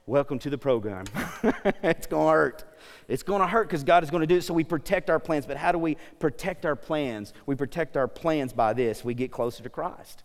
welcome 0.05 0.39
to 0.39 0.49
the 0.49 0.57
program. 0.57 1.05
it's 1.83 2.07
going 2.07 2.27
to 2.27 2.31
hurt. 2.31 2.63
It's 3.09 3.23
going 3.23 3.41
to 3.41 3.47
hurt 3.47 3.67
because 3.67 3.83
God 3.83 4.03
is 4.03 4.09
going 4.09 4.21
to 4.21 4.27
do 4.27 4.37
it. 4.37 4.43
So 4.43 4.53
we 4.53 4.63
protect 4.63 5.09
our 5.09 5.19
plans. 5.19 5.45
But 5.45 5.57
how 5.57 5.73
do 5.73 5.77
we 5.77 5.97
protect 6.19 6.65
our 6.65 6.75
plans? 6.77 7.33
We 7.45 7.55
protect 7.55 7.97
our 7.97 8.07
plans 8.07 8.53
by 8.53 8.73
this 8.73 9.03
we 9.03 9.13
get 9.13 9.31
closer 9.31 9.63
to 9.63 9.69
Christ. 9.69 10.23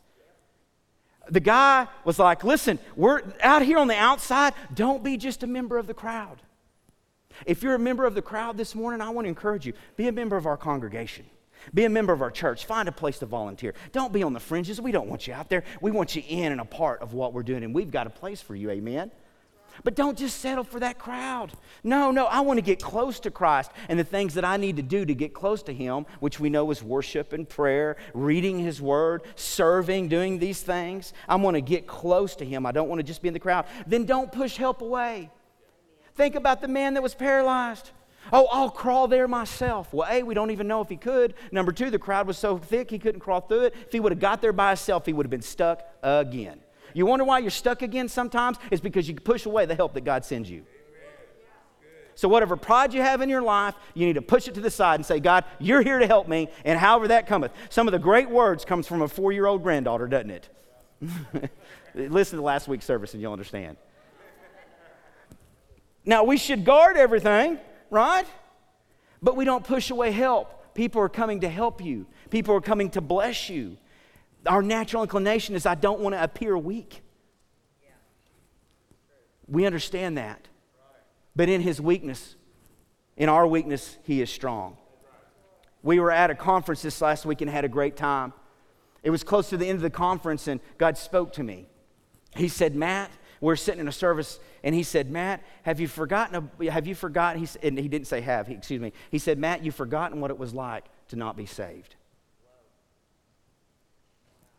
The 1.30 1.40
guy 1.40 1.86
was 2.04 2.18
like, 2.18 2.44
listen, 2.44 2.78
we're 2.96 3.22
out 3.42 3.62
here 3.62 3.78
on 3.78 3.86
the 3.86 3.96
outside. 3.96 4.52
Don't 4.74 5.02
be 5.02 5.16
just 5.16 5.42
a 5.42 5.46
member 5.46 5.78
of 5.78 5.86
the 5.86 5.94
crowd. 5.94 6.42
If 7.46 7.62
you're 7.62 7.74
a 7.74 7.78
member 7.78 8.04
of 8.04 8.14
the 8.14 8.22
crowd 8.22 8.56
this 8.56 8.74
morning, 8.74 9.00
I 9.00 9.10
want 9.10 9.24
to 9.24 9.28
encourage 9.28 9.64
you 9.64 9.72
be 9.96 10.08
a 10.08 10.12
member 10.12 10.36
of 10.36 10.46
our 10.46 10.56
congregation. 10.56 11.24
Be 11.74 11.84
a 11.84 11.90
member 11.90 12.12
of 12.12 12.22
our 12.22 12.30
church. 12.30 12.64
Find 12.64 12.88
a 12.88 12.92
place 12.92 13.18
to 13.18 13.26
volunteer. 13.26 13.74
Don't 13.92 14.12
be 14.12 14.22
on 14.22 14.32
the 14.32 14.40
fringes. 14.40 14.80
We 14.80 14.92
don't 14.92 15.08
want 15.08 15.26
you 15.26 15.34
out 15.34 15.48
there. 15.48 15.64
We 15.80 15.90
want 15.90 16.16
you 16.16 16.22
in 16.26 16.52
and 16.52 16.60
a 16.60 16.64
part 16.64 17.02
of 17.02 17.12
what 17.12 17.32
we're 17.32 17.42
doing, 17.42 17.64
and 17.64 17.74
we've 17.74 17.90
got 17.90 18.06
a 18.06 18.10
place 18.10 18.40
for 18.40 18.54
you. 18.54 18.70
Amen. 18.70 19.10
But 19.84 19.94
don't 19.94 20.18
just 20.18 20.40
settle 20.40 20.64
for 20.64 20.80
that 20.80 20.98
crowd. 20.98 21.52
No, 21.82 22.10
no, 22.10 22.26
I 22.26 22.40
want 22.40 22.58
to 22.58 22.62
get 22.62 22.82
close 22.82 23.20
to 23.20 23.30
Christ 23.30 23.70
and 23.88 23.98
the 23.98 24.04
things 24.04 24.34
that 24.34 24.44
I 24.44 24.56
need 24.56 24.76
to 24.76 24.82
do 24.82 25.04
to 25.04 25.14
get 25.14 25.32
close 25.32 25.62
to 25.64 25.72
Him, 25.72 26.06
which 26.20 26.38
we 26.38 26.50
know 26.50 26.70
is 26.70 26.82
worship 26.82 27.32
and 27.32 27.48
prayer, 27.48 27.96
reading 28.12 28.58
His 28.58 28.80
Word, 28.80 29.22
serving, 29.36 30.08
doing 30.08 30.38
these 30.38 30.62
things. 30.62 31.12
I 31.28 31.36
want 31.36 31.54
to 31.56 31.60
get 31.60 31.86
close 31.86 32.36
to 32.36 32.44
Him. 32.44 32.66
I 32.66 32.72
don't 32.72 32.88
want 32.88 32.98
to 32.98 33.04
just 33.04 33.22
be 33.22 33.28
in 33.28 33.34
the 33.34 33.40
crowd. 33.40 33.66
Then 33.86 34.04
don't 34.04 34.30
push 34.30 34.56
help 34.56 34.82
away. 34.82 35.30
Think 36.14 36.34
about 36.34 36.60
the 36.60 36.68
man 36.68 36.94
that 36.94 37.02
was 37.02 37.14
paralyzed. 37.14 37.90
Oh, 38.32 38.46
I'll 38.52 38.70
crawl 38.70 39.08
there 39.08 39.26
myself. 39.26 39.92
Well, 39.92 40.06
A, 40.10 40.22
we 40.22 40.34
don't 40.34 40.50
even 40.50 40.68
know 40.68 40.80
if 40.80 40.88
he 40.88 40.96
could. 40.96 41.34
Number 41.50 41.72
two, 41.72 41.90
the 41.90 41.98
crowd 41.98 42.26
was 42.26 42.38
so 42.38 42.58
thick 42.58 42.90
he 42.90 42.98
couldn't 42.98 43.20
crawl 43.20 43.40
through 43.40 43.62
it. 43.62 43.74
If 43.86 43.92
he 43.92 44.00
would 44.00 44.12
have 44.12 44.20
got 44.20 44.42
there 44.42 44.52
by 44.52 44.68
himself, 44.68 45.06
he 45.06 45.12
would 45.12 45.26
have 45.26 45.30
been 45.30 45.42
stuck 45.42 45.82
again. 46.02 46.60
You 46.94 47.07
wonder 47.07 47.24
why 47.24 47.38
you're 47.38 47.50
stuck 47.50 47.83
again 47.83 48.09
sometimes? 48.09 48.59
It's 48.70 48.81
because 48.81 49.09
you 49.09 49.14
push 49.14 49.46
away 49.46 49.66
the 49.66 49.74
help 49.74 49.94
that 49.94 50.05
God 50.05 50.24
sends 50.24 50.50
you. 50.50 50.64
So, 52.14 52.29
whatever 52.29 52.57
pride 52.57 52.92
you 52.92 53.00
have 53.00 53.22
in 53.22 53.31
your 53.31 53.40
life, 53.40 53.74
you 53.94 54.07
need 54.07 54.14
to 54.14 54.22
push 54.22 54.46
it 54.46 54.55
to 54.55 54.61
the 54.61 54.70
side 54.70 54.96
and 54.96 55.07
say, 55.07 55.20
God, 55.20 55.44
you're 55.59 55.81
here 55.81 55.98
to 55.98 56.07
help 56.07 56.29
me, 56.29 56.48
and 56.66 56.79
however 56.79 57.09
that 57.09 57.26
cometh. 57.26 57.50
Some 57.70 57.88
of 57.88 57.92
the 57.92 57.98
great 57.98 58.29
words 58.29 58.64
comes 58.64 58.87
from 58.87 59.00
a 59.00 59.09
four 59.09 59.33
year 59.33 59.46
old 59.46 59.62
granddaughter, 59.62 60.07
doesn't 60.07 60.31
it? 60.31 60.48
Listen 61.94 62.38
to 62.38 62.44
last 62.44 62.68
week's 62.68 62.85
service 62.85 63.14
and 63.14 63.22
you'll 63.22 63.33
understand. 63.33 63.79
Now, 66.05 66.24
we 66.24 66.37
should 66.37 66.64
guard 66.64 66.96
everything, 66.96 67.59
right? 67.90 68.26
But 69.22 69.37
we 69.37 69.44
don't 69.44 69.64
push 69.64 69.90
away 69.90 70.12
help. 70.12 70.74
People 70.74 71.00
are 71.03 71.09
coming 71.09 71.40
to 71.40 71.48
help 71.48 71.83
you, 71.83 72.07
people 72.31 72.55
are 72.55 72.61
coming 72.61 72.90
to 72.90 73.00
bless 73.00 73.48
you 73.48 73.76
our 74.46 74.62
natural 74.62 75.03
inclination 75.03 75.55
is 75.55 75.66
I 75.66 75.74
don't 75.74 76.00
want 76.00 76.14
to 76.14 76.22
appear 76.22 76.57
weak. 76.57 77.03
We 79.46 79.66
understand 79.66 80.16
that. 80.18 80.48
But 81.35 81.48
in 81.48 81.61
his 81.61 81.81
weakness, 81.81 82.37
in 83.16 83.29
our 83.29 83.46
weakness, 83.46 83.98
he 84.05 84.20
is 84.20 84.31
strong. 84.31 84.76
We 85.83 85.98
were 85.98 86.11
at 86.11 86.31
a 86.31 86.35
conference 86.35 86.83
this 86.83 87.00
last 87.00 87.24
week 87.24 87.40
and 87.40 87.50
had 87.50 87.64
a 87.64 87.68
great 87.68 87.96
time. 87.96 88.33
It 89.03 89.11
was 89.11 89.24
close 89.24 89.48
to 89.50 89.57
the 89.57 89.66
end 89.66 89.76
of 89.76 89.83
the 89.83 89.90
conference, 89.90 90.46
and 90.46 90.61
God 90.79 90.98
spoke 90.98 91.33
to 91.35 91.42
me. 91.42 91.68
He 92.37 92.48
said, 92.48 92.76
Matt, 92.76 93.11
we're 93.40 93.57
sitting 93.57 93.81
in 93.81 93.88
a 93.88 93.92
service, 93.92 94.38
and 94.62 94.74
he 94.74 94.83
said, 94.83 95.11
Matt, 95.11 95.42
have 95.62 95.81
you 95.81 95.88
forgotten? 95.88 96.50
Have 96.68 96.87
you 96.87 96.94
forgotten? 96.94 97.44
He, 97.44 97.48
and 97.66 97.79
he 97.79 97.88
didn't 97.88 98.07
say 98.07 98.20
have, 98.20 98.46
he, 98.46 98.55
excuse 98.55 98.81
me. 98.81 98.92
He 99.11 99.18
said, 99.18 99.38
Matt, 99.38 99.64
you've 99.64 99.74
forgotten 99.74 100.20
what 100.20 100.31
it 100.31 100.38
was 100.38 100.53
like 100.53 100.85
to 101.09 101.16
not 101.16 101.37
be 101.37 101.46
saved. 101.46 101.96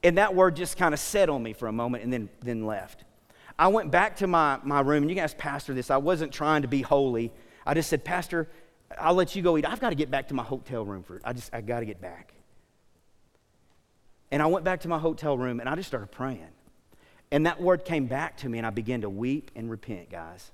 And 0.04 0.18
that 0.18 0.34
word 0.34 0.56
just 0.56 0.78
kind 0.78 0.94
of 0.94 1.00
set 1.00 1.30
on 1.30 1.44
me 1.44 1.54
for 1.54 1.68
a 1.68 1.72
moment 1.72 2.04
and 2.04 2.12
then, 2.12 2.30
then 2.42 2.66
left. 2.66 3.04
I 3.60 3.68
went 3.68 3.92
back 3.92 4.18
to 4.18 4.28
my, 4.28 4.60
my 4.64 4.82
room, 4.82 5.04
and 5.04 5.10
you 5.10 5.16
can 5.16 5.24
ask 5.24 5.38
Pastor 5.38 5.74
this. 5.74 5.92
I 5.92 5.98
wasn't 5.98 6.32
trying 6.32 6.64
to 6.64 6.68
be 6.68 6.82
holy. 6.82 7.32
I 7.66 7.76
just 7.76 7.90
said, 7.90 8.04
Pastor, 8.04 8.48
I'll 9.00 9.14
let 9.14 9.36
you 9.36 9.42
go 9.42 9.58
eat. 9.58 9.66
I've 9.66 9.80
got 9.80 9.90
to 9.90 9.96
get 9.96 10.10
back 10.10 10.30
to 10.30 10.34
my 10.34 10.44
hotel 10.44 10.84
room 10.84 11.04
for 11.04 11.22
I 11.24 11.34
just 11.34 11.54
I 11.54 11.62
got 11.62 11.82
to 11.82 11.86
get 11.86 12.02
back. 12.02 12.34
And 14.32 14.42
I 14.42 14.46
went 14.48 14.66
back 14.66 14.82
to 14.82 14.88
my 14.88 14.98
hotel 14.98 15.38
room 15.38 15.60
and 15.60 15.68
I 15.68 15.76
just 15.76 15.88
started 15.88 16.12
praying. 16.12 16.48
And 17.32 17.46
that 17.46 17.62
word 17.62 17.86
came 17.86 18.08
back 18.08 18.38
to 18.38 18.50
me 18.50 18.58
and 18.58 18.68
I 18.68 18.70
began 18.70 19.02
to 19.02 19.10
weep 19.10 19.52
and 19.56 19.70
repent, 19.70 20.10
guys. 20.10 20.52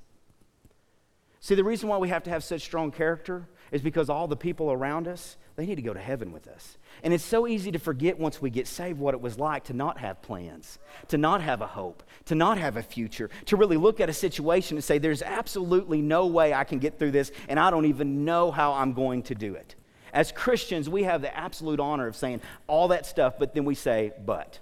See, 1.39 1.56
the 1.56 1.63
reason 1.63 1.88
why 1.89 1.97
we 1.97 2.10
have 2.10 2.23
to 2.23 2.30
have 2.30 2.43
such 2.43 2.62
strong 2.62 2.91
character 2.91 3.47
is 3.71 3.82
because 3.82 4.10
all 4.10 4.28
the 4.28 4.36
people 4.36 4.71
around 4.71 5.08
us, 5.08 5.38
they 5.56 5.65
need 5.65 5.76
to 5.76 5.82
go 5.82 5.93
to 5.93 6.00
heaven 6.00 6.32
with 6.32 6.47
us. 6.47 6.78
And 7.04 7.13
it's 7.13 7.23
so 7.23 7.47
easy 7.47 7.71
to 7.71 7.80
forget 7.80 8.17
once 8.17 8.41
we 8.41 8.50
get 8.50 8.67
saved 8.67 9.00
what 9.00 9.13
it 9.13 9.21
was 9.21 9.38
like 9.38 9.65
to 9.65 9.73
not 9.73 10.00
have 10.00 10.21
plans, 10.21 10.80
to 11.10 11.17
not 11.17 11.41
have 11.41 11.62
a 11.62 11.67
hope, 11.67 12.04
to 12.26 12.36
not 12.36 12.58
have 12.58 12.78
a 12.78 12.84
future, 12.84 13.30
to 13.45 13.56
really 13.56 13.78
look 13.78 14.00
at 14.00 14.10
a 14.10 14.13
situation 14.13 14.78
and 14.78 14.84
say, 14.84 14.97
there's 14.97 15.21
absolutely 15.21 16.02
no 16.02 16.28
way 16.28 16.54
I 16.54 16.63
can 16.63 16.80
get 16.80 16.97
through 16.97 17.12
this, 17.12 17.32
and 17.50 17.60
I 17.60 17.71
don't 17.71 17.86
even 17.86 18.23
know 18.23 18.52
how 18.52 18.73
I'm 18.73 18.93
going 18.93 19.23
to 19.23 19.36
do 19.36 19.56
it. 19.56 19.76
As 20.13 20.32
Christians, 20.32 20.89
we 20.89 21.04
have 21.04 21.21
the 21.21 21.36
absolute 21.36 21.80
honor 21.80 22.08
of 22.08 22.15
saying 22.15 22.41
all 22.67 22.88
that 22.89 23.06
stuff, 23.06 23.36
but 23.38 23.54
then 23.54 23.65
we 23.65 23.76
say, 23.76 24.13
but, 24.26 24.60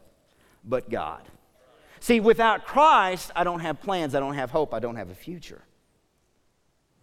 but 0.64 0.90
God. 0.90 1.22
See, 2.00 2.20
without 2.20 2.66
Christ, 2.66 3.32
I 3.36 3.44
don't 3.44 3.62
have 3.62 3.82
plans, 3.82 4.16
I 4.16 4.20
don't 4.20 4.36
have 4.36 4.52
hope, 4.52 4.74
I 4.74 4.80
don't 4.80 4.96
have 4.96 5.10
a 5.10 5.16
future. 5.16 5.62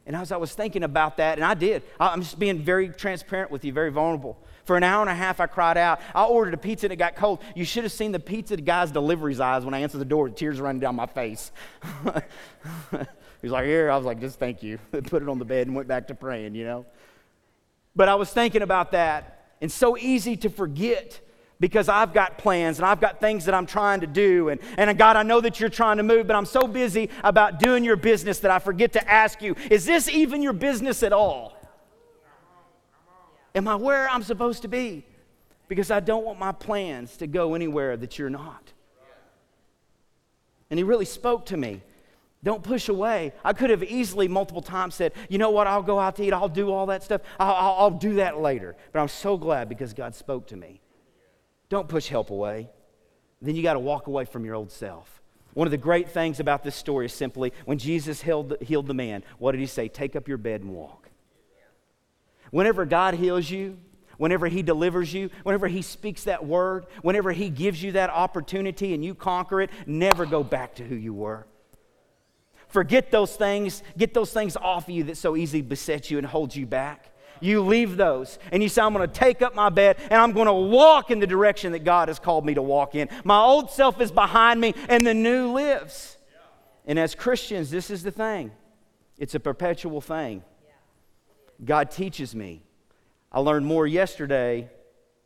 And 0.06 0.16
as 0.16 0.32
I 0.32 0.36
was 0.36 0.52
thinking 0.52 0.82
about 0.82 1.18
that, 1.18 1.38
and 1.38 1.44
I 1.44 1.54
did, 1.54 1.82
I'm 2.00 2.22
just 2.22 2.38
being 2.38 2.58
very 2.58 2.88
transparent 2.88 3.50
with 3.50 3.64
you, 3.64 3.72
very 3.72 3.90
vulnerable. 3.90 4.36
For 4.64 4.76
an 4.76 4.82
hour 4.82 5.00
and 5.00 5.10
a 5.10 5.14
half, 5.14 5.40
I 5.40 5.46
cried 5.46 5.76
out. 5.76 6.00
I 6.14 6.24
ordered 6.24 6.54
a 6.54 6.56
pizza 6.56 6.86
and 6.86 6.92
it 6.92 6.96
got 6.96 7.16
cold. 7.16 7.40
You 7.54 7.64
should 7.64 7.84
have 7.84 7.92
seen 7.92 8.12
the 8.12 8.20
pizza 8.20 8.56
guy's 8.56 8.90
delivery's 8.90 9.40
eyes 9.40 9.64
when 9.64 9.74
I 9.74 9.80
answered 9.80 9.98
the 9.98 10.04
door, 10.04 10.28
tears 10.28 10.60
running 10.60 10.80
down 10.80 10.96
my 10.96 11.06
face. 11.06 11.52
He's 13.42 13.50
like, 13.50 13.66
Here. 13.66 13.90
I 13.90 13.96
was 13.96 14.06
like, 14.06 14.20
Just 14.20 14.38
thank 14.38 14.62
you. 14.62 14.78
Put 14.90 15.22
it 15.22 15.28
on 15.28 15.38
the 15.38 15.44
bed 15.44 15.66
and 15.66 15.76
went 15.76 15.88
back 15.88 16.08
to 16.08 16.14
praying, 16.14 16.54
you 16.54 16.64
know? 16.64 16.86
But 17.94 18.08
I 18.08 18.14
was 18.14 18.32
thinking 18.32 18.62
about 18.62 18.92
that, 18.92 19.46
and 19.60 19.70
so 19.70 19.96
easy 19.98 20.36
to 20.38 20.48
forget 20.48 21.20
because 21.62 21.88
I've 21.88 22.12
got 22.12 22.38
plans 22.38 22.80
and 22.80 22.84
I've 22.84 23.00
got 23.00 23.20
things 23.20 23.44
that 23.44 23.54
I'm 23.54 23.66
trying 23.66 24.00
to 24.00 24.06
do. 24.08 24.48
And, 24.48 24.60
and 24.76 24.90
uh, 24.90 24.94
God, 24.94 25.14
I 25.14 25.22
know 25.22 25.40
that 25.40 25.60
you're 25.60 25.68
trying 25.68 25.98
to 25.98 26.02
move, 26.02 26.26
but 26.26 26.34
I'm 26.34 26.44
so 26.44 26.66
busy 26.66 27.08
about 27.22 27.60
doing 27.60 27.84
your 27.84 27.94
business 27.94 28.40
that 28.40 28.50
I 28.50 28.58
forget 28.58 28.94
to 28.94 29.08
ask 29.08 29.40
you, 29.40 29.54
is 29.70 29.84
this 29.84 30.08
even 30.08 30.42
your 30.42 30.54
business 30.54 31.04
at 31.04 31.12
all? 31.12 31.56
Am 33.54 33.68
I 33.68 33.76
where 33.76 34.08
I'm 34.08 34.24
supposed 34.24 34.62
to 34.62 34.68
be? 34.68 35.04
Because 35.68 35.92
I 35.92 36.00
don't 36.00 36.24
want 36.24 36.40
my 36.40 36.50
plans 36.50 37.16
to 37.18 37.28
go 37.28 37.54
anywhere 37.54 37.96
that 37.96 38.18
you're 38.18 38.28
not. 38.28 38.72
And 40.68 40.80
he 40.80 40.82
really 40.82 41.04
spoke 41.04 41.46
to 41.46 41.56
me. 41.56 41.80
Don't 42.42 42.64
push 42.64 42.88
away. 42.88 43.34
I 43.44 43.52
could 43.52 43.70
have 43.70 43.84
easily 43.84 44.26
multiple 44.26 44.62
times 44.62 44.96
said, 44.96 45.12
you 45.28 45.38
know 45.38 45.50
what, 45.50 45.68
I'll 45.68 45.80
go 45.80 46.00
out 46.00 46.16
to 46.16 46.24
eat, 46.24 46.32
I'll 46.32 46.48
do 46.48 46.72
all 46.72 46.86
that 46.86 47.04
stuff, 47.04 47.20
I'll, 47.38 47.54
I'll, 47.54 47.74
I'll 47.78 47.90
do 47.90 48.14
that 48.14 48.40
later. 48.40 48.74
But 48.92 48.98
I'm 48.98 49.06
so 49.06 49.36
glad 49.36 49.68
because 49.68 49.94
God 49.94 50.16
spoke 50.16 50.48
to 50.48 50.56
me. 50.56 50.80
Don't 51.72 51.88
push 51.88 52.08
help 52.08 52.28
away. 52.28 52.68
Then 53.40 53.56
you 53.56 53.62
got 53.62 53.72
to 53.72 53.78
walk 53.78 54.06
away 54.06 54.26
from 54.26 54.44
your 54.44 54.54
old 54.54 54.70
self. 54.70 55.22
One 55.54 55.66
of 55.66 55.70
the 55.70 55.78
great 55.78 56.10
things 56.10 56.38
about 56.38 56.62
this 56.62 56.76
story 56.76 57.06
is 57.06 57.14
simply 57.14 57.50
when 57.64 57.78
Jesus 57.78 58.20
healed, 58.20 58.58
healed 58.60 58.86
the 58.86 58.92
man, 58.92 59.24
what 59.38 59.52
did 59.52 59.60
he 59.62 59.66
say? 59.66 59.88
Take 59.88 60.14
up 60.14 60.28
your 60.28 60.36
bed 60.36 60.60
and 60.60 60.74
walk. 60.74 61.08
Whenever 62.50 62.84
God 62.84 63.14
heals 63.14 63.48
you, 63.48 63.78
whenever 64.18 64.48
He 64.48 64.62
delivers 64.62 65.14
you, 65.14 65.30
whenever 65.44 65.66
He 65.66 65.80
speaks 65.80 66.24
that 66.24 66.44
word, 66.44 66.84
whenever 67.00 67.32
He 67.32 67.48
gives 67.48 67.82
you 67.82 67.92
that 67.92 68.10
opportunity 68.10 68.92
and 68.92 69.02
you 69.02 69.14
conquer 69.14 69.62
it, 69.62 69.70
never 69.86 70.26
go 70.26 70.44
back 70.44 70.74
to 70.74 70.84
who 70.84 70.94
you 70.94 71.14
were. 71.14 71.46
Forget 72.68 73.10
those 73.10 73.34
things, 73.34 73.82
get 73.96 74.12
those 74.12 74.30
things 74.30 74.58
off 74.58 74.88
of 74.88 74.94
you 74.94 75.04
that 75.04 75.16
so 75.16 75.36
easily 75.36 75.62
beset 75.62 76.10
you 76.10 76.18
and 76.18 76.26
hold 76.26 76.54
you 76.54 76.66
back 76.66 77.11
you 77.42 77.62
leave 77.62 77.96
those 77.96 78.38
and 78.50 78.62
you 78.62 78.68
say, 78.68 78.82
I'm 78.82 78.92
going 78.92 79.08
to 79.08 79.12
take 79.12 79.42
up 79.42 79.54
my 79.54 79.68
bed 79.68 79.96
and 80.02 80.14
I'm 80.14 80.32
going 80.32 80.46
to 80.46 80.52
walk 80.52 81.10
in 81.10 81.20
the 81.20 81.26
direction 81.26 81.72
that 81.72 81.84
God 81.84 82.08
has 82.08 82.18
called 82.18 82.44
me 82.44 82.54
to 82.54 82.62
walk 82.62 82.94
in. 82.94 83.08
My 83.24 83.40
old 83.40 83.70
self 83.70 84.00
is 84.00 84.12
behind 84.12 84.60
me 84.60 84.74
and 84.88 85.06
the 85.06 85.14
new 85.14 85.52
lives. 85.52 86.16
And 86.86 86.98
as 86.98 87.14
Christians, 87.14 87.70
this 87.70 87.90
is 87.90 88.02
the 88.02 88.10
thing 88.10 88.52
it's 89.18 89.34
a 89.34 89.40
perpetual 89.40 90.00
thing. 90.00 90.42
God 91.64 91.90
teaches 91.90 92.34
me. 92.34 92.62
I 93.30 93.40
learned 93.40 93.66
more 93.66 93.86
yesterday 93.86 94.68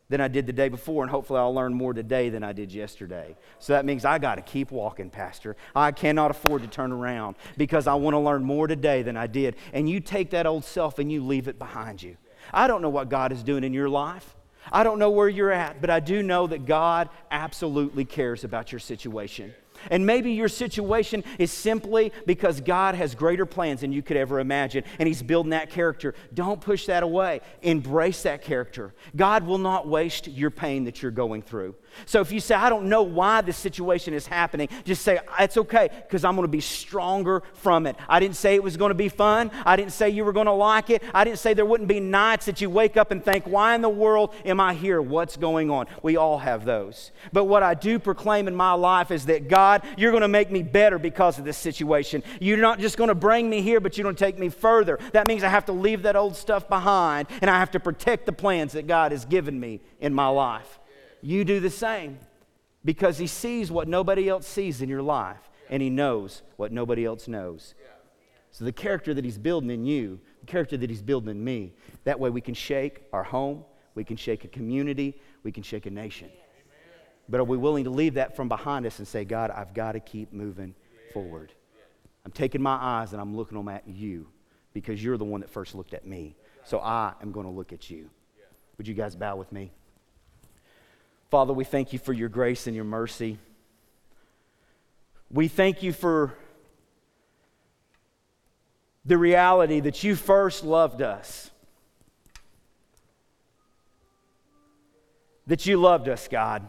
than 0.09 0.21
I 0.21 0.29
did 0.29 0.47
the 0.47 0.53
day 0.53 0.69
before, 0.69 1.03
and 1.03 1.11
hopefully 1.11 1.41
I'll 1.41 1.55
learn 1.55 1.75
more 1.75 1.93
today 1.93 2.29
than 2.29 2.45
I 2.45 2.53
did 2.53 2.73
yesterday. 2.73 3.37
So 3.59 3.73
that 3.73 3.85
means 3.85 4.05
I 4.05 4.19
got 4.19 4.37
to 4.37 4.43
keep 4.43 4.71
walking, 4.71 5.11
Pastor. 5.11 5.57
I 5.75 5.93
cannot 5.93 6.31
afford 6.31 6.63
to 6.63 6.69
turn 6.69 6.93
around 6.93 7.37
because 7.57 7.87
I 7.87 7.95
want 7.95 8.15
to 8.15 8.19
learn 8.19 8.45
more 8.45 8.67
today 8.67 9.03
than 9.03 9.17
I 9.17 9.27
did. 9.27 9.57
And 9.73 9.89
you 9.89 10.01
take 10.01 10.31
that 10.31 10.47
old 10.47 10.65
self 10.65 10.99
and 10.99 11.11
you 11.11 11.25
leave 11.25 11.49
it 11.49 11.59
behind 11.59 12.03
you. 12.03 12.17
I 12.53 12.69
don't 12.69 12.83
know 12.83 12.91
what 12.91 13.09
God 13.09 13.33
is 13.33 13.43
doing 13.43 13.65
in 13.65 13.73
your 13.73 13.89
life. 13.89 14.37
I 14.71 14.83
don't 14.83 14.99
know 14.99 15.11
where 15.11 15.29
you're 15.29 15.53
at, 15.53 15.81
but 15.81 15.91
I 15.91 16.01
do 16.01 16.23
know 16.23 16.47
that 16.49 16.67
God 16.67 17.09
absolutely 17.31 18.05
cares 18.05 18.45
about 18.45 18.73
your 18.73 18.81
situation. 18.81 19.55
And 19.91 20.07
maybe 20.07 20.33
your 20.33 20.49
situation 20.49 21.25
is 21.39 21.51
simply 21.51 22.13
because 22.27 22.61
God 22.61 22.95
has 22.95 23.15
greater 23.15 23.47
plans 23.47 23.81
than 23.81 23.93
you 23.93 24.03
could 24.03 24.17
ever 24.17 24.41
imagine, 24.41 24.85
and 24.99 25.07
He's 25.07 25.23
building 25.23 25.51
that 25.51 25.71
character. 25.71 26.15
Don't 26.35 26.61
push 26.61 26.87
that 26.87 27.03
away. 27.03 27.41
Embrace 27.63 28.23
that 28.23 28.43
character. 28.43 28.95
God 29.15 29.45
will 29.47 29.59
not 29.59 29.89
waste 29.89 30.29
your 30.29 30.51
pain 30.51 30.85
that 30.85 31.03
you're 31.03 31.11
going 31.11 31.43
through. 31.43 31.75
So 32.05 32.21
if 32.21 32.31
you 32.31 32.41
say, 32.41 32.55
I 32.55 32.69
don't 32.69 32.89
know 32.89 33.03
why 33.03 33.41
this 33.41 33.57
situation 33.57 34.13
is 34.13 34.27
happening, 34.27 34.69
just 34.85 35.03
say, 35.03 35.19
it's 35.39 35.57
okay, 35.57 35.89
because 36.03 36.25
I'm 36.25 36.37
going 36.37 36.45
to 36.47 36.51
be 36.51 36.61
stronger 36.61 37.43
from 37.55 37.87
it. 37.87 37.97
I 38.09 38.21
didn't 38.21 38.37
say 38.37 38.55
it 38.55 38.63
was 38.63 38.77
going 38.77 38.91
to 38.91 38.95
be 38.95 39.09
fun. 39.09 39.51
I 39.65 39.77
didn't 39.77 39.93
say 39.93 40.11
you 40.11 40.25
were 40.25 40.33
going 40.33 40.47
to 40.47 40.53
like 40.53 40.91
it. 40.91 41.03
I 41.15 41.25
didn't 41.25 41.39
say 41.39 41.55
there 41.55 41.65
wouldn't 41.65 41.89
be 41.89 42.01
nights 42.01 42.47
that 42.47 42.61
you 42.61 42.69
wake 42.69 42.97
up 42.97 43.11
and 43.11 43.25
think, 43.25 43.47
why 43.47 43.75
in 43.75 43.81
the 43.81 43.89
world 43.89 44.35
am 44.45 44.61
I 44.61 44.75
here? 44.75 45.01
What's 45.01 45.37
going 45.37 45.71
on? 45.71 45.87
We 46.03 46.17
all 46.17 46.39
have 46.39 46.65
those. 46.65 47.13
But 47.33 47.45
what 47.45 47.63
I 47.63 47.75
do 47.75 47.99
proclaim 47.99 48.47
in 48.47 48.55
my 48.55 48.73
life 48.73 49.11
is 49.11 49.27
that 49.27 49.49
God, 49.79 49.89
you're 49.97 50.11
going 50.11 50.23
to 50.23 50.29
make 50.29 50.51
me 50.51 50.63
better 50.63 50.99
because 50.99 51.39
of 51.39 51.45
this 51.45 51.57
situation. 51.57 52.23
You're 52.41 52.59
not 52.59 52.79
just 52.79 52.97
going 52.97 53.09
to 53.09 53.15
bring 53.15 53.49
me 53.49 53.63
here, 53.63 53.81
but 53.81 53.97
you're 53.97 54.05
going 54.05 54.17
to 54.17 54.25
take 54.25 54.39
me 54.39 54.49
further. 54.49 54.99
That 55.13 55.27
means 55.27 55.43
I 55.43 55.49
have 55.49 55.67
to 55.67 55.73
leave 55.73 56.03
that 56.03 56.17
old 56.17 56.37
stuff 56.37 56.69
behind 56.69 57.29
and 57.41 57.51
I 57.51 57.59
have 57.59 57.71
to 57.73 57.81
protect 57.81 58.27
the 58.27 58.33
plans 58.33 58.73
that 58.73 58.87
God 58.87 59.13
has 59.13 59.25
given 59.25 59.59
me 59.59 59.81
in 60.01 60.15
my 60.15 60.29
life. 60.29 60.79
You 61.23 61.45
do 61.45 61.61
the 61.61 61.71
same 61.71 62.19
because 62.85 63.19
He 63.19 63.27
sees 63.27 63.71
what 63.71 63.89
nobody 63.89 64.29
else 64.29 64.47
sees 64.47 64.83
in 64.83 64.89
your 64.89 65.03
life 65.03 65.51
and 65.69 65.83
He 65.83 65.91
knows 65.91 66.43
what 66.57 66.73
nobody 66.73 67.05
else 67.05 67.29
knows. 67.29 67.75
So, 68.53 68.65
the 68.65 68.73
character 68.73 69.13
that 69.13 69.25
He's 69.25 69.39
building 69.39 69.71
in 69.71 69.85
you, 69.85 70.21
the 70.41 70.47
character 70.47 70.77
that 70.79 70.89
He's 70.89 71.03
building 71.03 71.31
in 71.31 71.45
me, 71.45 71.75
that 72.05 72.19
way 72.19 72.31
we 72.31 72.41
can 72.41 72.55
shake 72.55 73.03
our 73.13 73.25
home, 73.25 73.65
we 73.95 74.05
can 74.05 74.17
shake 74.17 74.45
a 74.45 74.49
community, 74.49 75.21
we 75.43 75.53
can 75.53 75.63
shake 75.63 75.87
a 75.87 75.91
nation. 75.91 76.31
But 77.29 77.41
are 77.41 77.45
we 77.45 77.57
willing 77.57 77.85
to 77.85 77.91
leave 77.91 78.15
that 78.15 78.37
from 78.37 78.49
behind 78.49 78.87
us 78.87 78.99
and 78.99 79.09
say, 79.09 79.25
God, 79.25 79.51
I've 79.51 79.75
got 79.75 79.93
to 79.93 80.01
keep 80.01 80.33
moving 80.33 80.75
forward? 81.13 81.53
I'm 82.25 82.33
taking 82.33 82.63
my 82.63 82.77
eyes 82.81 83.13
and 83.13 83.21
I'm 83.21 83.37
looking 83.37 83.57
them 83.57 83.69
at 83.69 83.87
you 83.89 84.29
because 84.73 85.03
you're 85.03 85.17
the 85.17 85.25
one 85.25 85.41
that 85.41 85.51
first 85.51 85.75
looked 85.75 85.95
at 85.95 86.07
me. 86.07 86.37
So 86.65 86.79
I 86.81 87.15
am 87.23 87.33
going 87.33 87.47
to 87.47 87.53
look 87.53 87.73
at 87.73 87.91
you. 87.91 88.11
Would 88.79 88.87
you 88.87 88.95
guys 88.95 89.15
bow 89.15 89.37
with 89.37 89.51
me? 89.53 89.71
Father, 91.31 91.53
we 91.53 91.65
thank 91.65 91.93
you 91.93 91.99
for 91.99 92.13
your 92.13 92.29
grace 92.29 92.67
and 92.67 92.77
your 92.77 92.85
mercy. 92.85 93.39
We 95.31 95.49
thank 95.49 95.83
you 95.83 95.93
for 95.93 96.35
the 99.05 99.17
reality 99.17 99.81
that 99.81 100.05
you 100.05 100.15
first 100.15 100.65
loved 100.65 101.03
us. 101.03 101.51
That 105.47 105.65
you 105.65 105.77
loved 105.77 106.09
us, 106.09 106.29
God. 106.29 106.67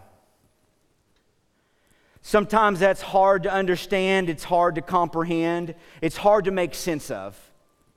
Sometimes 2.28 2.82
that's 2.82 3.02
hard 3.02 3.44
to 3.44 3.54
understand, 3.54 4.30
it's 4.30 4.44
hard 4.44 4.76
to 4.76 4.82
comprehend, 4.82 5.76
it's 6.02 6.18
hard 6.18 6.44
to 6.44 6.52
make 6.52 6.76
sense 6.76 7.10
of, 7.10 7.40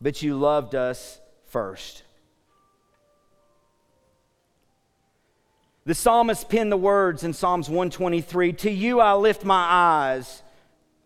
but 0.01 0.22
you 0.22 0.39
loved 0.39 0.76
us 0.76 1.20
first. 1.47 2.05
The 5.85 5.97
psalmist 5.97 6.49
penned 6.49 6.70
the 6.70 6.76
words 6.76 7.24
in 7.24 7.33
Psalms 7.33 7.68
123 7.68 8.53
To 8.53 8.70
you 8.70 9.01
I 9.01 9.14
lift 9.14 9.45
my 9.45 9.66
eyes, 9.68 10.45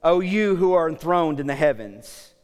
O 0.02 0.20
you 0.20 0.56
who 0.56 0.74
are 0.74 0.86
enthroned 0.86 1.40
in 1.40 1.46
the 1.46 1.54
heavens. 1.54 2.34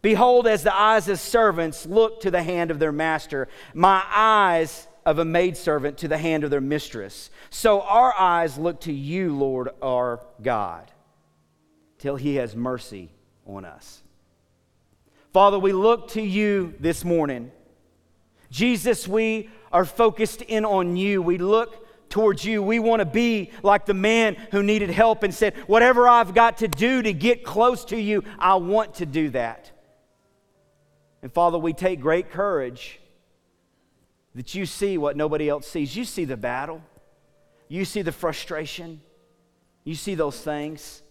Behold, 0.00 0.46
as 0.46 0.62
the 0.62 0.72
eyes 0.72 1.08
of 1.08 1.18
servants 1.18 1.86
look 1.86 2.20
to 2.20 2.30
the 2.30 2.44
hand 2.44 2.70
of 2.70 2.78
their 2.78 2.92
master, 2.92 3.48
my 3.74 4.04
eyes 4.14 4.86
of 5.04 5.18
a 5.18 5.24
maidservant 5.24 5.98
to 5.98 6.08
the 6.08 6.18
hand 6.18 6.44
of 6.44 6.50
their 6.50 6.60
mistress. 6.60 7.30
So 7.50 7.80
our 7.82 8.14
eyes 8.18 8.58
look 8.58 8.80
to 8.82 8.92
you, 8.92 9.36
Lord 9.36 9.70
our 9.82 10.20
God, 10.42 10.90
till 11.98 12.16
he 12.16 12.36
has 12.36 12.54
mercy 12.54 13.10
on 13.46 13.64
us. 13.64 14.02
Father, 15.32 15.58
we 15.58 15.72
look 15.72 16.08
to 16.08 16.22
you 16.22 16.74
this 16.78 17.04
morning. 17.04 17.50
Jesus, 18.50 19.08
we 19.08 19.48
are 19.72 19.84
focused 19.84 20.42
in 20.42 20.64
on 20.64 20.96
you. 20.96 21.22
We 21.22 21.38
look 21.38 21.82
towards 22.10 22.44
you. 22.44 22.62
We 22.62 22.78
want 22.78 23.00
to 23.00 23.06
be 23.06 23.50
like 23.62 23.86
the 23.86 23.94
man 23.94 24.36
who 24.50 24.62
needed 24.62 24.90
help 24.90 25.22
and 25.22 25.34
said, 25.34 25.56
Whatever 25.66 26.06
I've 26.06 26.34
got 26.34 26.58
to 26.58 26.68
do 26.68 27.02
to 27.02 27.12
get 27.14 27.42
close 27.42 27.86
to 27.86 27.98
you, 27.98 28.22
I 28.38 28.56
want 28.56 28.96
to 28.96 29.06
do 29.06 29.30
that. 29.30 29.70
And 31.22 31.32
Father, 31.32 31.58
we 31.58 31.72
take 31.72 32.00
great 32.00 32.30
courage 32.30 33.00
that 34.34 34.54
you 34.54 34.66
see 34.66 34.98
what 34.98 35.16
nobody 35.16 35.48
else 35.48 35.66
sees. 35.66 35.96
You 35.96 36.04
see 36.04 36.24
the 36.24 36.36
battle, 36.36 36.82
you 37.68 37.84
see 37.84 38.02
the 38.02 38.12
frustration, 38.12 39.00
you 39.84 39.94
see 39.94 40.14
those 40.14 40.40
things, 40.40 41.02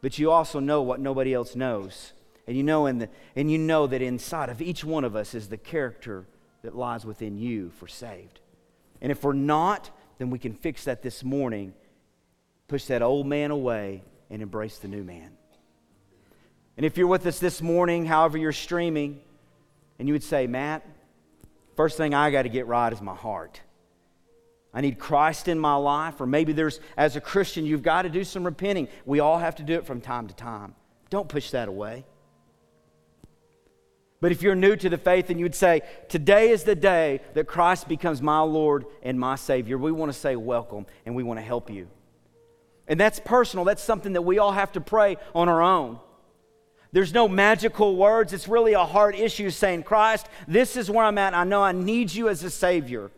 but 0.00 0.18
you 0.18 0.30
also 0.30 0.60
know 0.60 0.82
what 0.82 1.00
nobody 1.00 1.34
else 1.34 1.56
knows. 1.56 2.12
And 2.46 2.56
you 2.56 2.62
know, 2.62 2.86
in 2.86 2.98
the, 2.98 3.08
and 3.34 3.50
you 3.50 3.58
know 3.58 3.86
that 3.88 4.02
inside 4.02 4.50
of 4.50 4.62
each 4.62 4.84
one 4.84 5.04
of 5.04 5.16
us 5.16 5.34
is 5.34 5.48
the 5.48 5.56
character 5.56 6.26
that 6.62 6.76
lies 6.76 7.04
within 7.04 7.38
you 7.38 7.70
for 7.70 7.88
saved. 7.88 8.40
And 9.00 9.10
if 9.10 9.24
we're 9.24 9.32
not, 9.32 9.90
then 10.18 10.30
we 10.30 10.38
can 10.38 10.54
fix 10.54 10.84
that 10.84 11.02
this 11.02 11.24
morning, 11.24 11.74
push 12.68 12.84
that 12.84 13.02
old 13.02 13.26
man 13.26 13.50
away, 13.50 14.02
and 14.30 14.42
embrace 14.42 14.78
the 14.78 14.88
new 14.88 15.02
man. 15.04 15.30
And 16.76 16.84
if 16.84 16.96
you're 16.96 17.06
with 17.06 17.26
us 17.26 17.38
this 17.38 17.62
morning, 17.62 18.06
however 18.06 18.38
you're 18.38 18.52
streaming, 18.52 19.20
and 19.98 20.06
you 20.06 20.14
would 20.14 20.22
say, 20.22 20.46
Matt, 20.46 20.86
first 21.76 21.96
thing 21.96 22.14
I 22.14 22.30
got 22.30 22.42
to 22.42 22.48
get 22.48 22.66
right 22.66 22.92
is 22.92 23.00
my 23.00 23.14
heart. 23.14 23.60
I 24.74 24.80
need 24.80 24.98
Christ 24.98 25.48
in 25.48 25.58
my 25.58 25.74
life, 25.74 26.20
or 26.20 26.26
maybe 26.26 26.52
there's, 26.52 26.80
as 26.96 27.16
a 27.16 27.20
Christian, 27.20 27.64
you've 27.64 27.82
got 27.82 28.02
to 28.02 28.10
do 28.10 28.24
some 28.24 28.44
repenting. 28.44 28.88
We 29.06 29.20
all 29.20 29.38
have 29.38 29.56
to 29.56 29.62
do 29.62 29.74
it 29.74 29.86
from 29.86 30.00
time 30.00 30.28
to 30.28 30.34
time. 30.34 30.74
Don't 31.08 31.28
push 31.28 31.50
that 31.52 31.68
away. 31.68 32.04
But 34.20 34.32
if 34.32 34.42
you're 34.42 34.54
new 34.54 34.76
to 34.76 34.88
the 34.88 34.98
faith 34.98 35.30
and 35.30 35.38
you'd 35.38 35.54
say, 35.54 35.82
Today 36.08 36.50
is 36.50 36.64
the 36.64 36.74
day 36.74 37.20
that 37.34 37.46
Christ 37.46 37.88
becomes 37.88 38.20
my 38.20 38.40
Lord 38.40 38.86
and 39.02 39.20
my 39.20 39.36
Savior, 39.36 39.78
we 39.78 39.92
want 39.92 40.12
to 40.12 40.18
say 40.18 40.36
welcome 40.36 40.86
and 41.04 41.14
we 41.14 41.22
want 41.22 41.38
to 41.38 41.44
help 41.44 41.70
you. 41.70 41.88
And 42.88 42.98
that's 42.98 43.20
personal. 43.20 43.64
That's 43.64 43.82
something 43.82 44.14
that 44.14 44.22
we 44.22 44.38
all 44.38 44.52
have 44.52 44.72
to 44.72 44.80
pray 44.80 45.16
on 45.34 45.48
our 45.48 45.62
own. 45.62 45.98
There's 46.96 47.12
no 47.12 47.28
magical 47.28 47.94
words. 47.94 48.32
It's 48.32 48.48
really 48.48 48.72
a 48.72 48.86
hard 48.86 49.14
issue 49.14 49.50
saying, 49.50 49.82
Christ, 49.82 50.28
this 50.48 50.78
is 50.78 50.90
where 50.90 51.04
I'm 51.04 51.18
at. 51.18 51.34
I 51.34 51.44
know 51.44 51.62
I 51.62 51.72
need 51.72 52.10
you 52.10 52.30
as 52.30 52.42
a 52.42 52.48
Savior. 52.48 53.10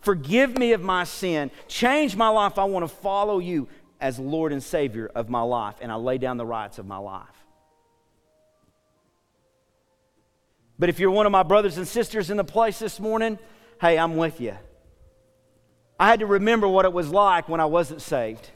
Forgive 0.00 0.56
me 0.56 0.72
of 0.72 0.80
my 0.80 1.04
sin. 1.04 1.50
Change 1.68 2.16
my 2.16 2.30
life. 2.30 2.58
I 2.58 2.64
want 2.64 2.82
to 2.82 2.88
follow 2.88 3.38
you 3.38 3.68
as 4.00 4.18
Lord 4.18 4.54
and 4.54 4.62
Savior 4.62 5.10
of 5.14 5.28
my 5.28 5.42
life. 5.42 5.74
And 5.82 5.92
I 5.92 5.96
lay 5.96 6.16
down 6.16 6.38
the 6.38 6.46
rights 6.46 6.78
of 6.78 6.86
my 6.86 6.96
life. 6.96 7.26
But 10.78 10.88
if 10.88 10.98
you're 10.98 11.10
one 11.10 11.26
of 11.26 11.32
my 11.32 11.42
brothers 11.42 11.76
and 11.76 11.86
sisters 11.86 12.30
in 12.30 12.38
the 12.38 12.42
place 12.42 12.78
this 12.78 12.98
morning, 12.98 13.38
hey, 13.82 13.98
I'm 13.98 14.16
with 14.16 14.40
you. 14.40 14.56
I 15.98 16.08
had 16.08 16.20
to 16.20 16.26
remember 16.26 16.66
what 16.66 16.86
it 16.86 16.92
was 16.94 17.10
like 17.10 17.50
when 17.50 17.60
I 17.60 17.66
wasn't 17.66 18.00
saved. 18.00 18.48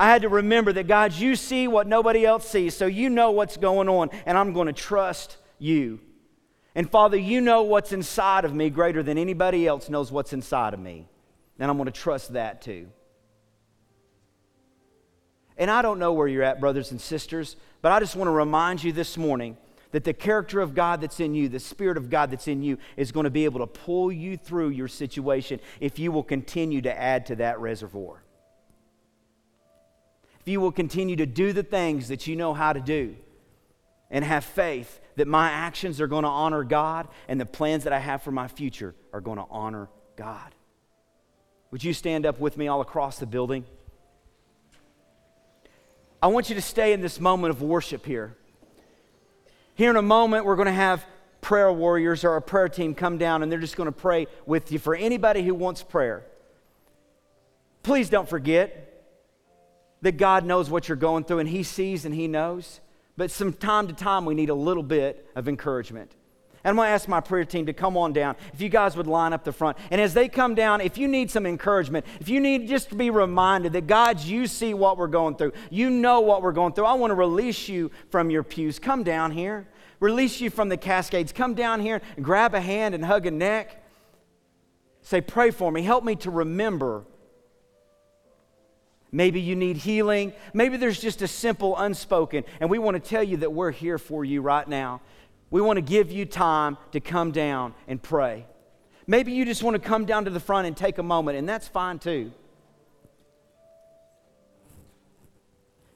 I 0.00 0.06
had 0.06 0.22
to 0.22 0.30
remember 0.30 0.72
that, 0.72 0.86
God, 0.86 1.12
you 1.12 1.36
see 1.36 1.68
what 1.68 1.86
nobody 1.86 2.24
else 2.24 2.48
sees, 2.48 2.74
so 2.74 2.86
you 2.86 3.10
know 3.10 3.32
what's 3.32 3.58
going 3.58 3.86
on, 3.86 4.08
and 4.24 4.38
I'm 4.38 4.54
going 4.54 4.66
to 4.66 4.72
trust 4.72 5.36
you. 5.58 6.00
And 6.74 6.90
Father, 6.90 7.18
you 7.18 7.42
know 7.42 7.64
what's 7.64 7.92
inside 7.92 8.46
of 8.46 8.54
me 8.54 8.70
greater 8.70 9.02
than 9.02 9.18
anybody 9.18 9.66
else 9.66 9.90
knows 9.90 10.10
what's 10.10 10.32
inside 10.32 10.72
of 10.72 10.80
me. 10.80 11.06
And 11.58 11.70
I'm 11.70 11.76
going 11.76 11.84
to 11.84 11.92
trust 11.92 12.32
that 12.32 12.62
too. 12.62 12.88
And 15.58 15.70
I 15.70 15.82
don't 15.82 15.98
know 15.98 16.14
where 16.14 16.26
you're 16.26 16.44
at, 16.44 16.60
brothers 16.60 16.92
and 16.92 17.00
sisters, 17.00 17.56
but 17.82 17.92
I 17.92 18.00
just 18.00 18.16
want 18.16 18.28
to 18.28 18.32
remind 18.32 18.82
you 18.82 18.92
this 18.92 19.18
morning 19.18 19.58
that 19.90 20.04
the 20.04 20.14
character 20.14 20.62
of 20.62 20.74
God 20.74 21.02
that's 21.02 21.20
in 21.20 21.34
you, 21.34 21.50
the 21.50 21.60
Spirit 21.60 21.98
of 21.98 22.08
God 22.08 22.30
that's 22.30 22.48
in 22.48 22.62
you, 22.62 22.78
is 22.96 23.12
going 23.12 23.24
to 23.24 23.30
be 23.30 23.44
able 23.44 23.60
to 23.60 23.66
pull 23.66 24.10
you 24.10 24.38
through 24.38 24.70
your 24.70 24.88
situation 24.88 25.60
if 25.78 25.98
you 25.98 26.10
will 26.10 26.24
continue 26.24 26.80
to 26.80 26.98
add 26.98 27.26
to 27.26 27.36
that 27.36 27.60
reservoir. 27.60 28.22
If 30.40 30.48
you 30.48 30.60
will 30.60 30.72
continue 30.72 31.16
to 31.16 31.26
do 31.26 31.52
the 31.52 31.62
things 31.62 32.08
that 32.08 32.26
you 32.26 32.34
know 32.36 32.54
how 32.54 32.72
to 32.72 32.80
do 32.80 33.16
and 34.10 34.24
have 34.24 34.44
faith 34.44 35.00
that 35.16 35.28
my 35.28 35.50
actions 35.50 36.00
are 36.00 36.06
going 36.06 36.22
to 36.22 36.30
honor 36.30 36.64
God 36.64 37.08
and 37.28 37.40
the 37.40 37.46
plans 37.46 37.84
that 37.84 37.92
I 37.92 37.98
have 37.98 38.22
for 38.22 38.30
my 38.30 38.48
future 38.48 38.94
are 39.12 39.20
going 39.20 39.36
to 39.36 39.44
honor 39.50 39.88
God. 40.16 40.54
Would 41.70 41.84
you 41.84 41.92
stand 41.92 42.26
up 42.26 42.40
with 42.40 42.56
me 42.56 42.68
all 42.68 42.80
across 42.80 43.18
the 43.18 43.26
building? 43.26 43.64
I 46.22 46.26
want 46.28 46.48
you 46.48 46.54
to 46.54 46.62
stay 46.62 46.92
in 46.92 47.00
this 47.00 47.20
moment 47.20 47.50
of 47.50 47.62
worship 47.62 48.04
here. 48.04 48.34
Here 49.74 49.90
in 49.90 49.96
a 49.96 50.02
moment, 50.02 50.44
we're 50.44 50.56
going 50.56 50.66
to 50.66 50.72
have 50.72 51.04
prayer 51.40 51.72
warriors 51.72 52.24
or 52.24 52.36
a 52.36 52.42
prayer 52.42 52.68
team 52.68 52.94
come 52.94 53.18
down 53.18 53.42
and 53.42 53.50
they're 53.50 53.58
just 53.58 53.76
going 53.76 53.86
to 53.86 53.92
pray 53.92 54.26
with 54.46 54.72
you 54.72 54.78
for 54.78 54.94
anybody 54.94 55.42
who 55.42 55.54
wants 55.54 55.82
prayer. 55.82 56.24
Please 57.82 58.10
don't 58.10 58.28
forget 58.28 58.89
that 60.02 60.16
God 60.16 60.44
knows 60.44 60.70
what 60.70 60.88
you're 60.88 60.96
going 60.96 61.24
through 61.24 61.40
and 61.40 61.48
He 61.48 61.62
sees 61.62 62.04
and 62.04 62.14
He 62.14 62.28
knows. 62.28 62.80
But 63.16 63.30
from 63.30 63.52
time 63.52 63.86
to 63.88 63.92
time, 63.92 64.24
we 64.24 64.34
need 64.34 64.50
a 64.50 64.54
little 64.54 64.82
bit 64.82 65.28
of 65.34 65.48
encouragement. 65.48 66.14
And 66.62 66.70
I'm 66.70 66.76
going 66.76 66.86
to 66.86 66.92
ask 66.92 67.08
my 67.08 67.20
prayer 67.20 67.44
team 67.44 67.66
to 67.66 67.72
come 67.72 67.96
on 67.96 68.12
down. 68.12 68.36
If 68.52 68.60
you 68.60 68.68
guys 68.68 68.96
would 68.96 69.06
line 69.06 69.32
up 69.32 69.44
the 69.44 69.52
front. 69.52 69.78
And 69.90 70.00
as 70.00 70.12
they 70.12 70.28
come 70.28 70.54
down, 70.54 70.80
if 70.80 70.98
you 70.98 71.08
need 71.08 71.30
some 71.30 71.46
encouragement, 71.46 72.04
if 72.20 72.28
you 72.28 72.38
need 72.38 72.68
just 72.68 72.90
to 72.90 72.94
be 72.94 73.10
reminded 73.10 73.72
that 73.72 73.86
God, 73.86 74.20
you 74.20 74.46
see 74.46 74.74
what 74.74 74.98
we're 74.98 75.06
going 75.06 75.36
through, 75.36 75.52
you 75.70 75.88
know 75.88 76.20
what 76.20 76.42
we're 76.42 76.52
going 76.52 76.74
through, 76.74 76.84
I 76.84 76.94
want 76.94 77.10
to 77.10 77.14
release 77.14 77.68
you 77.68 77.90
from 78.10 78.30
your 78.30 78.42
pews. 78.42 78.78
Come 78.78 79.04
down 79.04 79.30
here. 79.30 79.66
Release 80.00 80.40
you 80.40 80.50
from 80.50 80.68
the 80.68 80.76
cascades. 80.76 81.32
Come 81.32 81.54
down 81.54 81.80
here 81.80 82.00
and 82.16 82.24
grab 82.24 82.54
a 82.54 82.60
hand 82.60 82.94
and 82.94 83.04
hug 83.04 83.26
a 83.26 83.30
neck. 83.30 83.82
Say, 85.02 85.20
pray 85.20 85.50
for 85.50 85.70
me. 85.70 85.82
Help 85.82 86.04
me 86.04 86.14
to 86.16 86.30
remember. 86.30 87.04
Maybe 89.12 89.40
you 89.40 89.56
need 89.56 89.76
healing. 89.76 90.32
Maybe 90.54 90.76
there's 90.76 91.00
just 91.00 91.22
a 91.22 91.28
simple 91.28 91.76
unspoken. 91.76 92.44
And 92.60 92.70
we 92.70 92.78
want 92.78 93.02
to 93.02 93.08
tell 93.08 93.22
you 93.22 93.38
that 93.38 93.52
we're 93.52 93.72
here 93.72 93.98
for 93.98 94.24
you 94.24 94.40
right 94.40 94.66
now. 94.66 95.00
We 95.50 95.60
want 95.60 95.78
to 95.78 95.82
give 95.82 96.12
you 96.12 96.26
time 96.26 96.78
to 96.92 97.00
come 97.00 97.32
down 97.32 97.74
and 97.88 98.00
pray. 98.00 98.46
Maybe 99.06 99.32
you 99.32 99.44
just 99.44 99.62
want 99.62 99.74
to 99.74 99.80
come 99.80 100.04
down 100.04 100.26
to 100.26 100.30
the 100.30 100.38
front 100.38 100.68
and 100.68 100.76
take 100.76 100.98
a 100.98 101.02
moment, 101.02 101.36
and 101.36 101.48
that's 101.48 101.66
fine 101.66 101.98
too. 101.98 102.30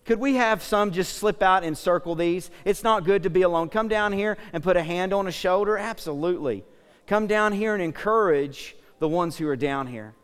Could 0.04 0.18
we 0.18 0.34
have 0.34 0.62
some 0.62 0.90
just 0.90 1.16
slip 1.16 1.40
out 1.40 1.64
and 1.64 1.78
circle 1.78 2.14
these? 2.14 2.50
It's 2.64 2.82
not 2.82 3.04
good 3.04 3.22
to 3.22 3.30
be 3.30 3.42
alone. 3.42 3.68
Come 3.68 3.88
down 3.88 4.12
here 4.12 4.36
and 4.52 4.62
put 4.62 4.76
a 4.76 4.82
hand 4.82 5.12
on 5.14 5.26
a 5.26 5.32
shoulder? 5.32 5.78
Absolutely. 5.78 6.64
Come 7.06 7.26
down 7.26 7.52
here 7.52 7.72
and 7.72 7.82
encourage 7.82 8.76
the 8.98 9.08
ones 9.08 9.38
who 9.38 9.48
are 9.48 9.56
down 9.56 9.86
here. 9.86 10.14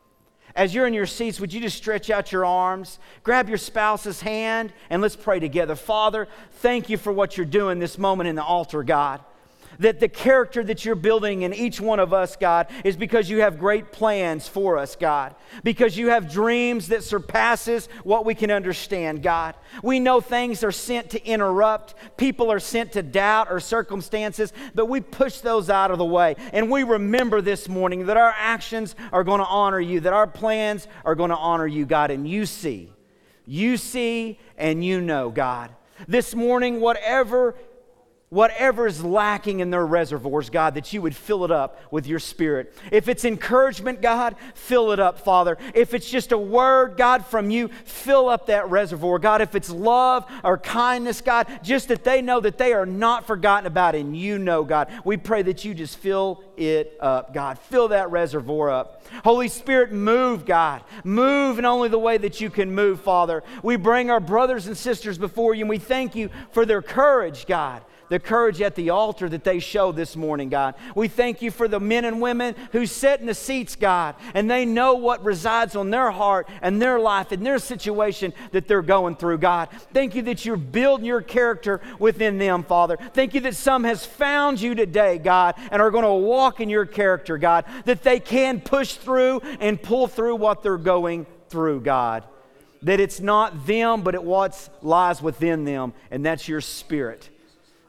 As 0.55 0.75
you're 0.75 0.87
in 0.87 0.95
your 0.95 1.07
seats, 1.07 1.41
would 1.41 1.53
you 1.53 1.61
just 1.61 1.77
stretch 1.77 2.11
out 2.11 2.33
your 2.33 2.45
arms, 2.45 2.99
grab 3.23 3.49
your 3.49 3.59
spouse's 3.59 4.21
hand, 4.21 4.73
and 4.91 5.01
let's 5.01 5.17
pray 5.17 5.41
together. 5.41 5.77
Father, 5.77 6.29
thank 6.55 6.89
you 6.89 6.97
for 6.97 7.13
what 7.13 7.37
you're 7.37 7.47
doing 7.47 7.79
this 7.79 7.99
moment 7.99 8.29
in 8.29 8.37
the 8.37 8.45
altar, 8.45 8.83
God 8.83 9.21
that 9.79 10.01
the 10.01 10.09
character 10.09 10.63
that 10.65 10.85
you're 10.85 10.95
building 10.95 11.43
in 11.43 11.55
each 11.55 11.81
one 11.81 12.01
of 12.01 12.13
us, 12.13 12.37
God, 12.37 12.69
is 12.85 12.97
because 12.97 13.31
you 13.31 13.41
have 13.41 13.59
great 13.59 13.93
plans 13.93 14.49
for 14.49 14.79
us, 14.79 14.97
God. 14.97 15.35
Because 15.63 15.97
you 15.97 16.09
have 16.09 16.31
dreams 16.31 16.89
that 16.89 17.05
surpasses 17.05 17.89
what 18.05 18.25
we 18.25 18.35
can 18.35 18.51
understand, 18.51 19.23
God. 19.23 19.55
We 19.83 20.01
know 20.01 20.21
things 20.21 20.65
are 20.65 20.73
sent 20.73 21.11
to 21.11 21.25
interrupt, 21.25 21.95
people 22.17 22.51
are 22.51 22.61
sent 22.61 22.93
to 22.93 23.03
doubt 23.03 23.49
or 23.51 23.61
circumstances, 23.61 24.53
but 24.75 24.87
we 24.87 25.01
push 25.01 25.39
those 25.39 25.71
out 25.71 25.91
of 25.91 25.99
the 25.99 26.05
way. 26.05 26.37
And 26.53 26.71
we 26.71 26.83
remember 26.83 27.41
this 27.41 27.69
morning 27.69 28.07
that 28.07 28.17
our 28.17 28.35
actions 28.37 28.95
are 29.13 29.25
going 29.25 29.41
to 29.41 29.47
honor 29.47 29.81
you, 29.81 30.01
that 30.01 30.13
our 30.13 30.27
plans 30.27 30.89
are 31.05 31.15
going 31.15 31.31
to 31.31 31.37
honor 31.37 31.67
you, 31.67 31.87
God, 31.87 32.11
and 32.11 32.29
you 32.29 32.47
see. 32.47 32.93
You 33.47 33.77
see 33.77 34.39
and 34.57 34.85
you 34.85 35.01
know, 35.01 35.31
God. 35.31 35.75
This 36.07 36.35
morning, 36.35 36.81
whatever 36.81 37.57
whatever 38.31 38.87
is 38.87 39.03
lacking 39.03 39.59
in 39.59 39.71
their 39.71 39.85
reservoirs, 39.85 40.51
God, 40.51 40.75
that 40.75 40.93
you 40.93 41.03
would 41.03 41.17
fill 41.17 41.45
it 41.45 41.51
up 41.51 41.81
with 41.91 42.07
your 42.07 42.21
spirit. 42.21 42.73
If 42.93 43.09
it's 43.09 43.25
encouragement, 43.25 44.01
God, 44.01 44.37
fill 44.55 44.93
it 44.93 45.01
up, 45.01 45.19
Father. 45.19 45.59
If 45.75 45.95
it's 45.95 46.09
just 46.09 46.31
a 46.31 46.39
word, 46.39 46.97
God, 46.97 47.27
from 47.27 47.51
you, 47.51 47.71
fill 47.85 48.29
up 48.29 48.47
that 48.47 48.71
reservoir. 48.71 49.19
God, 49.19 49.41
if 49.41 49.57
it's 49.57 49.69
love 49.69 50.31
or 50.45 50.59
kindness, 50.59 51.21
God, 51.21 51.49
just 51.65 51.89
that 51.89 52.05
they 52.05 52.23
know 52.23 52.39
that 52.39 52.57
they 52.57 52.73
are 52.73 52.87
not 52.87 53.27
forgotten 53.27 53.67
about 53.67 53.97
and 53.97 54.17
you 54.17 54.39
know, 54.39 54.63
God. 54.63 54.93
We 55.05 55.17
pray 55.17 55.43
that 55.43 55.65
you 55.65 55.75
just 55.75 55.99
fill 55.99 56.45
it 56.57 56.97
up, 57.01 57.35
God. 57.35 57.59
Fill 57.59 57.89
that 57.89 58.13
reservoir 58.13 58.71
up. 58.71 59.05
Holy 59.25 59.49
Spirit, 59.49 59.91
move, 59.91 60.45
God. 60.45 60.85
Move 61.03 61.59
in 61.59 61.65
only 61.65 61.89
the 61.89 61.99
way 61.99 62.17
that 62.17 62.41
you 62.41 62.49
can 62.49 62.73
move, 62.73 63.01
Father. 63.01 63.43
We 63.65 63.75
bring 63.75 64.09
our 64.09 64.21
brothers 64.21 64.69
and 64.69 64.77
sisters 64.77 65.19
before 65.19 65.53
you 65.53 65.65
and 65.65 65.69
we 65.69 65.79
thank 65.79 66.15
you 66.15 66.31
for 66.53 66.65
their 66.65 66.81
courage, 66.81 67.45
God 67.49 67.83
the 68.11 68.19
courage 68.19 68.61
at 68.61 68.75
the 68.75 68.91
altar 68.91 69.29
that 69.29 69.45
they 69.45 69.61
show 69.61 69.93
this 69.93 70.17
morning, 70.17 70.51
God. 70.51 70.75
We 70.95 71.09
thank 71.09 71.41
you 71.41 71.51
for 71.51 71.69
the 71.69 71.81
men 71.81 72.05
and 72.05 72.21
women 72.21 72.55
who 72.73 72.85
sit 72.85 73.21
in 73.21 73.27
the 73.27 73.35
seats, 73.35 73.77
God, 73.77 74.17
and 74.35 74.51
they 74.51 74.67
know 74.67 74.95
what 74.95 75.25
resides 75.25 75.77
on 75.77 75.91
their 75.91 76.11
heart 76.11 76.49
and 76.61 76.83
their 76.83 76.99
life 76.99 77.33
and 77.33 77.47
their 77.47 77.59
situation 77.59 78.35
that 78.51 78.69
they're 78.69 78.83
going 78.83 79.17
through, 79.17 79.39
God. 79.39 79.69
Thank 79.95 80.17
you 80.17 80.23
that 80.23 80.45
you're 80.45 80.57
building 80.57 81.07
your 81.07 81.23
character 81.23 81.81
within 81.99 82.37
them, 82.37 82.65
Father. 82.65 82.99
Thank 83.15 83.35
you 83.35 83.41
that 83.43 83.55
some 83.55 83.85
has 83.85 84.05
found 84.05 84.61
you 84.61 84.75
today, 84.75 85.19
God, 85.19 85.55
and 85.71 85.81
are 85.81 85.93
going 85.93 86.05
to 86.05 86.13
walk 86.13 86.61
in 86.61 86.69
your 86.69 86.87
character, 86.87 87.39
God, 87.39 87.65
that 87.85 88.03
they 88.03 88.19
can 88.19 88.61
push 88.61 88.95
through 88.95 89.41
and 89.61 89.81
pull 89.81 90.09
through 90.09 90.35
what 90.37 90.65
they're 90.65 90.77
going 90.77 91.27
through, 91.49 91.83
God. 91.83 92.25
That 92.83 92.99
it's 92.99 93.21
not 93.21 93.67
them, 93.67 94.03
but 94.03 94.17
it 94.17 94.25
what 94.25 94.69
lies 94.83 95.23
within 95.23 95.65
them, 95.65 95.93
and 96.11 96.27
that's 96.27 96.49
your 96.49 96.61
spirit. 96.61 97.31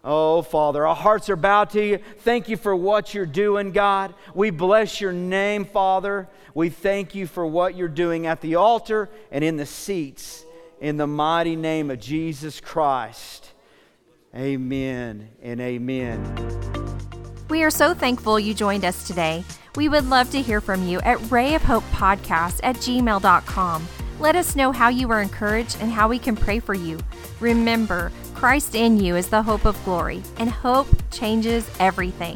Oh, 0.03 0.41
Father, 0.41 0.87
our 0.87 0.95
hearts 0.95 1.29
are 1.29 1.35
bowed 1.35 1.69
to 1.71 1.85
you. 1.85 1.99
Thank 2.19 2.49
you 2.49 2.57
for 2.57 2.75
what 2.75 3.13
you're 3.13 3.25
doing, 3.25 3.71
God. 3.71 4.15
We 4.33 4.49
bless 4.49 4.99
your 4.99 5.13
name, 5.13 5.65
Father. 5.65 6.27
We 6.55 6.69
thank 6.69 7.13
you 7.13 7.27
for 7.27 7.45
what 7.45 7.75
you're 7.75 7.87
doing 7.87 8.25
at 8.25 8.41
the 8.41 8.55
altar 8.55 9.09
and 9.31 9.43
in 9.43 9.57
the 9.57 9.65
seats. 9.65 10.43
In 10.79 10.97
the 10.97 11.05
mighty 11.05 11.55
name 11.55 11.91
of 11.91 11.99
Jesus 11.99 12.59
Christ. 12.59 13.51
Amen 14.35 15.29
and 15.41 15.61
amen. 15.61 16.35
We 17.49 17.63
are 17.63 17.69
so 17.69 17.93
thankful 17.93 18.39
you 18.39 18.53
joined 18.53 18.85
us 18.85 19.05
today. 19.05 19.43
We 19.75 19.87
would 19.87 20.09
love 20.09 20.31
to 20.31 20.41
hear 20.41 20.61
from 20.61 20.87
you 20.87 20.99
at 21.01 21.29
Ray 21.29 21.53
of 21.53 21.61
Hope 21.61 21.83
Podcast 21.91 22.59
at 22.63 22.77
gmail.com. 22.77 23.87
Let 24.19 24.35
us 24.35 24.55
know 24.55 24.71
how 24.71 24.89
you 24.89 25.07
were 25.07 25.21
encouraged 25.21 25.77
and 25.81 25.91
how 25.91 26.07
we 26.07 26.17
can 26.17 26.35
pray 26.35 26.59
for 26.59 26.73
you. 26.73 26.99
Remember, 27.39 28.11
Christ 28.41 28.73
in 28.73 28.97
you 28.97 29.17
is 29.17 29.27
the 29.27 29.43
hope 29.43 29.65
of 29.65 29.77
glory, 29.85 30.23
and 30.39 30.49
hope 30.49 30.87
changes 31.11 31.69
everything. 31.79 32.35